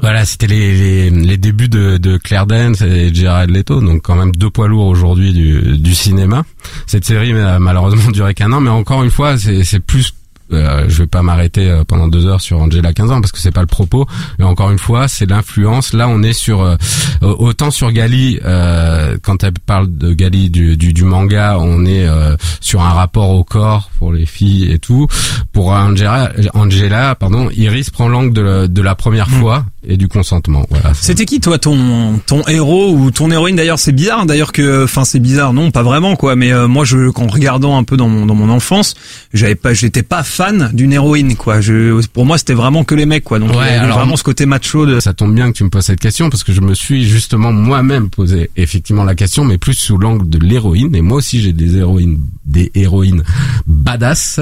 Voilà, 0.00 0.24
c'était 0.24 0.46
les, 0.46 0.72
les, 0.74 1.10
les 1.10 1.36
débuts 1.36 1.68
de, 1.68 1.96
de 1.96 2.16
Claire 2.18 2.46
Danes 2.46 2.76
et 2.82 3.12
Jared 3.12 3.50
Leto, 3.50 3.80
donc 3.80 4.02
quand 4.02 4.14
même 4.14 4.32
deux 4.32 4.50
poids 4.50 4.68
lourds 4.68 4.86
aujourd'hui 4.86 5.32
du, 5.32 5.76
du 5.78 5.94
cinéma. 5.94 6.44
Cette 6.86 7.04
série 7.04 7.32
a 7.32 7.58
malheureusement 7.58 8.10
duré 8.12 8.34
qu'un 8.34 8.52
an, 8.52 8.60
mais 8.60 8.70
encore 8.70 9.02
une 9.02 9.10
fois, 9.10 9.36
c'est 9.38 9.64
c'est 9.64 9.80
plus 9.80 10.14
euh, 10.52 10.86
je 10.88 11.02
vais 11.02 11.06
pas 11.06 11.22
m'arrêter 11.22 11.68
euh, 11.68 11.84
pendant 11.84 12.08
deux 12.08 12.24
heures 12.26 12.40
sur 12.40 12.58
Angela 12.58 12.92
15 12.94 13.10
ans 13.10 13.20
parce 13.20 13.32
que 13.32 13.38
c'est 13.38 13.50
pas 13.50 13.60
le 13.60 13.66
propos. 13.66 14.06
Mais 14.38 14.44
encore 14.44 14.70
une 14.70 14.78
fois, 14.78 15.08
c'est 15.08 15.28
l'influence. 15.28 15.92
Là, 15.92 16.08
on 16.08 16.22
est 16.22 16.32
sur 16.32 16.62
euh, 16.62 16.76
autant 17.20 17.70
sur 17.70 17.92
Gali 17.92 18.38
euh, 18.44 19.18
quand 19.22 19.44
elle 19.44 19.52
parle 19.52 19.94
de 19.96 20.12
Gali 20.14 20.50
du, 20.50 20.76
du, 20.76 20.92
du 20.92 21.04
manga, 21.04 21.58
on 21.58 21.84
est 21.84 22.06
euh, 22.06 22.36
sur 22.60 22.82
un 22.82 22.92
rapport 22.92 23.30
au 23.30 23.44
corps 23.44 23.90
pour 23.98 24.12
les 24.12 24.26
filles 24.26 24.72
et 24.72 24.78
tout. 24.78 25.06
Pour 25.52 25.70
Angela, 25.70 26.32
Angela, 26.54 27.14
pardon, 27.14 27.50
Iris 27.50 27.90
prend 27.90 28.08
l'angle 28.08 28.32
de, 28.32 28.66
de 28.68 28.82
la 28.82 28.94
première 28.94 29.28
fois 29.28 29.64
et 29.88 29.96
du 29.96 30.06
consentement. 30.06 30.64
Voilà. 30.70 30.92
C'était 30.94 31.24
qui 31.24 31.40
toi 31.40 31.58
ton 31.58 32.20
ton 32.26 32.42
héros 32.46 32.92
ou 32.94 33.10
ton 33.10 33.30
héroïne? 33.30 33.56
D'ailleurs 33.56 33.78
c'est 33.78 33.92
bizarre 33.92 34.26
d'ailleurs 34.26 34.52
que 34.52 34.84
enfin 34.84 35.04
c'est 35.04 35.18
bizarre 35.18 35.52
non 35.52 35.70
pas 35.70 35.82
vraiment 35.82 36.14
quoi 36.14 36.36
mais 36.36 36.52
euh, 36.52 36.68
moi 36.68 36.84
je 36.84 37.08
en 37.18 37.26
regardant 37.26 37.76
un 37.78 37.84
peu 37.84 37.96
dans 37.96 38.08
mon 38.08 38.26
dans 38.26 38.34
mon 38.34 38.48
enfance 38.50 38.94
j'avais 39.34 39.54
pas 39.54 39.72
j'étais 39.74 40.02
pas 40.02 40.22
fan 40.22 40.70
d'une 40.74 40.92
héroïne 40.92 41.34
quoi 41.36 41.60
je 41.60 42.00
pour 42.08 42.24
moi 42.26 42.38
c'était 42.38 42.54
vraiment 42.54 42.84
que 42.84 42.94
les 42.94 43.06
mecs 43.06 43.24
quoi 43.24 43.38
donc 43.38 43.50
Ouais, 43.56 43.70
alors- 43.70 43.98
vraiment 43.98 44.16
ce 44.16 44.22
côté 44.22 44.46
macho 44.46 44.86
de 44.86 45.00
Ça 45.00 45.14
tombe 45.14 45.34
bien 45.34 45.50
que 45.50 45.56
tu 45.56 45.64
me 45.64 45.70
poses 45.70 45.86
cette 45.86 46.00
question 46.00 46.28
parce 46.30 46.44
que 46.44 46.52
je 46.52 46.60
me 46.60 46.74
suis 46.74 47.08
justement 47.08 47.50
moi-même 47.50 48.10
posé 48.10 48.50
effectivement 48.56 49.04
la 49.04 49.14
question, 49.14 49.44
mais 49.44 49.56
plus 49.58 49.74
sous 49.74 49.96
l'angle 49.96 50.28
de 50.28 50.38
l'héroïne. 50.38 50.94
Et 50.94 51.00
moi 51.00 51.18
aussi, 51.18 51.40
j'ai 51.40 51.52
des 51.52 51.76
héroïnes, 51.78 52.18
des 52.44 52.70
héroïnes 52.74 53.22
badass. 53.66 54.40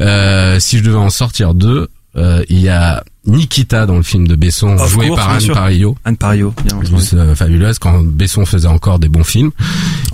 Euh, 0.00 0.58
si 0.60 0.78
je 0.78 0.82
devais 0.84 0.96
en 0.96 1.10
sortir 1.10 1.54
deux, 1.54 1.88
euh, 2.16 2.42
il 2.48 2.58
y 2.60 2.68
a 2.68 3.02
Nikita 3.26 3.84
dans 3.86 3.96
le 3.98 4.02
film 4.02 4.26
de 4.26 4.34
Besson, 4.34 4.76
Of 4.78 4.90
joué 4.92 5.08
course, 5.08 5.20
par 5.20 5.30
Anne. 5.30 5.46
Parillo. 5.52 5.96
Anne 6.06 6.16
Pario, 6.16 6.54
bien 6.64 6.76
entendu. 6.78 6.90
Plus, 6.94 7.10
euh, 7.14 7.34
fabuleuse 7.34 7.78
quand 7.78 8.02
Besson 8.02 8.46
faisait 8.46 8.66
encore 8.66 8.98
des 8.98 9.08
bons 9.10 9.22
films. 9.24 9.50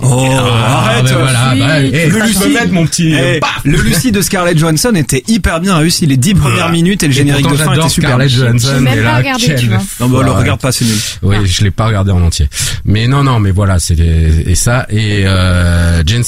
Oh, 0.03 0.27
Ah, 0.37 0.83
arrête 0.89 1.05
ben 1.05 1.13
voilà, 1.17 1.49
Oui. 1.53 1.59
bah, 1.59 1.79
eh, 1.81 2.09
Le 2.09 2.19
Lucie. 2.19 2.49
mettre 2.49 2.71
mon 2.73 2.85
petit. 2.85 3.13
Eh, 3.15 3.39
paf 3.39 3.61
le 3.63 3.81
Lucie 3.81 4.11
de 4.11 4.21
Scarlett 4.21 4.57
Johansson 4.57 4.91
était 4.95 5.23
hyper 5.27 5.59
bien 5.61 5.77
réussi. 5.77 6.05
Les 6.05 6.17
dix 6.17 6.33
premières 6.35 6.69
minutes 6.69 7.01
et 7.03 7.07
le 7.07 7.13
Et 7.13 7.15
générique 7.15 7.47
pourtant, 7.47 7.57
de 7.57 7.63
fin 7.63 7.69
j'adore 7.71 7.85
était 7.85 7.93
super. 7.93 8.09
Scarlett 8.09 8.29
Johansson. 8.29 8.81
même 8.81 8.99
et 8.99 9.03
pas 9.03 9.17
regardé, 9.17 9.55
tu 9.55 9.67
vois. 9.67 9.77
Non, 10.01 10.09
bah, 10.09 10.23
le 10.23 10.31
regarde 10.31 10.59
pas, 10.61 10.71
c'est 10.73 10.85
nul. 10.85 10.97
Oui, 11.23 11.35
je 11.45 11.63
l'ai 11.63 11.71
pas 11.71 11.87
regardé 11.87 12.11
en 12.11 12.21
entier. 12.21 12.47
Mais 12.85 13.07
non, 13.07 13.23
non, 13.23 13.39
mais 13.39 13.51
voilà, 13.51 13.79
c'est 13.79 13.97
et 13.97 14.55
ça 14.55 14.85
et 14.89 15.23
euh, 15.25 16.03
Jane 16.05 16.23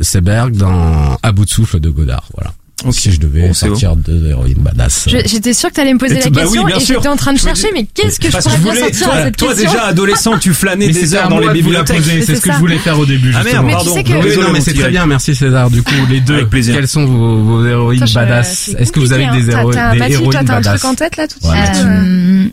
Seberg 0.00 0.56
dans 0.56 1.18
À 1.22 1.30
bout 1.32 1.44
de 1.44 1.50
souffle 1.50 1.78
de 1.78 1.90
Godard. 1.90 2.24
Voilà. 2.34 2.52
Ok. 2.84 2.94
Si 2.94 3.12
je 3.12 3.20
devais 3.20 3.46
Bon, 3.46 3.54
sortir 3.54 3.94
deux 3.94 4.26
héroïnes 4.30 4.58
badass. 4.58 5.04
Je- 5.08 5.18
J'étais 5.24 5.52
sûre 5.52 5.68
que 5.70 5.74
t'allais 5.76 5.94
me 5.94 6.00
poser 6.00 6.16
Et 6.16 6.20
la 6.20 6.30
bah 6.30 6.40
question 6.42 6.64
oui, 6.64 6.72
et 6.76 6.80
sûr. 6.80 6.96
j'étais 6.96 7.08
en 7.08 7.14
train 7.14 7.32
de 7.32 7.38
chercher, 7.38 7.68
mais 7.72 7.86
qu'est-ce 7.94 8.18
que 8.18 8.28
je 8.28 8.36
pourrais 8.36 8.58
bien 8.58 8.74
sortir 8.74 9.06
toi, 9.06 9.14
à 9.14 9.24
cette 9.24 9.36
toi 9.36 9.48
question 9.54 9.70
déjà 9.70 9.84
adolescent, 9.84 10.38
tu 10.38 10.52
flânais 10.52 10.88
Mais 10.88 10.92
des 10.92 11.14
heures 11.14 11.28
dans 11.28 11.38
les 11.38 11.44
moi 11.46 11.54
de 11.54 11.60
vous 11.60 11.70
la 11.70 11.82
bibliothèques. 11.84 12.24
C'est 12.26 12.34
ce 12.34 12.40
que 12.40 12.52
je 12.52 12.58
voulais 12.58 12.78
faire 12.78 12.98
au 12.98 13.06
début. 13.06 13.32
Ah 13.36 13.44
merde. 13.44 13.64
Mais 13.66 13.70
tu 13.70 13.76
pardon. 13.76 13.94
sais 13.94 14.02
que- 14.02 14.40
non, 14.42 14.52
mais 14.52 14.60
c'est 14.60 14.74
très 14.74 14.90
bien, 14.90 15.06
merci 15.06 15.34
César. 15.36 15.70
Du 15.70 15.82
coup, 15.84 15.92
les 16.10 16.20
deux, 16.20 16.34
Avec 16.34 16.50
plaisir. 16.50 16.74
quelles 16.74 16.88
sont 16.88 17.04
vos, 17.06 17.36
vos 17.44 17.64
héroïnes 17.66 18.04
badass 18.12 18.70
Est-ce 18.76 18.90
que 18.90 18.98
vous 18.98 19.12
avez 19.12 19.26
des, 19.26 19.54
hein. 19.54 19.60
héros, 19.60 19.72
T'as- 19.72 19.96
t'as- 19.96 20.08
héroïnes 20.08 20.36
un 20.38 20.42
badass 20.42 20.80
truc 20.80 20.84
en 20.90 20.94
tête 20.96 21.16
là 21.16 21.28
tout 21.28 21.38
de 21.38 21.44
suite 21.44 21.54
euh, 21.76 21.86
Euh, 21.86 22.44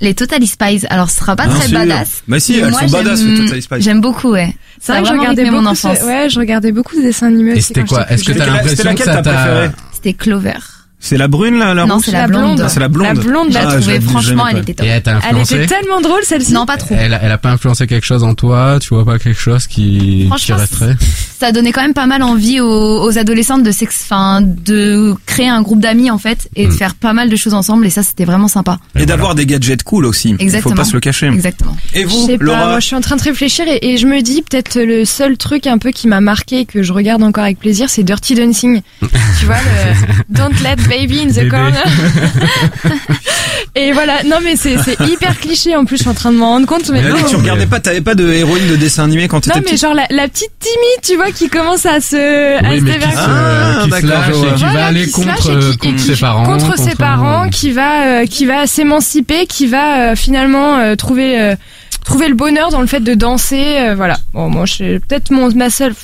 les 0.00 0.14
Totally 0.14 0.46
Spies. 0.46 0.86
Alors, 0.90 1.10
ce 1.10 1.18
sera 1.18 1.36
pas 1.36 1.46
Bien 1.46 1.54
très 1.56 1.68
sûr. 1.68 1.78
badass. 1.78 2.22
Bah 2.28 2.40
si, 2.40 2.52
mais 2.52 2.58
elles 2.58 2.70
moi, 2.70 2.80
sont 2.80 2.86
badass, 2.88 3.18
j'aime- 3.20 3.30
les 3.34 3.36
Totally 3.44 3.62
Spies. 3.62 3.80
J'aime 3.82 4.00
beaucoup, 4.00 4.30
ouais. 4.30 4.54
C'est 4.80 4.92
vrai 4.92 5.02
que 5.02 5.08
je 5.08 5.12
regardais 5.14 5.50
mon 5.50 5.62
ce- 5.62 5.68
enfance. 5.68 6.02
Ouais, 6.02 6.28
je 6.30 6.38
regardais 6.38 6.72
beaucoup 6.72 6.96
de 6.96 7.02
dessins 7.02 7.26
animés 7.28 7.52
Et 7.56 7.60
c'était 7.60 7.84
quoi 7.84 8.08
Est-ce 8.10 8.24
que 8.24 8.32
t'as 8.32 8.46
l'impression 8.46 8.94
que 8.94 9.04
ça 9.04 9.14
ta 9.16 9.22
t'a 9.22 9.32
préférée? 9.32 9.70
C'était 9.92 10.12
Clover. 10.12 10.52
C'est 10.98 11.18
la 11.18 11.28
brune 11.28 11.58
là, 11.58 11.74
la 11.74 11.84
Non, 11.86 11.98
c'est 12.00 12.10
la 12.10 12.26
blonde. 12.26 12.60
Ah, 12.64 12.68
c'est 12.68 12.80
la 12.80 12.88
blonde. 12.88 13.06
La 13.06 13.14
blonde, 13.22 13.48
J'ai 13.50 13.58
Ah, 13.58 13.66
trouvé, 13.66 13.96
je 13.96 14.00
je 14.00 14.06
franchement, 14.08 14.46
elle 14.48 14.54
pas. 14.56 14.60
était 14.62 14.72
Et 14.96 15.00
top. 15.02 15.14
elle 15.28 15.36
Elle 15.36 15.42
était 15.42 15.66
tellement 15.66 16.00
drôle 16.00 16.22
celle-ci. 16.24 16.52
Non, 16.52 16.64
pas 16.66 16.78
trop. 16.78 16.94
elle, 16.98 17.18
elle 17.22 17.30
a 17.30 17.38
pas 17.38 17.50
influencé 17.50 17.86
quelque 17.86 18.04
chose 18.06 18.24
en 18.24 18.34
toi 18.34 18.78
Tu 18.80 18.88
vois 18.94 19.04
pas 19.04 19.18
quelque 19.18 19.38
chose 19.38 19.66
qui, 19.66 20.28
qui 20.38 20.52
resterait? 20.52 20.96
Ça 21.38 21.52
donnait 21.52 21.70
quand 21.72 21.82
même 21.82 21.92
pas 21.94 22.06
mal 22.06 22.22
envie 22.22 22.60
aux, 22.60 23.02
aux 23.04 23.18
adolescentes 23.18 23.62
de 23.62 23.70
sex, 23.70 24.00
enfin, 24.04 24.40
de 24.42 25.14
créer 25.26 25.48
un 25.48 25.60
groupe 25.60 25.80
d'amis, 25.80 26.10
en 26.10 26.16
fait, 26.18 26.48
et 26.56 26.66
de 26.66 26.72
Mm. 26.72 26.76
faire 26.76 26.94
pas 26.94 27.12
mal 27.12 27.28
de 27.28 27.36
choses 27.36 27.52
ensemble, 27.54 27.86
et 27.86 27.90
ça, 27.90 28.02
c'était 28.02 28.24
vraiment 28.24 28.48
sympa. 28.48 28.78
Et 28.98 29.04
d'avoir 29.06 29.34
des 29.34 29.44
gadgets 29.44 29.82
cool 29.82 30.06
aussi. 30.06 30.34
Exactement. 30.38 30.74
Faut 30.74 30.80
pas 30.82 30.88
se 30.88 30.94
le 30.94 31.00
cacher. 31.00 31.26
Exactement. 31.26 31.76
Et 31.94 32.02
Je 32.02 32.06
vous, 32.06 32.26
pas, 32.26 32.36
Laura 32.40 32.66
moi 32.68 32.80
je 32.80 32.86
suis 32.86 32.96
en 32.96 33.00
train 33.02 33.16
de 33.16 33.22
réfléchir 33.22 33.66
et, 33.68 33.92
et 33.92 33.96
je 33.98 34.06
me 34.06 34.22
dis 34.22 34.42
peut-être 34.42 34.80
le 34.80 35.04
seul 35.04 35.36
truc 35.36 35.66
un 35.66 35.76
peu 35.78 35.90
qui 35.90 36.08
m'a 36.08 36.20
marqué 36.22 36.64
que 36.64 36.82
je 36.82 36.92
regarde 36.94 37.22
encore 37.22 37.44
avec 37.44 37.58
plaisir, 37.58 37.90
c'est 37.90 38.02
Dirty 38.02 38.34
Dancing. 38.34 38.80
tu 39.00 39.44
vois 39.46 39.56
le 39.56 40.14
Don't 40.30 40.54
let 40.62 40.76
baby 40.88 41.20
in 41.20 41.28
the 41.28 41.34
Bébé. 41.34 41.48
corner. 41.50 41.84
et 43.74 43.92
voilà, 43.92 44.22
non 44.24 44.36
mais 44.42 44.56
c'est 44.56 44.76
c'est 44.78 44.98
hyper 45.08 45.38
cliché 45.38 45.76
en 45.76 45.84
plus, 45.84 45.96
je 45.96 46.02
suis 46.02 46.10
en 46.10 46.14
train 46.14 46.32
de 46.32 46.36
m'en 46.38 46.50
rendre 46.50 46.66
compte. 46.66 46.88
Mais 46.90 47.02
non, 47.02 47.16
tu 47.28 47.36
regardais 47.36 47.66
pas, 47.66 47.80
t'avais 47.80 48.00
pas 48.00 48.14
de 48.14 48.28
héroïne 48.32 48.66
de 48.68 48.76
dessin 48.76 49.04
animé 49.04 49.28
quand 49.28 49.36
non 49.36 49.40
t'étais 49.54 49.58
mais 49.60 49.64
petite 49.64 49.80
genre 49.82 49.94
la, 49.94 50.06
la 50.10 50.28
petite 50.28 50.52
timide, 50.58 51.00
tu 51.02 51.16
vois, 51.16 51.30
qui 51.32 51.48
commence 51.48 51.84
à 51.86 52.00
se, 52.00 52.16
à 52.64 52.70
Oui, 52.70 52.78
se 52.78 52.84
mais 52.84 52.92
qui 52.92 52.98
déverser. 52.98 53.16
se, 53.16 53.20
Ah, 53.28 53.80
qui 53.84 53.90
se 53.90 54.06
lâche 54.06 54.30
Voilà, 54.58 54.72
va 54.74 54.86
aller 54.86 55.04
qui 55.04 55.10
se 55.10 55.26
lâche 55.26 55.36
contre, 55.40 55.50
et 55.50 55.70
qui- 55.72 55.76
contre 55.78 55.94
et 55.94 55.98
ses 56.14 56.16
parents. 56.20 56.44
contre 56.44 56.78
ses 56.78 56.94
parents, 56.94 57.48
qui 57.50 57.70
va 57.72 58.02
euh, 58.22 58.26
qui 58.26 58.46
va 58.46 58.66
s'émanciper, 58.66 59.46
qui 59.46 59.66
va 59.66 60.10
euh, 60.12 60.16
finalement 60.16 60.78
euh, 60.78 60.94
trouver 60.96 61.40
euh, 61.40 61.54
trouver 62.04 62.28
le 62.28 62.34
bonheur 62.34 62.70
dans 62.70 62.80
le 62.80 62.86
fait 62.86 63.00
de 63.00 63.14
danser. 63.14 63.78
euh, 63.80 63.94
voilà. 63.96 64.16
Bon, 64.32 64.48
moi, 64.48 64.64
je 64.64 64.98
peut-être 64.98 65.30
mon 65.30 65.52
ma 65.54 65.70
seule. 65.70 65.94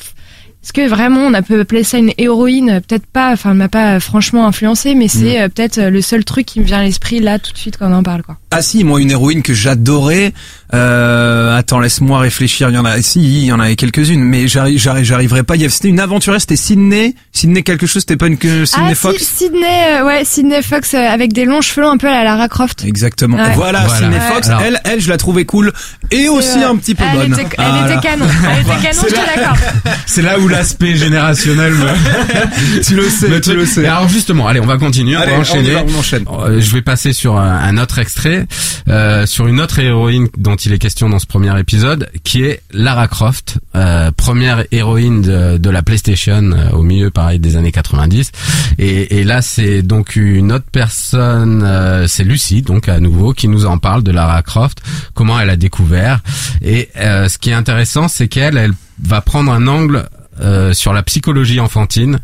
Est-ce 0.63 0.73
que 0.73 0.89
vraiment 0.89 1.23
on 1.23 1.35
a 1.35 1.43
peut 1.43 1.61
appeler 1.61 1.83
ça 1.83 1.99
une 1.99 2.13
héroïne? 2.19 2.81
Peut-être 2.87 3.07
pas. 3.07 3.33
Enfin, 3.33 3.51
elle 3.51 3.57
m'a 3.57 3.69
pas 3.69 3.99
franchement 3.99 4.47
influencé, 4.47 4.95
mais 4.95 5.09
c'est 5.09 5.41
euh, 5.41 5.49
peut-être 5.49 5.79
euh, 5.79 5.91
le 5.91 6.01
seul 6.01 6.25
truc 6.25 6.47
qui 6.47 6.61
me 6.61 6.65
vient 6.65 6.79
à 6.79 6.85
l'esprit 6.85 7.19
là 7.19 7.41
tout 7.41 7.53
de 7.53 7.59
suite 7.59 7.77
quand 7.77 7.91
on 7.91 7.95
en 7.95 8.03
parle, 8.05 8.23
quoi. 8.23 8.39
Ah 8.53 8.63
si, 8.63 8.85
moi 8.85 9.01
une 9.01 9.11
héroïne 9.11 9.43
que 9.43 9.55
j'adorais. 9.55 10.33
Euh, 10.75 11.57
attends, 11.59 11.81
laisse-moi 11.81 12.19
réfléchir. 12.21 12.71
Il 12.71 12.75
y 12.75 12.79
en 12.79 12.85
a, 12.85 13.01
si, 13.03 13.21
il 13.21 13.45
y 13.45 13.53
en 13.53 13.61
avait 13.61 13.77
quelques-unes, 13.77 14.23
mais 14.23 14.49
j'arrive, 14.49 14.79
j'arrive, 14.79 15.05
j'arriverai 15.05 15.43
pas. 15.43 15.57
Il 15.57 15.61
y 15.61 15.65
avait- 15.65 15.73
C'était 15.73 15.89
une 15.89 16.01
aventurière, 16.01 16.41
c'était 16.41 16.57
Sydney, 16.57 17.15
Sydney 17.33 17.63
quelque 17.63 17.87
chose. 17.87 18.03
C'était 18.03 18.17
pas 18.17 18.27
une 18.29 18.39
que 18.39 18.65
Sydney 18.65 18.89
ah, 18.93 18.95
Fox? 18.95 19.19
Si- 19.19 19.25
Sydney, 19.25 20.01
euh, 20.01 20.05
ouais, 20.07 20.25
Sydney 20.25 20.63
Fox 20.63 20.95
euh, 20.95 20.99
avec 20.99 21.33
des 21.33 21.45
longs 21.45 21.61
cheveux 21.61 21.87
un 21.87 21.97
peu 21.99 22.09
à 22.09 22.13
la 22.13 22.25
Lara 22.25 22.49
Croft. 22.49 22.85
Exactement. 22.87 23.37
Ouais. 23.37 23.53
Voilà, 23.55 23.81
Voilà. 23.87 23.97
Sydney 23.99 24.17
Ouais. 24.17 24.35
Fox. 24.35 24.49
Alors- 24.49 24.63
Elle, 24.63 24.81
elle, 24.85 25.01
je 25.01 25.09
la 25.09 25.17
trouvais 25.19 25.45
cool 25.45 25.73
et 26.11 26.29
aussi 26.29 26.59
Euh, 26.59 26.71
un 26.71 26.77
petit 26.77 26.95
peu 26.95 27.05
elle 27.11 27.19
bonne. 27.19 27.33
Était, 27.35 27.49
elle 27.59 27.65
Voilà. 27.65 27.93
était 27.95 28.09
canon. 28.09 28.25
Elle 28.51 28.61
était 28.61 28.71
canon, 28.71 28.83
C'est 28.93 29.11
je 29.11 29.15
suis 29.15 29.17
là- 29.17 29.37
d'accord. 29.37 29.57
C'est 30.07 30.23
là 30.23 30.39
où 30.39 30.49
l'aspect 30.49 30.97
générationnel 30.97 31.73
me... 31.75 32.83
Tu 32.83 32.95
le 32.97 33.09
sais, 33.09 33.41
tu 33.41 33.55
le 33.55 33.67
sais. 33.67 33.87
Alors 33.87 34.09
justement, 34.09 34.47
allez, 34.49 34.61
on 34.61 34.67
va 34.67 34.77
continuer, 34.79 35.17
Allez, 35.17 35.33
on 35.33 35.35
va 35.35 35.39
on 35.39 35.41
enchaîner. 35.43 35.75
va, 35.75 35.85
on 35.87 35.99
enchaîne. 35.99 36.25
Euh, 36.31 36.61
Je 36.61 36.73
vais 36.75 36.83
passer 36.83 37.13
sur 37.13 37.37
un, 37.39 37.59
un 37.59 37.79
autre 37.79 37.99
extrait, 37.99 38.47
euh, 38.89 39.27
sur 39.27 39.47
une 39.49 39.61
autre 39.61 39.79
héroïne 39.79 40.29
dont 40.37 40.57
il 40.67 40.73
est 40.73 40.79
question 40.79 41.09
dans 41.09 41.19
ce 41.19 41.27
premier 41.27 41.59
épisode, 41.59 42.11
qui 42.25 42.43
est 42.43 42.63
Lara 42.73 43.09
Croft, 43.09 43.59
euh, 43.75 44.11
première 44.13 44.65
héroïne 44.71 45.23
de, 45.23 45.71
la 45.71 45.83
PlayStation 45.83 46.53
euh, 46.53 46.71
au 46.71 46.83
milieu, 46.83 47.11
pareil, 47.11 47.39
des 47.39 47.57
années 47.57 47.73
90. 47.73 48.33
Et, 48.79 49.25
là, 49.25 49.43
c'est 49.43 49.83
donc 49.83 50.17
une 50.17 50.53
autre 50.53 50.67
personne, 50.71 51.63
euh, 51.65 52.07
c'est 52.07 52.25
Lucie, 52.25 52.63
donc 52.63 52.89
à 52.89 53.01
nouveau, 53.01 53.33
qui 53.33 53.49
nous 53.49 53.67
en 53.67 53.79
parle 53.79 54.03
de 54.03 54.13
Lara 54.13 54.43
Croft, 54.43 54.83
comment 55.15 55.39
elle 55.39 55.51
a 55.51 55.57
découvert. 55.57 56.21
Et 56.61 56.89
euh, 56.97 57.29
ce 57.29 57.39
qui 57.39 57.51
est 57.51 57.55
intéressant, 57.55 58.09
c'est 58.09 58.29
qu'elle, 58.29 58.57
elle 58.57 58.73
va 59.03 59.21
prendre 59.21 59.53
un 59.53 59.67
angle 59.67 60.09
euh, 60.41 60.73
sur 60.73 60.93
la 60.93 61.03
psychologie 61.03 61.61
enfantine. 61.61 62.21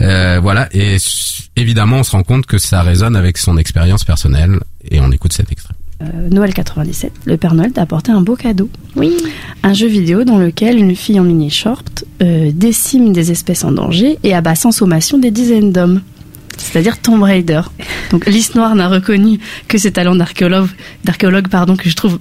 Euh, 0.00 0.38
voilà, 0.40 0.68
et 0.72 0.98
évidemment, 1.56 1.98
on 1.98 2.02
se 2.02 2.12
rend 2.12 2.22
compte 2.22 2.46
que 2.46 2.58
ça 2.58 2.82
résonne 2.82 3.16
avec 3.16 3.38
son 3.38 3.56
expérience 3.56 4.04
personnelle, 4.04 4.60
et 4.90 5.00
on 5.00 5.10
écoute 5.10 5.32
cet 5.32 5.50
extrait. 5.50 5.74
Euh, 6.00 6.28
Noël 6.30 6.54
97, 6.54 7.12
le 7.24 7.36
Père 7.36 7.54
Noël 7.54 7.72
t'a 7.72 7.82
apporté 7.82 8.12
un 8.12 8.20
beau 8.20 8.36
cadeau. 8.36 8.68
Oui. 8.94 9.16
Un 9.64 9.72
jeu 9.72 9.88
vidéo 9.88 10.22
dans 10.22 10.38
lequel 10.38 10.78
une 10.78 10.94
fille 10.94 11.18
en 11.18 11.24
mini 11.24 11.50
short 11.50 12.04
euh, 12.22 12.52
décime 12.54 13.12
des 13.12 13.32
espèces 13.32 13.64
en 13.64 13.72
danger 13.72 14.16
et 14.22 14.32
abat 14.32 14.54
sans 14.54 14.70
sommation 14.70 15.18
des 15.18 15.32
dizaines 15.32 15.72
d'hommes. 15.72 16.02
C'est-à-dire 16.56 16.98
Tomb 16.98 17.22
Raider. 17.22 17.62
Donc 18.10 18.26
Lys 18.26 18.54
n'a 18.54 18.88
reconnu 18.88 19.40
que 19.66 19.76
ses 19.76 19.92
talents 19.92 20.14
d'archéologue, 20.14 20.68
d'archéologue 21.04 21.48
pardon, 21.48 21.76
que 21.76 21.88
je 21.88 21.96
trouve 21.96 22.20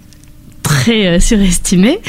très 0.67 1.07
euh, 1.07 1.19
surestimés. 1.19 1.99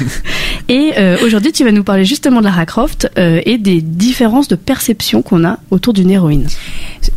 et 0.68 0.92
euh, 0.98 1.16
aujourd'hui, 1.24 1.52
tu 1.52 1.64
vas 1.64 1.72
nous 1.72 1.84
parler 1.84 2.04
justement 2.04 2.40
de 2.40 2.46
Lara 2.46 2.66
Croft 2.66 3.10
euh, 3.18 3.40
et 3.44 3.58
des 3.58 3.80
différences 3.80 4.48
de 4.48 4.56
perception 4.56 5.22
qu'on 5.22 5.44
a 5.44 5.58
autour 5.70 5.92
d'une 5.92 6.10
héroïne. 6.10 6.48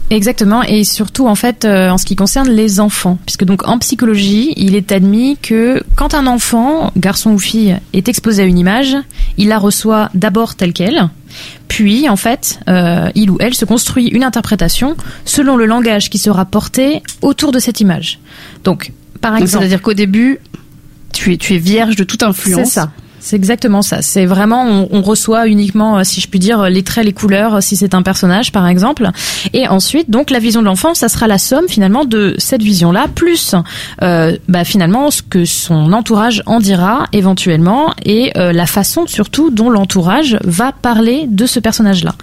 Exactement, 0.10 0.64
et 0.64 0.84
surtout 0.84 1.28
en 1.28 1.36
fait 1.36 1.66
euh, 1.66 1.90
en 1.90 1.98
ce 1.98 2.06
qui 2.06 2.16
concerne 2.16 2.50
les 2.50 2.80
enfants, 2.80 3.18
puisque 3.26 3.44
donc 3.44 3.68
en 3.68 3.78
psychologie, 3.80 4.54
il 4.58 4.76
est 4.76 4.92
admis 4.92 5.38
que 5.42 5.84
quand 5.96 6.14
un 6.14 6.28
enfant, 6.28 6.92
garçon 6.98 7.32
ou 7.32 7.40
fille, 7.40 7.78
est 7.94 8.08
exposé 8.08 8.44
à 8.44 8.46
une 8.46 8.58
image, 8.58 8.96
il 9.38 9.50
la 9.50 9.58
reçoit 9.58 10.10
d'abord 10.14 10.56
telle 10.56 10.74
qu'elle, 10.74 11.10
puis 11.68 12.10
en 12.10 12.16
fait, 12.16 12.60
euh, 12.68 13.10
il 13.16 13.30
ou 13.30 13.38
elle 13.40 13.54
se 13.54 13.66
construit 13.66 14.08
une 14.08 14.24
interprétation 14.24 14.96
selon 15.26 15.56
le 15.56 15.66
langage 15.66 16.10
qui 16.10 16.18
sera 16.18 16.46
porté 16.46 17.04
autour 17.22 17.52
de 17.52 17.60
cette 17.60 17.80
image. 17.80 18.20
Donc, 18.64 18.92
par 19.22 19.36
exemple, 19.36 19.64
C'est-à-dire 19.64 19.82
qu'au 19.82 19.94
début, 19.94 20.40
tu 21.14 21.34
es, 21.34 21.38
tu 21.38 21.56
es 21.56 21.58
vierge 21.58 21.96
de 21.96 22.04
toute 22.04 22.24
influence. 22.24 22.68
c'est 22.68 22.74
ça. 22.74 22.92
C'est 23.22 23.36
exactement 23.36 23.82
ça. 23.82 24.02
C'est 24.02 24.26
vraiment, 24.26 24.66
on, 24.66 24.88
on 24.92 25.02
reçoit 25.02 25.48
uniquement, 25.48 25.98
euh, 25.98 26.04
si 26.04 26.22
je 26.22 26.28
puis 26.30 26.40
dire, 26.40 26.70
les 26.70 26.84
traits, 26.84 27.06
les 27.06 27.14
couleurs, 27.14 27.56
euh, 27.56 27.62
si 27.62 27.76
c'est 27.76 27.94
un 27.94 28.02
personnage, 28.02 28.52
par 28.52 28.68
exemple. 28.68 29.10
Et 29.54 29.68
ensuite, 29.68 30.10
donc, 30.10 30.30
la 30.30 30.40
vision 30.40 30.62
de 30.62 30.66
l'enfant, 30.66 30.94
ça 30.94 31.10
sera 31.10 31.28
la 31.28 31.38
somme 31.38 31.68
finalement 31.68 32.06
de 32.06 32.36
cette 32.38 32.64
vision-là, 32.64 33.08
plus 33.14 33.56
euh, 34.02 34.38
bah, 34.48 34.64
finalement 34.64 35.12
ce 35.12 35.22
que 35.22 35.46
son 35.46 35.94
entourage 35.94 36.44
en 36.46 36.60
dira 36.60 37.08
éventuellement, 37.12 37.94
et 38.06 38.32
euh, 38.38 38.54
la 38.54 38.66
façon 38.66 39.08
surtout 39.08 39.50
dont 39.50 39.70
l'entourage 39.70 40.38
va 40.44 40.72
parler 40.72 41.26
de 41.28 41.46
ce 41.46 41.60
personnage-là. 41.60 42.16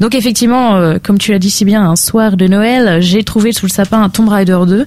Donc 0.00 0.14
effectivement, 0.14 0.76
euh, 0.76 0.98
comme 1.02 1.18
tu 1.18 1.32
l'as 1.32 1.38
dit 1.38 1.50
si 1.50 1.64
bien, 1.64 1.82
un 1.82 1.96
soir 1.96 2.36
de 2.36 2.46
Noël, 2.46 3.00
j'ai 3.00 3.24
trouvé 3.24 3.52
sous 3.52 3.66
le 3.66 3.70
sapin 3.70 4.02
un 4.02 4.10
Tomb 4.10 4.28
Raider 4.28 4.58
2. 4.66 4.86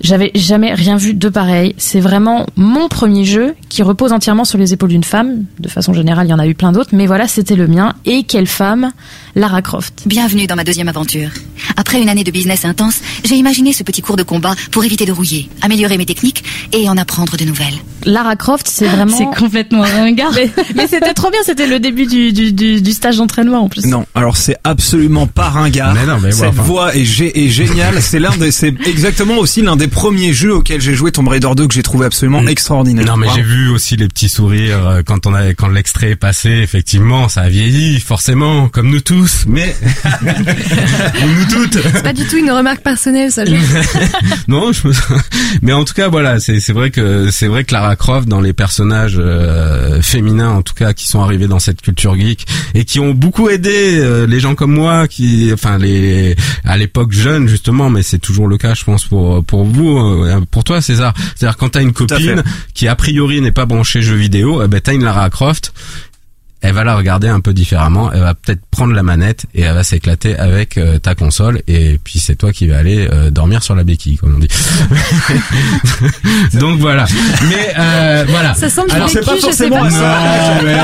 J'avais 0.00 0.30
jamais 0.34 0.74
rien 0.74 0.96
vu 0.96 1.14
de 1.14 1.28
pareil. 1.28 1.74
C'est 1.76 2.00
vraiment 2.00 2.46
mon 2.56 2.88
premier 2.88 3.24
jeu 3.24 3.54
qui 3.68 3.82
repose 3.82 4.12
entièrement 4.12 4.44
sur 4.44 4.58
les 4.58 4.72
épaules 4.72 4.90
d'une 4.90 5.04
femme. 5.04 5.44
De 5.58 5.68
façon 5.68 5.92
générale, 5.92 6.26
il 6.26 6.30
y 6.30 6.34
en 6.34 6.38
a 6.38 6.46
eu 6.46 6.54
plein 6.54 6.72
d'autres, 6.72 6.90
mais 6.92 7.06
voilà, 7.06 7.26
c'était 7.26 7.56
le 7.56 7.66
mien. 7.66 7.94
Et 8.04 8.22
quelle 8.22 8.46
femme 8.46 8.92
Lara 9.34 9.62
Croft. 9.62 10.02
Bienvenue 10.06 10.46
dans 10.46 10.56
ma 10.56 10.64
deuxième 10.64 10.88
aventure. 10.88 11.30
Après 11.76 12.00
une 12.00 12.08
année 12.08 12.24
de 12.24 12.30
business 12.30 12.64
intense, 12.64 12.98
j'ai 13.24 13.36
imaginé 13.36 13.72
ce 13.72 13.82
petit 13.82 14.02
cours 14.02 14.16
de 14.16 14.22
combat 14.22 14.54
pour 14.70 14.84
éviter 14.84 15.06
de 15.06 15.12
rouiller, 15.12 15.48
améliorer 15.62 15.96
mes 15.98 16.06
techniques 16.06 16.42
et 16.72 16.88
en 16.88 16.96
apprendre 16.96 17.36
de 17.36 17.44
nouvelles. 17.44 17.74
Lara 18.04 18.36
Croft, 18.36 18.66
c'est 18.68 18.86
vraiment. 18.86 19.16
C'est 19.16 19.26
complètement 19.38 19.82
ringard. 19.82 20.32
mais, 20.34 20.50
mais 20.74 20.86
c'était 20.88 21.14
trop 21.14 21.30
bien, 21.30 21.40
c'était 21.44 21.66
le 21.66 21.78
début 21.80 22.06
du, 22.06 22.32
du, 22.32 22.52
du, 22.52 22.80
du 22.80 22.92
stage 22.92 23.16
d'entraînement 23.18 23.62
en 23.64 23.68
plus. 23.68 23.84
Non, 23.84 24.06
alors 24.14 24.36
c'est 24.36 24.56
absolument 24.64 25.26
pas 25.26 25.48
ringard. 25.50 25.94
Mais 25.94 26.06
non, 26.06 26.18
mais 26.22 26.32
Cette 26.32 26.48
enfin. 26.48 26.62
voix 26.62 26.94
est, 26.96 27.04
gé- 27.04 27.32
est 27.34 27.48
géniale. 27.48 28.00
C'est 28.08 28.18
l'un 28.20 28.36
des, 28.36 28.50
c'est 28.52 28.74
exactement 28.86 29.36
aussi 29.36 29.60
l'un 29.60 29.76
des 29.76 29.88
premiers 29.88 30.32
jeux 30.32 30.54
auxquels 30.54 30.80
j'ai 30.80 30.94
joué 30.94 31.12
Tomb 31.12 31.28
Raider 31.28 31.48
2 31.54 31.66
que 31.66 31.74
j'ai 31.74 31.82
trouvé 31.82 32.06
absolument 32.06 32.40
Mm. 32.42 32.48
extraordinaire. 32.48 33.04
Non, 33.06 33.16
mais 33.16 33.26
j'ai 33.34 33.42
vu 33.42 33.68
aussi 33.68 33.96
les 33.96 34.08
petits 34.08 34.28
sourires 34.28 34.86
euh, 34.86 35.02
quand 35.04 35.26
on 35.26 35.34
a, 35.34 35.52
quand 35.54 35.68
l'extrait 35.68 36.10
est 36.10 36.16
passé. 36.16 36.48
Effectivement, 36.50 37.28
ça 37.28 37.42
a 37.42 37.48
vieilli, 37.48 38.00
forcément, 38.00 38.68
comme 38.68 38.88
nous 38.90 39.00
tous, 39.00 39.17
mais 39.46 39.74
ou 40.22 41.26
nous 41.26 41.44
toutes. 41.64 41.78
C'est 41.92 42.02
pas 42.02 42.12
du 42.12 42.24
tout 42.26 42.36
une 42.36 42.50
remarque 42.50 42.80
personnelle, 42.82 43.30
ça. 43.32 43.44
je- 43.44 43.52
non, 44.48 44.72
je 44.72 44.88
me... 44.88 44.92
mais 45.62 45.72
en 45.72 45.84
tout 45.84 45.94
cas 45.94 46.08
voilà, 46.08 46.40
c'est 46.40 46.60
c'est 46.60 46.72
vrai 46.72 46.90
que 46.90 47.30
c'est 47.30 47.46
vrai 47.46 47.64
que 47.64 47.72
Lara 47.72 47.96
Croft 47.96 48.28
dans 48.28 48.40
les 48.40 48.52
personnages 48.52 49.16
euh, 49.18 50.00
féminins 50.02 50.50
en 50.50 50.62
tout 50.62 50.74
cas 50.74 50.92
qui 50.92 51.06
sont 51.06 51.20
arrivés 51.22 51.46
dans 51.48 51.58
cette 51.58 51.80
culture 51.82 52.16
geek 52.16 52.46
et 52.74 52.84
qui 52.84 53.00
ont 53.00 53.12
beaucoup 53.12 53.48
aidé 53.48 53.98
euh, 53.98 54.26
les 54.26 54.40
gens 54.40 54.54
comme 54.54 54.72
moi 54.72 55.08
qui 55.08 55.50
enfin 55.52 55.78
les 55.78 56.36
à 56.64 56.76
l'époque 56.76 57.12
jeunes 57.12 57.48
justement 57.48 57.90
mais 57.90 58.02
c'est 58.02 58.18
toujours 58.18 58.48
le 58.48 58.56
cas 58.58 58.74
je 58.74 58.84
pense 58.84 59.04
pour 59.04 59.44
pour 59.44 59.64
vous 59.64 59.98
euh, 59.98 60.40
pour 60.50 60.64
toi 60.64 60.80
César. 60.80 61.14
C'est-à-dire 61.36 61.56
quand 61.56 61.70
t'as 61.70 61.82
une 61.82 61.92
copine 61.92 62.42
qui 62.74 62.88
a 62.88 62.94
priori 62.96 63.40
n'est 63.40 63.52
pas 63.52 63.66
branchée 63.66 64.02
jeux 64.02 64.14
vidéo, 64.16 64.62
eh 64.64 64.68
ben 64.68 64.80
t'as 64.80 64.94
une 64.94 65.04
Lara 65.04 65.28
Croft 65.30 65.72
elle 66.60 66.74
va 66.74 66.84
la 66.84 66.96
regarder 66.96 67.28
un 67.28 67.40
peu 67.40 67.52
différemment, 67.52 68.12
elle 68.12 68.20
va 68.20 68.34
peut-être 68.34 68.60
prendre 68.70 68.92
la 68.92 69.02
manette 69.02 69.46
et 69.54 69.62
elle 69.62 69.74
va 69.74 69.84
s'éclater 69.84 70.36
avec 70.36 70.76
euh, 70.76 70.98
ta 70.98 71.14
console 71.14 71.62
et 71.68 71.98
puis 72.02 72.18
c'est 72.18 72.36
toi 72.36 72.52
qui 72.52 72.66
vas 72.66 72.78
aller 72.78 73.08
euh, 73.12 73.30
dormir 73.30 73.62
sur 73.62 73.74
la 73.74 73.84
béquille 73.84 74.16
comme 74.16 74.34
on 74.36 74.38
dit. 74.40 74.48
Donc 76.54 76.78
voilà. 76.80 77.06
Mais 77.48 77.72
euh, 77.78 78.24
voilà. 78.28 78.54
Ça 78.54 78.68
semble 78.68 78.90
Alors, 78.92 79.08
c'est 79.08 79.24
pas 79.24 79.36
forcément 79.36 79.80
pas. 79.80 79.90
ça. 79.90 80.54
Non, 80.56 80.62
mais, 80.64 80.76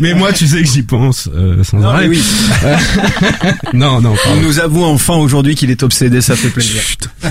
mais 0.00 0.14
moi 0.14 0.32
tu 0.32 0.46
sais 0.46 0.62
que 0.62 0.68
j'y 0.68 0.82
pense 0.82 1.28
euh, 1.34 1.62
sans 1.64 1.78
Non, 1.78 1.88
arrêt. 1.88 2.08
oui. 2.08 2.22
Non 3.72 4.00
non. 4.00 4.14
Pardon. 4.22 4.40
nous 4.42 4.58
avoue 4.60 4.84
enfin 4.84 5.14
aujourd'hui 5.14 5.54
qu'il 5.54 5.70
est 5.70 5.82
obsédé, 5.82 6.20
ça 6.20 6.36
fait 6.36 6.50
plaisir. 6.50 6.82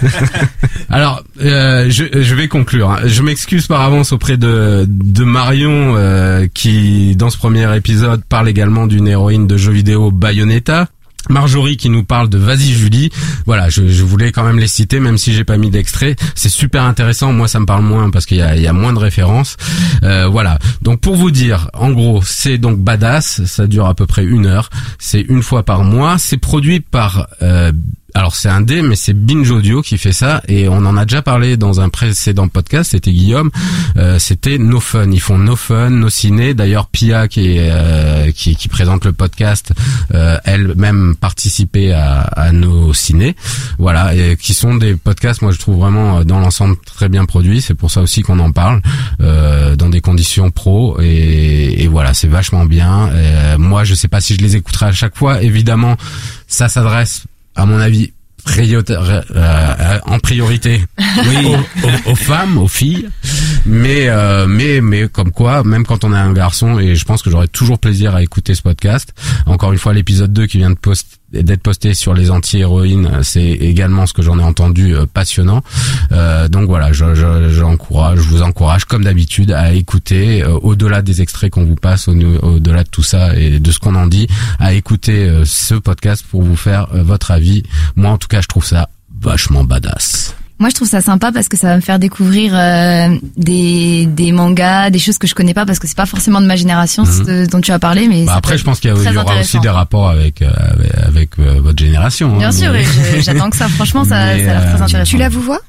Alors, 0.90 1.24
euh, 1.42 1.88
je, 1.90 2.04
je 2.22 2.36
vais 2.36 2.48
conclure. 2.48 2.92
hein. 2.92 3.00
Je 3.06 3.22
m'excuse 3.22 3.68
par 3.68 3.82
avance 3.82 4.12
auprès 4.12 4.38
de, 4.38 4.86
de 4.88 5.24
Marion 5.24 5.94
euh, 5.98 6.48
qui, 6.54 7.16
dans 7.16 7.30
ce 7.30 7.38
premier 7.44 7.76
épisode, 7.76 8.24
parle 8.24 8.48
également 8.48 8.88
d'une 8.88 9.06
héroïne 9.06 9.48
de 9.48 9.58
jeux 9.58 9.74
vidéo 9.74 10.12
Bayonetta. 10.12 10.88
Marjorie 11.30 11.76
qui 11.76 11.90
nous 11.90 12.06
parle 12.06 12.30
de 12.30 12.38
Vas-y 12.38 12.72
Julie. 12.72 13.10
Voilà, 13.46 13.68
je, 13.68 13.90
je 13.90 14.04
voulais 14.06 14.32
quand 14.32 14.46
même 14.46 14.60
les 14.60 14.68
citer, 14.68 15.02
même 15.02 15.18
si 15.18 15.34
j'ai 15.34 15.44
pas 15.44 15.58
mis 15.58 15.70
d'extrait. 15.70 16.16
C'est 16.36 16.48
super 16.48 16.84
intéressant. 16.84 17.34
Moi, 17.34 17.50
ça 17.50 17.60
me 17.60 17.66
parle 17.66 17.84
moins 17.84 18.12
parce 18.12 18.26
qu'il 18.26 18.38
y 18.38 18.62
y 18.62 18.68
a 18.68 18.72
moins 18.72 18.94
de 18.94 19.00
références. 19.00 19.58
Euh, 20.04 20.26
voilà. 20.28 20.58
Donc 20.82 21.02
pour 21.02 21.18
vous 21.18 21.32
dire, 21.32 21.70
en 21.74 21.92
gros, 21.92 22.22
c'est 22.24 22.58
donc 22.58 22.80
badass. 22.80 23.44
Ça 23.44 23.68
dure 23.68 23.88
à 23.88 23.94
peu 23.94 24.06
près 24.06 24.24
une 24.24 24.46
heure. 24.46 24.70
C'est 24.98 25.20
une 25.20 25.44
fois 25.44 25.64
par 25.64 25.84
mois. 25.84 26.18
C'est 26.20 26.38
produit 26.38 26.80
par 26.80 27.28
euh, 27.42 27.74
alors 28.14 28.36
c'est 28.36 28.50
un 28.50 28.62
dé, 28.62 28.82
mais 28.82 28.96
c'est 28.96 29.14
Binge 29.14 29.50
Audio 29.50 29.82
qui 29.82 29.98
fait 29.98 30.12
ça 30.14 30.42
et 30.48 30.70
on 30.70 30.86
en 30.86 30.98
a 30.98 31.06
déjà 31.06 31.22
parlé 31.22 31.58
dans 31.58 31.82
un 31.82 31.90
précédent 31.90 32.48
podcast. 32.48 32.92
C'était 32.92 33.12
Guillaume. 33.12 33.50
Euh, 33.98 34.20
c'était 34.20 34.58
No 34.58 34.80
Fun. 34.80 35.10
Ils 35.12 35.20
font 35.20 35.38
No 35.38 35.56
Fun, 35.56 35.90
No 35.90 36.10
Ciné. 36.10 36.54
D'ailleurs 36.54 36.88
Pia 36.88 37.28
qui 37.28 37.58
est, 37.58 37.70
euh, 37.72 38.32
qui, 38.32 38.56
qui 38.56 38.68
présente 38.68 39.06
le 39.06 39.14
podcast, 39.14 39.74
euh, 40.14 40.38
elle-même 40.46 41.16
participé 41.16 41.92
à, 41.94 42.22
à 42.22 42.52
No 42.52 42.94
Ciné. 42.94 43.36
Voilà, 43.80 44.14
et 44.16 44.38
qui 44.38 44.54
sont 44.54 44.76
des 44.76 44.96
podcasts. 44.96 45.42
Moi 45.42 45.52
je 45.52 45.60
trouve 45.60 45.80
vraiment 45.80 46.20
euh, 46.20 46.24
dans 46.24 46.40
l'ensemble 46.40 46.76
très 46.86 47.10
bien 47.10 47.26
produits. 47.26 47.62
C'est 47.62 47.74
pour 47.74 47.90
ça 47.92 48.02
aussi 48.02 48.22
qu'on 48.22 48.40
en 48.40 48.52
parle 48.52 48.82
euh, 49.22 49.76
dans 49.76 49.90
des 49.90 50.02
conditions 50.02 50.52
pro 50.52 51.00
et, 51.02 51.84
et 51.84 51.88
voilà, 51.88 52.14
c'est 52.14 52.28
vachement 52.28 52.66
bien. 52.66 53.10
Euh, 53.12 53.58
moi 53.58 53.84
je 53.84 53.96
sais 53.96 54.08
pas 54.08 54.22
si 54.22 54.36
je 54.36 54.40
les 54.40 54.56
écouterai 54.56 54.88
à 54.88 54.92
chaque 54.92 55.18
fois. 55.18 55.42
Évidemment, 55.42 55.98
ça 56.48 56.70
s'adresse 56.70 57.24
à 57.56 57.66
mon 57.66 57.80
avis, 57.80 58.12
euh, 59.00 59.22
euh, 59.36 60.00
en 60.06 60.20
priorité 60.20 60.84
aux, 61.18 61.88
aux- 61.88 62.12
aux 62.12 62.16
femmes, 62.16 62.58
aux 62.58 62.68
filles. 62.68 63.08
Mais, 63.66 64.10
euh, 64.10 64.46
mais, 64.48 64.82
mais 64.82 65.08
comme 65.08 65.32
quoi, 65.32 65.64
même 65.64 65.86
quand 65.86 66.04
on 66.04 66.14
est 66.14 66.18
un 66.18 66.34
garçon, 66.34 66.78
et 66.80 66.96
je 66.96 67.06
pense 67.06 67.22
que 67.22 67.30
j'aurai 67.30 67.48
toujours 67.48 67.80
plaisir 67.80 68.14
à 68.16 68.22
écouter 68.22 68.54
ce 68.56 68.62
podcast. 68.62 69.14
Encore 69.46 69.72
une 69.72 69.80
fois, 69.80 69.94
l'épisode 69.94 70.34
2 70.34 70.46
qui 70.48 70.58
vient 70.58 70.72
de 70.72 70.76
post- 70.78 71.20
d'être 71.34 71.62
posté 71.62 71.94
sur 71.94 72.14
les 72.14 72.30
anti-héroïnes, 72.32 73.20
c'est 73.24 73.42
également 73.44 74.06
ce 74.06 74.14
que 74.14 74.22
j'en 74.22 74.40
ai 74.40 74.44
entendu 74.44 74.96
euh, 74.96 75.06
passionnant. 75.12 75.62
Euh, 76.12 76.48
donc 76.48 76.68
voilà, 76.68 76.94
je, 76.94 77.04
vous 77.06 78.42
encourage 78.42 78.86
comme 78.86 79.04
d'habitude 79.04 79.52
à 79.52 79.74
écouter, 79.74 80.44
euh, 80.44 80.52
au-delà 80.62 81.02
des 81.02 81.22
extraits 81.22 81.52
qu'on 81.52 81.66
vous 81.66 81.76
passe, 81.76 82.08
au- 82.08 82.14
au-delà 82.14 82.84
de 82.84 82.90
tout 82.90 83.04
ça 83.04 83.36
et 83.36 83.60
de 83.60 83.72
ce 83.72 83.80
qu'on 83.80 83.96
en 83.96 84.08
dit, 84.08 84.28
à 84.60 84.74
écouter 84.74 85.42
ce 85.46 85.76
podcast 85.76 86.24
pour 86.30 86.44
vous 86.44 86.56
faire 86.56 86.88
votre 86.94 87.32
avis. 87.32 87.64
Moi, 87.96 88.12
en 88.12 88.18
tout 88.18 88.28
cas, 88.28 88.42
je 88.42 88.48
trouve 88.48 88.66
ça 88.66 88.90
vachement 89.22 89.64
badass. 89.64 90.36
Moi, 90.60 90.70
je 90.70 90.76
trouve 90.76 90.88
ça 90.88 91.02
sympa 91.02 91.32
parce 91.34 91.50
que 91.50 91.58
ça 91.58 91.68
va 91.68 91.76
me 91.76 91.82
faire 91.82 92.00
découvrir 92.00 92.54
euh, 92.56 93.16
des, 93.36 94.06
des 94.06 94.32
mangas, 94.32 94.92
des 94.92 95.00
choses 95.00 95.18
que 95.18 95.28
je 95.28 95.34
connais 95.36 95.54
pas 95.54 95.66
parce 95.66 95.80
que 95.80 95.88
c'est 95.88 95.98
pas 95.98 96.06
forcément 96.06 96.40
de 96.40 96.46
ma 96.46 96.56
génération 96.56 97.04
Mhm. 97.04 97.26
ce 97.26 97.50
dont 97.50 97.60
tu 97.60 97.72
as 97.72 97.80
parlé, 97.80 98.08
mais 98.08 98.24
Bah 98.26 98.36
après, 98.38 98.58
je 98.58 98.64
pense 98.64 98.80
qu'il 98.80 98.90
y, 98.90 98.94
y 98.94 99.18
aura 99.18 99.40
aussi 99.40 99.60
des 99.60 99.70
rapports 99.70 100.10
avec 100.10 100.42
euh, 100.42 100.50
avec, 100.72 100.92
avec, 101.06 101.30
euh, 101.40 101.60
votre 101.62 101.80
génération. 101.84 102.34
hein, 102.36 102.38
Bien 102.38 102.52
sûr, 102.52 102.72
mais- 102.72 102.86
j'attends 103.22 103.50
que 103.50 103.58
ça. 103.58 103.68
Franchement, 103.68 104.04
ça, 104.06 104.10
ça 104.16 104.16
a 104.26 104.36
l'air 104.36 104.46
très 104.62 104.82
euh, 104.82 104.84
intéressant. 104.86 105.10
Tu 105.10 105.18
la 105.18 105.30
vous 105.30 105.42
vois? 105.42 105.60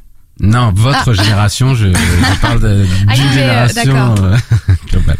Non, 0.41 0.73
votre 0.75 1.13
génération, 1.13 1.75
je, 1.75 1.87
je 1.93 2.41
parle 2.43 2.61
de- 2.61 2.87
Ah, 3.07 3.15
d'une 3.15 3.25
euh, 3.25 3.33
génération 3.33 4.15
euh, 4.19 4.37
globale. 4.91 5.17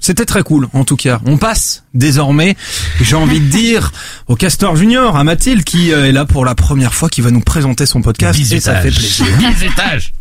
C'était 0.00 0.24
très 0.24 0.42
cool, 0.42 0.68
en 0.72 0.84
tout 0.84 0.96
cas. 0.96 1.20
On 1.26 1.36
passe 1.36 1.84
désormais, 1.94 2.56
j'ai 3.00 3.14
envie 3.14 3.40
de 3.40 3.46
dire, 3.48 3.92
au 4.26 4.34
Castor 4.36 4.74
Junior, 4.76 5.16
à 5.16 5.22
Mathilde, 5.24 5.64
qui 5.64 5.92
euh, 5.92 6.06
est 6.06 6.12
là 6.12 6.24
pour 6.24 6.44
la 6.44 6.54
première 6.54 6.94
fois, 6.94 7.08
qui 7.08 7.20
va 7.20 7.30
nous 7.30 7.40
présenter 7.40 7.86
son 7.86 8.02
podcast. 8.02 8.38
Et 8.52 8.60
ça 8.60 8.76
fait 8.76 8.90
plaisir. 8.90 9.26
étages. 9.62 10.12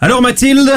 Alors 0.00 0.22
Mathilde, 0.22 0.70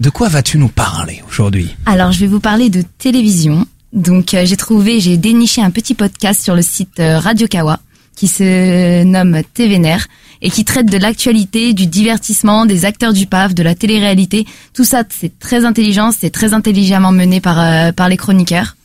de 0.00 0.10
quoi 0.10 0.28
vas-tu 0.28 0.58
nous 0.58 0.68
parler 0.68 1.22
aujourd'hui? 1.28 1.74
Alors, 1.86 2.12
je 2.12 2.20
vais 2.20 2.26
vous 2.26 2.40
parler 2.40 2.70
de 2.70 2.82
télévision. 2.98 3.66
Donc, 3.92 4.34
euh, 4.34 4.44
j'ai 4.44 4.56
trouvé, 4.56 5.00
j'ai 5.00 5.16
déniché 5.16 5.62
un 5.62 5.70
petit 5.70 5.94
podcast 5.94 6.42
sur 6.42 6.54
le 6.54 6.62
site 6.62 6.98
euh, 6.98 7.18
Radio 7.18 7.46
Kawa 7.46 7.78
qui 8.16 8.26
se 8.28 9.02
nomme 9.04 9.42
TVNR 9.54 9.98
et 10.44 10.50
qui 10.50 10.64
traite 10.64 10.86
de 10.86 10.98
l'actualité, 10.98 11.72
du 11.72 11.86
divertissement, 11.86 12.66
des 12.66 12.84
acteurs 12.84 13.14
du 13.14 13.26
PAF, 13.26 13.54
de 13.54 13.62
la 13.62 13.74
télé-réalité. 13.74 14.46
Tout 14.74 14.84
ça, 14.84 15.02
c'est 15.08 15.36
très 15.38 15.64
intelligent, 15.64 16.12
c'est 16.12 16.30
très 16.30 16.52
intelligemment 16.54 17.10
mené 17.10 17.40
par 17.40 17.58
euh, 17.58 17.90
par 17.90 18.08
les 18.08 18.18
chroniqueurs. 18.18 18.76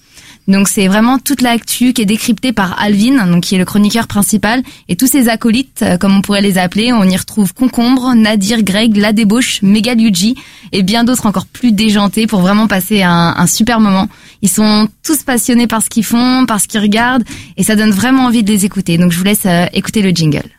Donc 0.47 0.67
c'est 0.67 0.87
vraiment 0.87 1.19
toute 1.19 1.41
l'actu 1.41 1.93
qui 1.93 2.01
est 2.01 2.05
décryptée 2.05 2.53
par 2.53 2.81
Alvin, 2.81 3.23
donc 3.27 3.43
qui 3.43 3.53
est 3.53 3.59
le 3.59 3.65
chroniqueur 3.65 4.07
principal, 4.07 4.63
et 4.87 4.95
tous 4.95 5.05
ses 5.05 5.29
acolytes, 5.29 5.83
euh, 5.83 5.97
comme 5.97 6.15
on 6.15 6.21
pourrait 6.21 6.41
les 6.41 6.57
appeler. 6.57 6.91
On 6.91 7.03
y 7.03 7.15
retrouve 7.15 7.53
Concombre, 7.53 8.15
Nadir, 8.15 8.63
Greg, 8.63 8.95
La 8.95 9.13
Débauche, 9.13 9.61
Megal 9.61 9.99
Yuji 9.99 10.35
et 10.71 10.81
bien 10.81 11.03
d'autres 11.03 11.27
encore 11.27 11.45
plus 11.45 11.71
déjantés 11.71 12.25
pour 12.25 12.39
vraiment 12.39 12.67
passer 12.67 13.03
un, 13.03 13.35
un 13.37 13.47
super 13.47 13.79
moment. 13.79 14.07
Ils 14.41 14.49
sont 14.49 14.87
tous 15.03 15.23
passionnés 15.23 15.67
par 15.67 15.83
ce 15.83 15.89
qu'ils 15.89 16.05
font, 16.05 16.45
par 16.47 16.61
ce 16.61 16.67
qu'ils 16.67 16.79
regardent, 16.79 17.25
et 17.57 17.63
ça 17.63 17.75
donne 17.75 17.91
vraiment 17.91 18.23
envie 18.23 18.43
de 18.43 18.51
les 18.51 18.63
écouter. 18.65 18.97
Donc 18.97 19.11
je 19.11 19.17
vous 19.17 19.25
laisse 19.25 19.45
euh, 19.45 19.65
écouter 19.73 20.01
le 20.01 20.09
jingle. 20.09 20.49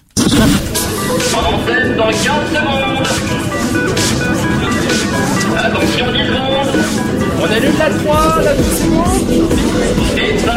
Dans 2.11 2.17
15 2.17 2.27
secondes. 2.49 3.07
Attention 5.57 6.07
10 6.11 6.19
secondes. 6.27 6.75
On 7.39 7.45
allume 7.45 7.79
la 7.79 7.91
3, 7.91 8.43
la 8.43 8.55
2 8.55 8.63
secondes. 8.65 9.31
Et 10.19 10.39
5, 10.39 10.51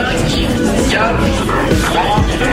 4, 0.89 1.13
3, 1.83 2.21
2, 2.39 2.45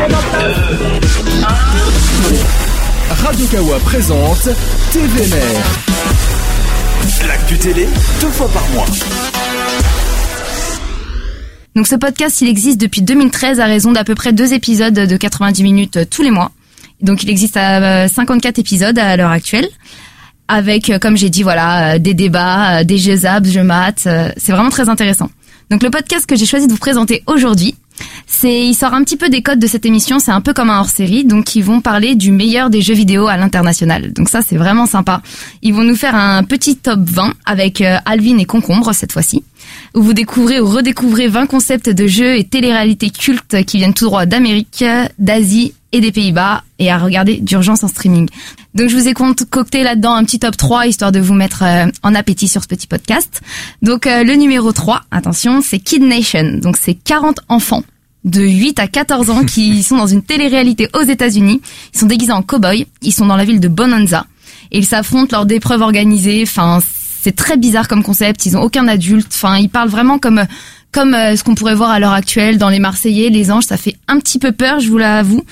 1. 3.16 3.24
Radio 3.24 3.46
Kawa 3.46 3.78
présente 3.78 4.48
TVNR. 4.92 5.64
L'actu 7.26 7.56
télé, 7.56 7.88
deux 8.20 8.28
fois 8.28 8.48
par 8.48 8.68
mois. 8.74 8.86
Donc 11.74 11.86
ce 11.86 11.94
podcast, 11.94 12.42
il 12.42 12.48
existe 12.48 12.78
depuis 12.78 13.00
2013 13.00 13.60
à 13.60 13.64
raison 13.64 13.92
d'à 13.92 14.04
peu 14.04 14.14
près 14.14 14.34
deux 14.34 14.52
épisodes 14.52 14.92
de 14.92 15.16
90 15.16 15.62
minutes 15.62 16.10
tous 16.10 16.20
les 16.20 16.30
mois. 16.30 16.52
Donc 17.02 17.22
il 17.22 17.30
existe 17.30 17.56
à 17.56 18.04
euh, 18.04 18.08
54 18.08 18.58
épisodes 18.58 18.98
à 18.98 19.16
l'heure 19.16 19.30
actuelle. 19.30 19.68
Avec, 20.48 20.90
euh, 20.90 20.98
comme 20.98 21.16
j'ai 21.16 21.30
dit, 21.30 21.42
voilà, 21.42 21.94
euh, 21.94 21.98
des 21.98 22.14
débats, 22.14 22.82
des 22.84 22.98
jeux 22.98 23.24
apps, 23.24 23.48
jeux 23.48 23.62
maths. 23.62 24.08
C'est 24.36 24.52
vraiment 24.52 24.70
très 24.70 24.88
intéressant. 24.88 25.30
Donc 25.70 25.82
le 25.82 25.90
podcast 25.90 26.26
que 26.26 26.34
j'ai 26.34 26.46
choisi 26.46 26.66
de 26.66 26.72
vous 26.72 26.78
présenter 26.78 27.22
aujourd'hui, 27.26 27.76
c'est, 28.26 28.66
il 28.66 28.74
sort 28.74 28.92
un 28.92 29.04
petit 29.04 29.16
peu 29.16 29.28
des 29.28 29.42
codes 29.42 29.60
de 29.60 29.66
cette 29.68 29.86
émission. 29.86 30.18
C'est 30.18 30.32
un 30.32 30.40
peu 30.40 30.52
comme 30.52 30.68
un 30.68 30.80
hors-série, 30.80 31.24
donc 31.24 31.54
ils 31.54 31.62
vont 31.62 31.80
parler 31.80 32.16
du 32.16 32.32
meilleur 32.32 32.70
des 32.70 32.82
jeux 32.82 32.94
vidéo 32.94 33.28
à 33.28 33.36
l'international. 33.36 34.12
Donc 34.12 34.28
ça, 34.28 34.42
c'est 34.42 34.56
vraiment 34.56 34.86
sympa. 34.86 35.22
Ils 35.62 35.72
vont 35.72 35.84
nous 35.84 35.94
faire 35.94 36.16
un 36.16 36.42
petit 36.42 36.76
top 36.76 37.00
20 37.00 37.34
avec 37.46 37.84
Alvin 38.04 38.38
et 38.38 38.46
Concombre 38.46 38.92
cette 38.94 39.12
fois-ci, 39.12 39.44
où 39.94 40.02
vous 40.02 40.14
découvrez 40.14 40.58
ou 40.60 40.66
redécouvrez 40.66 41.28
20 41.28 41.46
concepts 41.46 41.90
de 41.90 42.06
jeux 42.08 42.36
et 42.36 42.44
télé-réalités 42.44 43.10
cultes 43.10 43.64
qui 43.64 43.76
viennent 43.76 43.94
tout 43.94 44.06
droit 44.06 44.26
d'Amérique, 44.26 44.84
d'Asie 45.18 45.74
et 45.92 46.00
des 46.00 46.12
Pays-Bas, 46.12 46.62
et 46.78 46.90
à 46.90 46.98
regarder 46.98 47.38
d'urgence 47.38 47.82
en 47.82 47.88
streaming. 47.88 48.28
Donc 48.74 48.88
je 48.88 48.96
vous 48.96 49.08
ai 49.08 49.14
concocté 49.14 49.82
là-dedans 49.82 50.14
un 50.14 50.24
petit 50.24 50.38
top 50.38 50.56
3 50.56 50.86
histoire 50.86 51.12
de 51.12 51.20
vous 51.20 51.34
mettre 51.34 51.62
euh, 51.64 51.86
en 52.02 52.14
appétit 52.14 52.48
sur 52.48 52.62
ce 52.62 52.68
petit 52.68 52.86
podcast. 52.86 53.40
Donc 53.82 54.06
euh, 54.06 54.22
le 54.22 54.34
numéro 54.34 54.72
3, 54.72 55.02
attention, 55.10 55.60
c'est 55.62 55.80
Kid 55.80 56.02
Nation. 56.02 56.58
Donc 56.62 56.76
c'est 56.76 56.94
40 56.94 57.40
enfants 57.48 57.82
de 58.24 58.42
8 58.42 58.78
à 58.78 58.86
14 58.86 59.30
ans 59.30 59.44
qui 59.44 59.82
sont 59.82 59.96
dans 59.96 60.06
une 60.06 60.22
télé-réalité 60.22 60.88
aux 60.94 61.02
États-Unis. 61.02 61.60
Ils 61.94 61.98
sont 61.98 62.06
déguisés 62.06 62.32
en 62.32 62.42
cow-boy. 62.42 62.86
Ils 63.02 63.12
sont 63.12 63.26
dans 63.26 63.36
la 63.36 63.44
ville 63.44 63.60
de 63.60 63.68
Bonanza 63.68 64.26
et 64.70 64.78
ils 64.78 64.86
s'affrontent 64.86 65.36
lors 65.36 65.46
d'épreuves 65.46 65.82
organisées. 65.82 66.42
Enfin, 66.42 66.80
c'est 67.22 67.34
très 67.34 67.56
bizarre 67.56 67.88
comme 67.88 68.02
concept. 68.02 68.46
Ils 68.46 68.56
ont 68.56 68.62
aucun 68.62 68.86
adulte. 68.88 69.28
Enfin, 69.34 69.58
ils 69.58 69.68
parlent 69.68 69.88
vraiment 69.88 70.18
comme 70.18 70.44
comme 70.92 71.14
euh, 71.14 71.36
ce 71.36 71.44
qu'on 71.44 71.54
pourrait 71.54 71.74
voir 71.74 71.90
à 71.90 71.98
l'heure 72.00 72.12
actuelle 72.12 72.58
dans 72.58 72.68
les 72.68 72.78
Marseillais, 72.78 73.30
les 73.30 73.50
Anges, 73.50 73.64
ça 73.64 73.76
fait 73.76 73.96
un 74.08 74.18
petit 74.18 74.38
peu 74.38 74.52
peur, 74.52 74.80
je 74.80 74.88
vous 74.88 74.98
l'avoue. 74.98 75.44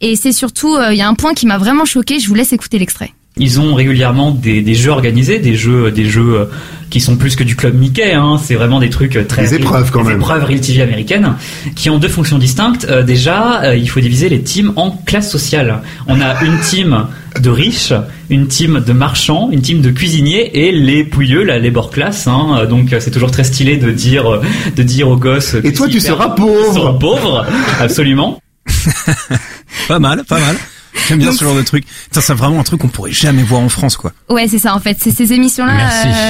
Et 0.00 0.16
c'est 0.16 0.32
surtout, 0.32 0.74
euh, 0.76 0.92
il 0.92 0.98
y 0.98 1.02
a 1.02 1.08
un 1.08 1.14
point 1.14 1.34
qui 1.34 1.46
m'a 1.46 1.58
vraiment 1.58 1.84
choqué. 1.84 2.18
Je 2.18 2.28
vous 2.28 2.34
laisse 2.34 2.52
écouter 2.52 2.78
l'extrait. 2.78 3.12
Ils 3.40 3.58
ont 3.58 3.74
régulièrement 3.74 4.30
des, 4.30 4.62
des 4.62 4.74
jeux 4.74 4.90
organisés, 4.92 5.38
des 5.40 5.56
jeux, 5.56 5.90
des 5.90 6.04
jeux 6.04 6.40
euh, 6.40 6.44
qui 6.90 7.00
sont 7.00 7.16
plus 7.16 7.36
que 7.36 7.42
du 7.44 7.56
club 7.56 7.74
Mickey. 7.74 8.12
Hein. 8.12 8.36
C'est 8.42 8.54
vraiment 8.54 8.78
des 8.80 8.90
trucs 8.90 9.16
euh, 9.16 9.24
très 9.24 9.42
Des 9.42 9.54
épreuves, 9.54 9.90
quand 9.90 10.02
des 10.02 10.10
même. 10.10 10.18
épreuves 10.18 10.44
Real 10.44 10.60
TV 10.60 10.82
américaines 10.82 11.34
qui 11.74 11.88
ont 11.90 11.98
deux 11.98 12.08
fonctions 12.08 12.38
distinctes. 12.38 12.86
Euh, 12.88 13.02
déjà, 13.02 13.62
euh, 13.62 13.76
il 13.76 13.88
faut 13.88 14.00
diviser 14.00 14.28
les 14.28 14.42
teams 14.42 14.72
en 14.76 14.90
classes 14.90 15.30
sociales. 15.30 15.80
On 16.06 16.20
a 16.20 16.42
une 16.44 16.58
team 16.60 17.06
de 17.40 17.48
riches, 17.50 17.92
une 18.28 18.48
team 18.48 18.82
de 18.84 18.92
marchands, 18.92 19.50
une 19.52 19.62
team 19.62 19.80
de 19.80 19.90
cuisiniers 19.90 20.66
et 20.66 20.72
les 20.72 21.04
pouilleux, 21.04 21.44
la 21.44 21.58
labor 21.58 21.90
class. 21.90 22.26
Hein. 22.26 22.58
Euh, 22.58 22.66
Donc 22.66 22.92
euh, 22.92 22.98
c'est 23.00 23.10
toujours 23.12 23.30
très 23.30 23.44
stylé 23.44 23.76
de 23.76 23.90
dire, 23.92 24.26
euh, 24.30 24.42
de 24.76 24.82
dire 24.82 25.08
aux 25.08 25.16
gosses. 25.16 25.54
Et 25.64 25.72
toi, 25.72 25.88
tu 25.88 26.00
seras 26.00 26.30
pauvre. 26.30 26.74
Sera 26.74 26.98
pauvre, 26.98 27.46
absolument. 27.80 28.40
Pas 29.88 29.98
mal, 29.98 30.22
pas 30.28 30.38
mal. 30.38 30.56
J'aime 31.08 31.18
bien 31.18 31.32
ce 31.32 31.44
genre 31.44 31.54
de 31.54 31.62
truc. 31.62 31.84
Ça, 32.10 32.20
c'est 32.20 32.34
vraiment 32.34 32.60
un 32.60 32.62
truc 32.64 32.80
qu'on 32.80 32.88
pourrait 32.88 33.12
jamais 33.12 33.42
voir 33.42 33.60
en 33.62 33.68
France, 33.68 33.96
quoi. 33.96 34.12
Ouais, 34.28 34.48
c'est 34.48 34.58
ça 34.58 34.74
en 34.74 34.80
fait. 34.80 34.96
C'est 35.00 35.12
ces 35.12 35.32
émissions-là 35.32 35.72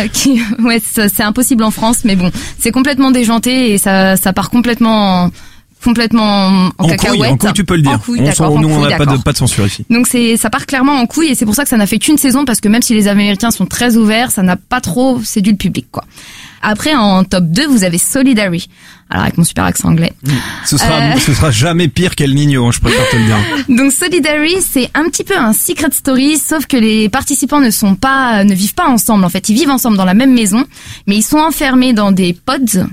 euh, 0.05 0.09
qui, 0.09 0.43
ouais, 0.59 0.81
c'est 0.85 1.23
impossible 1.23 1.63
en 1.65 1.71
France, 1.71 1.99
mais 2.05 2.17
bon, 2.17 2.31
c'est 2.59 2.71
complètement 2.71 3.11
déjanté 3.11 3.73
et 3.73 3.79
ça, 3.79 4.17
ça 4.17 4.33
part 4.33 4.51
complètement, 4.51 5.25
en- 5.25 5.31
complètement 5.85 6.23
en, 6.47 6.67
En 6.67 6.71
couille, 6.89 6.97
cacahuète. 6.97 7.31
en 7.33 7.37
couille, 7.37 7.53
tu 7.55 7.65
peux 7.65 7.77
le 7.77 7.83
dire. 7.83 7.93
En 7.93 7.99
couille, 7.99 8.21
on 8.21 8.43
en 8.45 8.59
nous, 8.61 8.69
on 8.69 8.81
n'a 8.81 8.97
pas 8.97 9.05
de, 9.05 9.11
d'accord. 9.11 9.23
pas 9.25 9.33
de 9.33 9.37
censure 9.39 9.67
ici. 9.67 9.85
Donc 9.91 10.07
c'est, 10.07 10.37
ça 10.37 10.51
part 10.51 10.67
clairement 10.67 10.95
en 11.01 11.07
couille 11.07 11.29
et 11.29 11.35
c'est 11.35 11.45
pour 11.47 11.55
ça 11.55 11.63
que 11.65 11.69
ça 11.71 11.77
n'a 11.77 11.87
fait 11.87 11.99
qu'une 11.99 12.19
saison 12.19 12.45
parce 12.45 12.61
que 12.61 12.69
même 12.69 12.83
si 12.83 12.95
les 12.95 13.09
Américains 13.09 13.51
sont 13.51 13.67
très 13.67 13.97
ouverts, 13.97 14.31
ça 14.31 14.43
n'a 14.43 14.57
pas 14.57 14.81
trop 14.81 15.21
séduit 15.23 15.53
le 15.53 15.59
public, 15.59 15.87
quoi. 15.91 16.05
Après, 16.63 16.95
en 16.95 17.25
top 17.25 17.45
2, 17.45 17.67
vous 17.69 17.85
avez 17.85 17.97
Solidary. 17.97 18.69
Alors, 19.09 19.25
avec 19.25 19.39
mon 19.39 19.45
super 19.45 19.65
accent 19.65 19.89
anglais. 19.89 20.13
Ce 20.67 20.77
sera, 20.77 21.01
Euh. 21.01 21.17
ce 21.19 21.33
sera 21.33 21.51
jamais 21.51 21.89
pire 21.89 22.15
qu'El 22.15 22.35
Nino, 22.35 22.67
hein, 22.67 22.71
je 22.71 22.81
préfère 22.81 23.09
te 23.09 23.17
le 23.17 23.25
dire. 23.25 23.37
Donc 23.71 23.93
Solidary, 23.93 24.57
c'est 24.61 24.91
un 24.95 25.05
petit 25.05 25.25
peu 25.25 25.37
un 25.37 25.55
secret 25.55 25.89
story, 25.91 26.37
sauf 26.37 26.67
que 26.67 26.77
les 26.77 27.09
participants 27.09 27.61
ne 27.61 27.71
sont 27.71 27.95
pas, 27.95 28.45
ne 28.45 28.55
vivent 28.55 28.75
pas 28.75 28.87
ensemble. 28.87 29.25
En 29.25 29.31
fait, 29.31 29.49
ils 29.49 29.55
vivent 29.55 29.71
ensemble 29.71 29.97
dans 29.97 30.05
la 30.05 30.15
même 30.15 30.35
maison, 30.35 30.65
mais 31.07 31.17
ils 31.17 31.23
sont 31.23 31.39
enfermés 31.39 31.95
dans 31.95 32.13
des 32.13 32.35
pods 32.35 32.85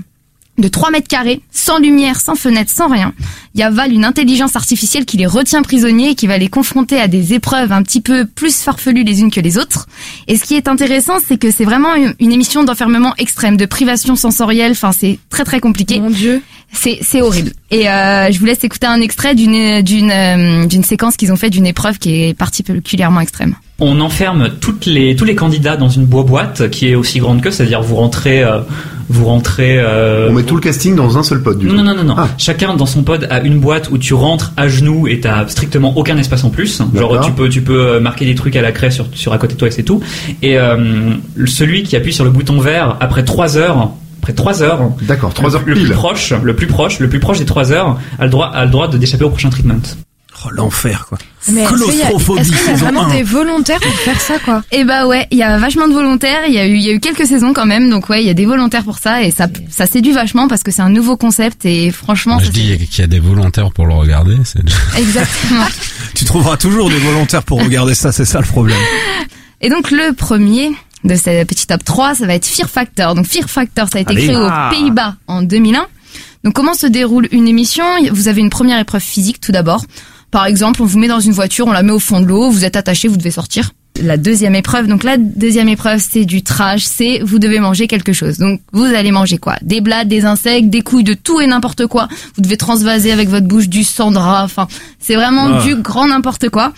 de 0.58 0.68
3 0.68 0.90
mètres 0.90 1.08
carrés, 1.08 1.40
sans 1.50 1.78
lumière, 1.78 2.20
sans 2.20 2.34
fenêtre, 2.34 2.70
sans 2.74 2.88
rien. 2.88 3.14
Il 3.54 3.60
y 3.60 3.62
a 3.62 3.70
Val, 3.70 3.92
une 3.92 4.04
intelligence 4.04 4.56
artificielle 4.56 5.04
qui 5.04 5.16
les 5.16 5.26
retient 5.26 5.62
prisonniers 5.62 6.10
et 6.10 6.14
qui 6.14 6.26
va 6.26 6.38
les 6.38 6.48
confronter 6.48 7.00
à 7.00 7.08
des 7.08 7.32
épreuves 7.32 7.72
un 7.72 7.82
petit 7.82 8.00
peu 8.00 8.26
plus 8.26 8.56
farfelues 8.56 9.04
les 9.04 9.20
unes 9.20 9.30
que 9.30 9.40
les 9.40 9.58
autres. 9.58 9.86
Et 10.26 10.36
ce 10.36 10.44
qui 10.44 10.54
est 10.54 10.68
intéressant, 10.68 11.18
c'est 11.24 11.38
que 11.38 11.50
c'est 11.50 11.64
vraiment 11.64 11.94
une, 11.94 12.14
une 12.20 12.32
émission 12.32 12.64
d'enfermement 12.64 13.14
extrême, 13.18 13.56
de 13.56 13.66
privation 13.66 14.16
sensorielle. 14.16 14.72
Enfin, 14.72 14.92
c'est 14.92 15.18
très 15.30 15.44
très 15.44 15.60
compliqué. 15.60 16.00
Mon 16.00 16.10
Dieu. 16.10 16.42
C'est 16.72 16.98
c'est 17.00 17.22
horrible. 17.22 17.52
Et 17.70 17.88
euh, 17.88 18.30
je 18.30 18.38
vous 18.38 18.44
laisse 18.44 18.62
écouter 18.62 18.86
un 18.86 19.00
extrait 19.00 19.34
d'une 19.34 19.80
d'une 19.80 20.10
euh, 20.10 20.66
d'une 20.66 20.84
séquence 20.84 21.16
qu'ils 21.16 21.32
ont 21.32 21.36
fait 21.36 21.48
d'une 21.48 21.66
épreuve 21.66 21.98
qui 21.98 22.22
est 22.22 22.34
particulièrement 22.34 23.20
extrême. 23.20 23.54
On 23.80 24.00
enferme 24.00 24.50
toutes 24.60 24.86
les, 24.86 25.14
tous 25.14 25.24
les 25.24 25.36
candidats 25.36 25.76
dans 25.76 25.88
une 25.88 26.04
boîte 26.04 26.68
qui 26.68 26.88
est 26.88 26.96
aussi 26.96 27.20
grande 27.20 27.40
que, 27.40 27.52
c'est-à-dire 27.52 27.80
vous 27.80 27.94
rentrez, 27.94 28.42
euh, 28.42 28.58
vous 29.08 29.24
rentrez. 29.24 29.78
euh, 29.78 30.28
On 30.30 30.32
met 30.34 30.42
tout 30.42 30.54
le 30.54 30.60
casting 30.60 30.94
dans 30.94 31.16
un 31.18 31.22
seul 31.22 31.42
pod, 31.42 31.58
du 31.58 31.66
non, 31.66 31.72
coup. 31.76 31.82
non, 31.82 31.94
non, 31.94 32.04
non, 32.04 32.14
non. 32.14 32.16
Chacun 32.38 32.74
dans 32.74 32.86
son 32.86 33.02
pod 33.02 33.26
a 33.30 33.40
une 33.40 33.58
boîte 33.60 33.90
où 33.90 33.98
tu 33.98 34.14
rentres 34.14 34.52
à 34.56 34.68
genoux 34.68 35.06
et 35.08 35.20
t'as 35.20 35.46
strictement 35.48 35.96
aucun 35.96 36.16
espace 36.18 36.44
en 36.44 36.50
plus. 36.50 36.82
Genre 36.94 37.20
tu 37.24 37.32
peux, 37.32 37.48
tu 37.48 37.62
peux 37.62 37.78
euh, 37.94 38.00
marquer 38.00 38.24
des 38.26 38.34
trucs 38.34 38.56
à 38.56 38.62
la 38.62 38.72
craie 38.72 38.90
sur, 38.90 39.06
sur 39.14 39.32
à 39.32 39.38
côté 39.38 39.54
de 39.54 39.58
toi 39.58 39.68
et 39.68 39.70
c'est 39.70 39.82
tout. 39.82 40.00
Et 40.42 40.58
euh, 40.58 40.76
celui 41.46 41.82
qui 41.82 41.96
appuie 41.96 42.12
sur 42.12 42.24
le 42.24 42.30
bouton 42.30 42.58
vert 42.60 42.96
après 43.00 43.24
3 43.24 43.56
heures. 43.56 43.90
Après 44.20 44.32
3 44.32 44.62
heures. 44.62 44.90
D'accord, 45.02 45.32
trois 45.32 45.48
le- 45.50 45.54
heures 45.56 45.62
Le 45.64 45.74
plus 45.74 45.84
pile. 45.84 45.92
proche, 45.94 46.32
le 46.42 46.54
plus 46.56 46.66
proche, 46.66 46.98
le 46.98 47.08
plus 47.08 47.20
proche 47.20 47.38
des 47.38 47.44
3 47.46 47.72
heures 47.72 47.98
a 48.18 48.24
le 48.24 48.30
droit, 48.30 48.46
a 48.46 48.64
le 48.64 48.70
droit 48.70 48.88
de 48.88 48.98
d'échapper 48.98 49.24
au 49.24 49.30
prochain 49.30 49.48
treatment. 49.48 49.80
Oh, 50.44 50.50
l'enfer, 50.50 51.06
quoi. 51.08 51.18
Mais 51.48 51.62
est-ce 51.62 51.68
qu'il 51.74 51.78
y 51.80 52.02
a- 52.02 52.06
Claustrophobie, 52.06 52.40
est-ce 52.40 52.48
qu'il 52.52 52.66
y 52.66 52.70
a 52.70 52.74
vraiment 52.74 53.08
des 53.08 53.22
volontaires 53.22 53.80
pour 53.80 53.92
faire 53.94 54.20
ça, 54.20 54.38
quoi? 54.38 54.62
Et 54.70 54.84
bah 54.84 55.06
ouais, 55.06 55.26
il 55.30 55.38
y 55.38 55.42
a 55.42 55.58
vachement 55.58 55.88
de 55.88 55.92
volontaires. 55.94 56.42
Il 56.46 56.54
y 56.54 56.58
a 56.58 56.66
eu, 56.66 56.74
il 56.76 56.82
y 56.82 56.90
a 56.90 56.92
eu 56.92 57.00
quelques 57.00 57.26
saisons 57.26 57.52
quand 57.52 57.66
même, 57.66 57.90
donc 57.90 58.08
ouais, 58.08 58.22
il 58.22 58.26
y 58.26 58.30
a 58.30 58.34
des 58.34 58.46
volontaires 58.46 58.84
pour 58.84 58.98
ça 58.98 59.22
et 59.22 59.30
ça, 59.30 59.46
ça 59.70 59.86
séduit 59.86 60.12
vachement 60.12 60.46
parce 60.46 60.62
que 60.62 60.70
c'est 60.70 60.82
un 60.82 60.90
nouveau 60.90 61.16
concept 61.16 61.64
et 61.64 61.90
franchement, 61.90 62.34
Moi, 62.34 62.44
je 62.44 62.50
dis 62.50 62.76
qu'il 62.88 63.00
y 63.00 63.02
a 63.04 63.06
des 63.08 63.18
volontaires 63.20 63.70
pour 63.72 63.86
le 63.86 63.94
regarder. 63.94 64.36
C'est 64.44 64.60
Exactement. 64.98 65.64
Tu 66.14 66.24
trouveras 66.24 66.56
toujours 66.56 66.88
des 66.90 66.98
volontaires 66.98 67.42
pour 67.42 67.62
regarder 67.62 67.94
ça, 67.94 68.12
c'est 68.12 68.24
ça 68.24 68.40
le 68.40 68.46
problème. 68.46 68.78
Et 69.60 69.70
donc 69.70 69.90
le 69.90 70.12
premier 70.12 70.70
de 71.04 71.14
ce 71.16 71.44
petit 71.44 71.66
top 71.66 71.82
3, 71.84 72.14
ça 72.16 72.26
va 72.26 72.34
être 72.34 72.46
Fear 72.46 72.68
Factor. 72.68 73.14
Donc 73.14 73.26
Fear 73.26 73.48
Factor, 73.48 73.88
ça 73.92 73.98
a 73.98 74.00
été 74.02 74.12
Allez. 74.12 74.26
créé 74.26 74.36
Ah. 74.40 74.68
aux 74.70 74.74
Pays-Bas 74.74 75.16
en 75.26 75.42
2001. 75.42 75.86
Donc 76.44 76.54
comment 76.54 76.74
se 76.74 76.86
déroule 76.86 77.28
une 77.32 77.48
émission? 77.48 77.84
Vous 78.12 78.28
avez 78.28 78.40
une 78.40 78.50
première 78.50 78.78
épreuve 78.78 79.00
physique 79.02 79.40
tout 79.40 79.50
d'abord. 79.52 79.84
Par 80.30 80.46
exemple, 80.46 80.82
on 80.82 80.84
vous 80.84 80.98
met 80.98 81.08
dans 81.08 81.20
une 81.20 81.32
voiture, 81.32 81.66
on 81.66 81.72
la 81.72 81.82
met 81.82 81.92
au 81.92 81.98
fond 81.98 82.20
de 82.20 82.26
l'eau, 82.26 82.50
vous 82.50 82.64
êtes 82.64 82.76
attaché, 82.76 83.08
vous 83.08 83.16
devez 83.16 83.30
sortir. 83.30 83.70
La 84.00 84.16
deuxième 84.16 84.54
épreuve, 84.54 84.86
donc 84.86 85.02
la 85.02 85.16
deuxième 85.16 85.68
épreuve, 85.68 86.00
c'est 86.08 86.24
du 86.24 86.42
trash, 86.42 86.84
c'est 86.84 87.18
vous 87.24 87.40
devez 87.40 87.58
manger 87.58 87.88
quelque 87.88 88.12
chose. 88.12 88.38
Donc 88.38 88.60
vous 88.72 88.84
allez 88.84 89.10
manger 89.10 89.38
quoi? 89.38 89.56
Des 89.62 89.80
blattes, 89.80 90.06
des 90.06 90.24
insectes, 90.24 90.70
des 90.70 90.82
couilles, 90.82 91.02
de 91.02 91.14
tout 91.14 91.40
et 91.40 91.46
n'importe 91.48 91.86
quoi. 91.86 92.06
Vous 92.36 92.42
devez 92.42 92.56
transvaser 92.56 93.10
avec 93.10 93.28
votre 93.28 93.46
bouche 93.48 93.68
du 93.68 93.84
rat. 93.98 94.44
Enfin, 94.44 94.68
c'est 95.00 95.16
vraiment 95.16 95.48
Ah. 95.54 95.62
du 95.64 95.74
grand 95.76 96.06
n'importe 96.06 96.48
quoi. 96.48 96.72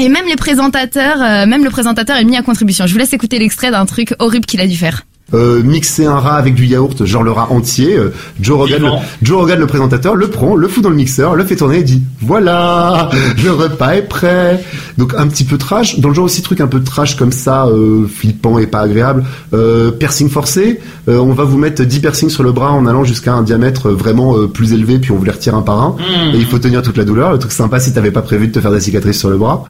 Et 0.00 0.08
même 0.08 0.26
les 0.28 0.36
présentateurs, 0.36 1.22
euh, 1.22 1.46
même 1.46 1.64
le 1.64 1.70
présentateur 1.70 2.16
est 2.16 2.24
mis 2.24 2.36
à 2.36 2.42
contribution. 2.42 2.86
Je 2.86 2.92
vous 2.92 2.98
laisse 2.98 3.12
écouter 3.12 3.38
l'extrait 3.38 3.70
d'un 3.70 3.86
truc 3.86 4.14
horrible 4.18 4.44
qu'il 4.44 4.60
a 4.60 4.66
dû 4.66 4.76
faire. 4.76 5.06
Euh, 5.32 5.62
mixer 5.62 6.06
un 6.06 6.18
rat 6.18 6.36
avec 6.36 6.54
du 6.54 6.66
yaourt, 6.66 7.04
genre 7.04 7.22
le 7.22 7.30
rat 7.30 7.48
entier. 7.50 7.96
euh, 7.96 8.12
Joe 8.40 8.58
Rogan, 8.58 8.82
le. 8.82 8.88
Joe 9.22 9.38
Rogan, 9.38 9.58
le 9.60 9.66
présentateur, 9.66 10.16
le 10.16 10.28
prend, 10.28 10.56
le 10.56 10.66
fout 10.68 10.82
dans 10.82 10.90
le 10.90 10.96
mixeur, 10.96 11.34
le 11.36 11.44
fait 11.44 11.56
tourner 11.56 11.78
et 11.78 11.82
dit 11.82 12.02
voilà, 12.20 13.10
le 13.44 13.50
repas 13.52 13.92
est 13.92 14.02
prêt. 14.08 14.62
Donc 14.98 15.14
un 15.16 15.26
petit 15.28 15.44
peu 15.44 15.56
trash. 15.58 16.00
Dans 16.00 16.08
le 16.08 16.14
genre 16.14 16.24
aussi 16.24 16.42
truc 16.42 16.60
un 16.60 16.66
peu 16.66 16.82
trash 16.82 17.16
comme 17.16 17.32
ça, 17.32 17.66
euh, 17.66 18.06
flippant 18.06 18.58
et 18.58 18.66
pas 18.66 18.80
agréable. 18.80 19.24
Euh, 19.54 19.90
piercing 19.90 20.28
forcé. 20.28 20.80
Euh, 21.08 21.18
on 21.18 21.32
va 21.32 21.44
vous 21.44 21.58
mettre 21.58 21.82
10 21.84 22.00
piercings 22.00 22.30
sur 22.30 22.42
le 22.42 22.52
bras 22.52 22.72
en 22.72 22.86
allant 22.86 23.04
jusqu'à 23.04 23.32
un 23.32 23.42
diamètre 23.42 23.88
euh, 23.88 23.94
vraiment 23.94 24.46
plus 24.48 24.72
élevé, 24.72 24.98
puis 24.98 25.12
on 25.12 25.16
vous 25.16 25.24
les 25.24 25.30
retire 25.30 25.54
un 25.54 25.62
par 25.62 25.80
un. 25.82 25.90
Mmh. 25.90 26.34
Et 26.34 26.38
il 26.38 26.46
faut 26.46 26.58
tenir 26.58 26.82
toute 26.82 26.96
la 26.96 27.04
douleur. 27.04 27.32
Le 27.32 27.38
truc 27.38 27.52
sympa 27.52 27.78
si 27.80 27.92
t'avais 27.92 28.10
pas 28.10 28.22
prévu 28.22 28.48
de 28.48 28.52
te 28.52 28.60
faire 28.60 28.72
des 28.72 28.80
cicatrices 28.80 29.18
sur 29.18 29.30
le 29.30 29.38
bras. 29.38 29.64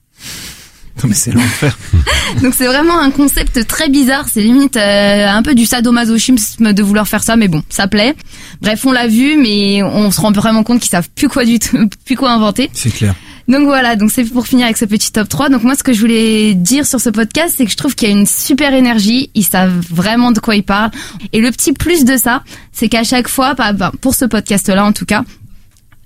Non, 1.03 1.09
mais 1.09 1.15
c'est 1.15 1.33
l'enfer. 1.33 1.77
Donc 2.43 2.55
c'est 2.55 2.67
vraiment 2.67 2.99
un 2.99 3.11
concept 3.11 3.67
très 3.67 3.89
bizarre. 3.89 4.27
C'est 4.31 4.43
limite 4.43 4.77
euh, 4.77 5.29
un 5.29 5.43
peu 5.43 5.55
du 5.55 5.67
sadomasochisme 5.67 6.73
de 6.73 6.83
vouloir 6.83 7.09
faire 7.09 7.23
ça, 7.23 7.37
mais 7.37 7.49
bon, 7.49 7.63
ça 7.69 7.89
plaît. 7.89 8.15
Bref, 8.61 8.85
on 8.85 8.93
l'a 8.93 9.07
vu, 9.07 9.37
mais 9.37 9.83
on 9.83 10.11
se 10.11 10.21
rend 10.21 10.33
vraiment 10.33 10.63
compte 10.63 10.81
qu'ils 10.81 10.91
savent 10.91 11.09
plus 11.15 11.29
quoi 11.29 11.45
du 11.45 11.59
tout, 11.59 11.89
plus 12.05 12.17
quoi 12.17 12.31
inventer. 12.33 12.71
C'est 12.73 12.91
clair. 12.91 13.15
Donc 13.49 13.65
voilà, 13.65 13.97
donc 13.97 14.13
c'est 14.13 14.23
pour 14.25 14.47
finir 14.47 14.67
avec 14.67 14.77
ce 14.77 14.85
petit 14.85 15.11
top 15.11 15.29
3. 15.29 15.49
Donc 15.49 15.65
moi 15.65 15.75
ce 15.75 15.83
que 15.83 15.93
je 15.93 16.01
voulais 16.01 16.55
dire 16.55 16.87
sur 16.87 17.01
ce 17.01 17.11
podcast, 17.11 17.55
c'est 17.57 17.65
que 17.65 17.71
je 17.73 17.77
trouve 17.77 17.97
qu'il 17.97 18.09
y 18.09 18.13
a 18.13 18.15
une 18.15 18.27
super 18.27 18.73
énergie, 18.75 19.31
ils 19.35 19.45
savent 19.45 19.81
vraiment 19.91 20.31
de 20.31 20.39
quoi 20.39 20.55
ils 20.55 20.63
parlent. 20.63 20.93
Et 21.33 21.41
le 21.41 21.51
petit 21.51 21.73
plus 21.73 22.05
de 22.05 22.17
ça, 22.17 22.45
c'est 22.73 22.89
qu'à 22.89 23.03
chaque 23.03 23.27
fois, 23.27 23.55
bah, 23.55 23.73
bah, 23.73 23.91
pour 24.01 24.15
ce 24.15 24.25
podcast-là 24.25 24.85
en 24.85 24.93
tout 24.93 25.05
cas, 25.05 25.25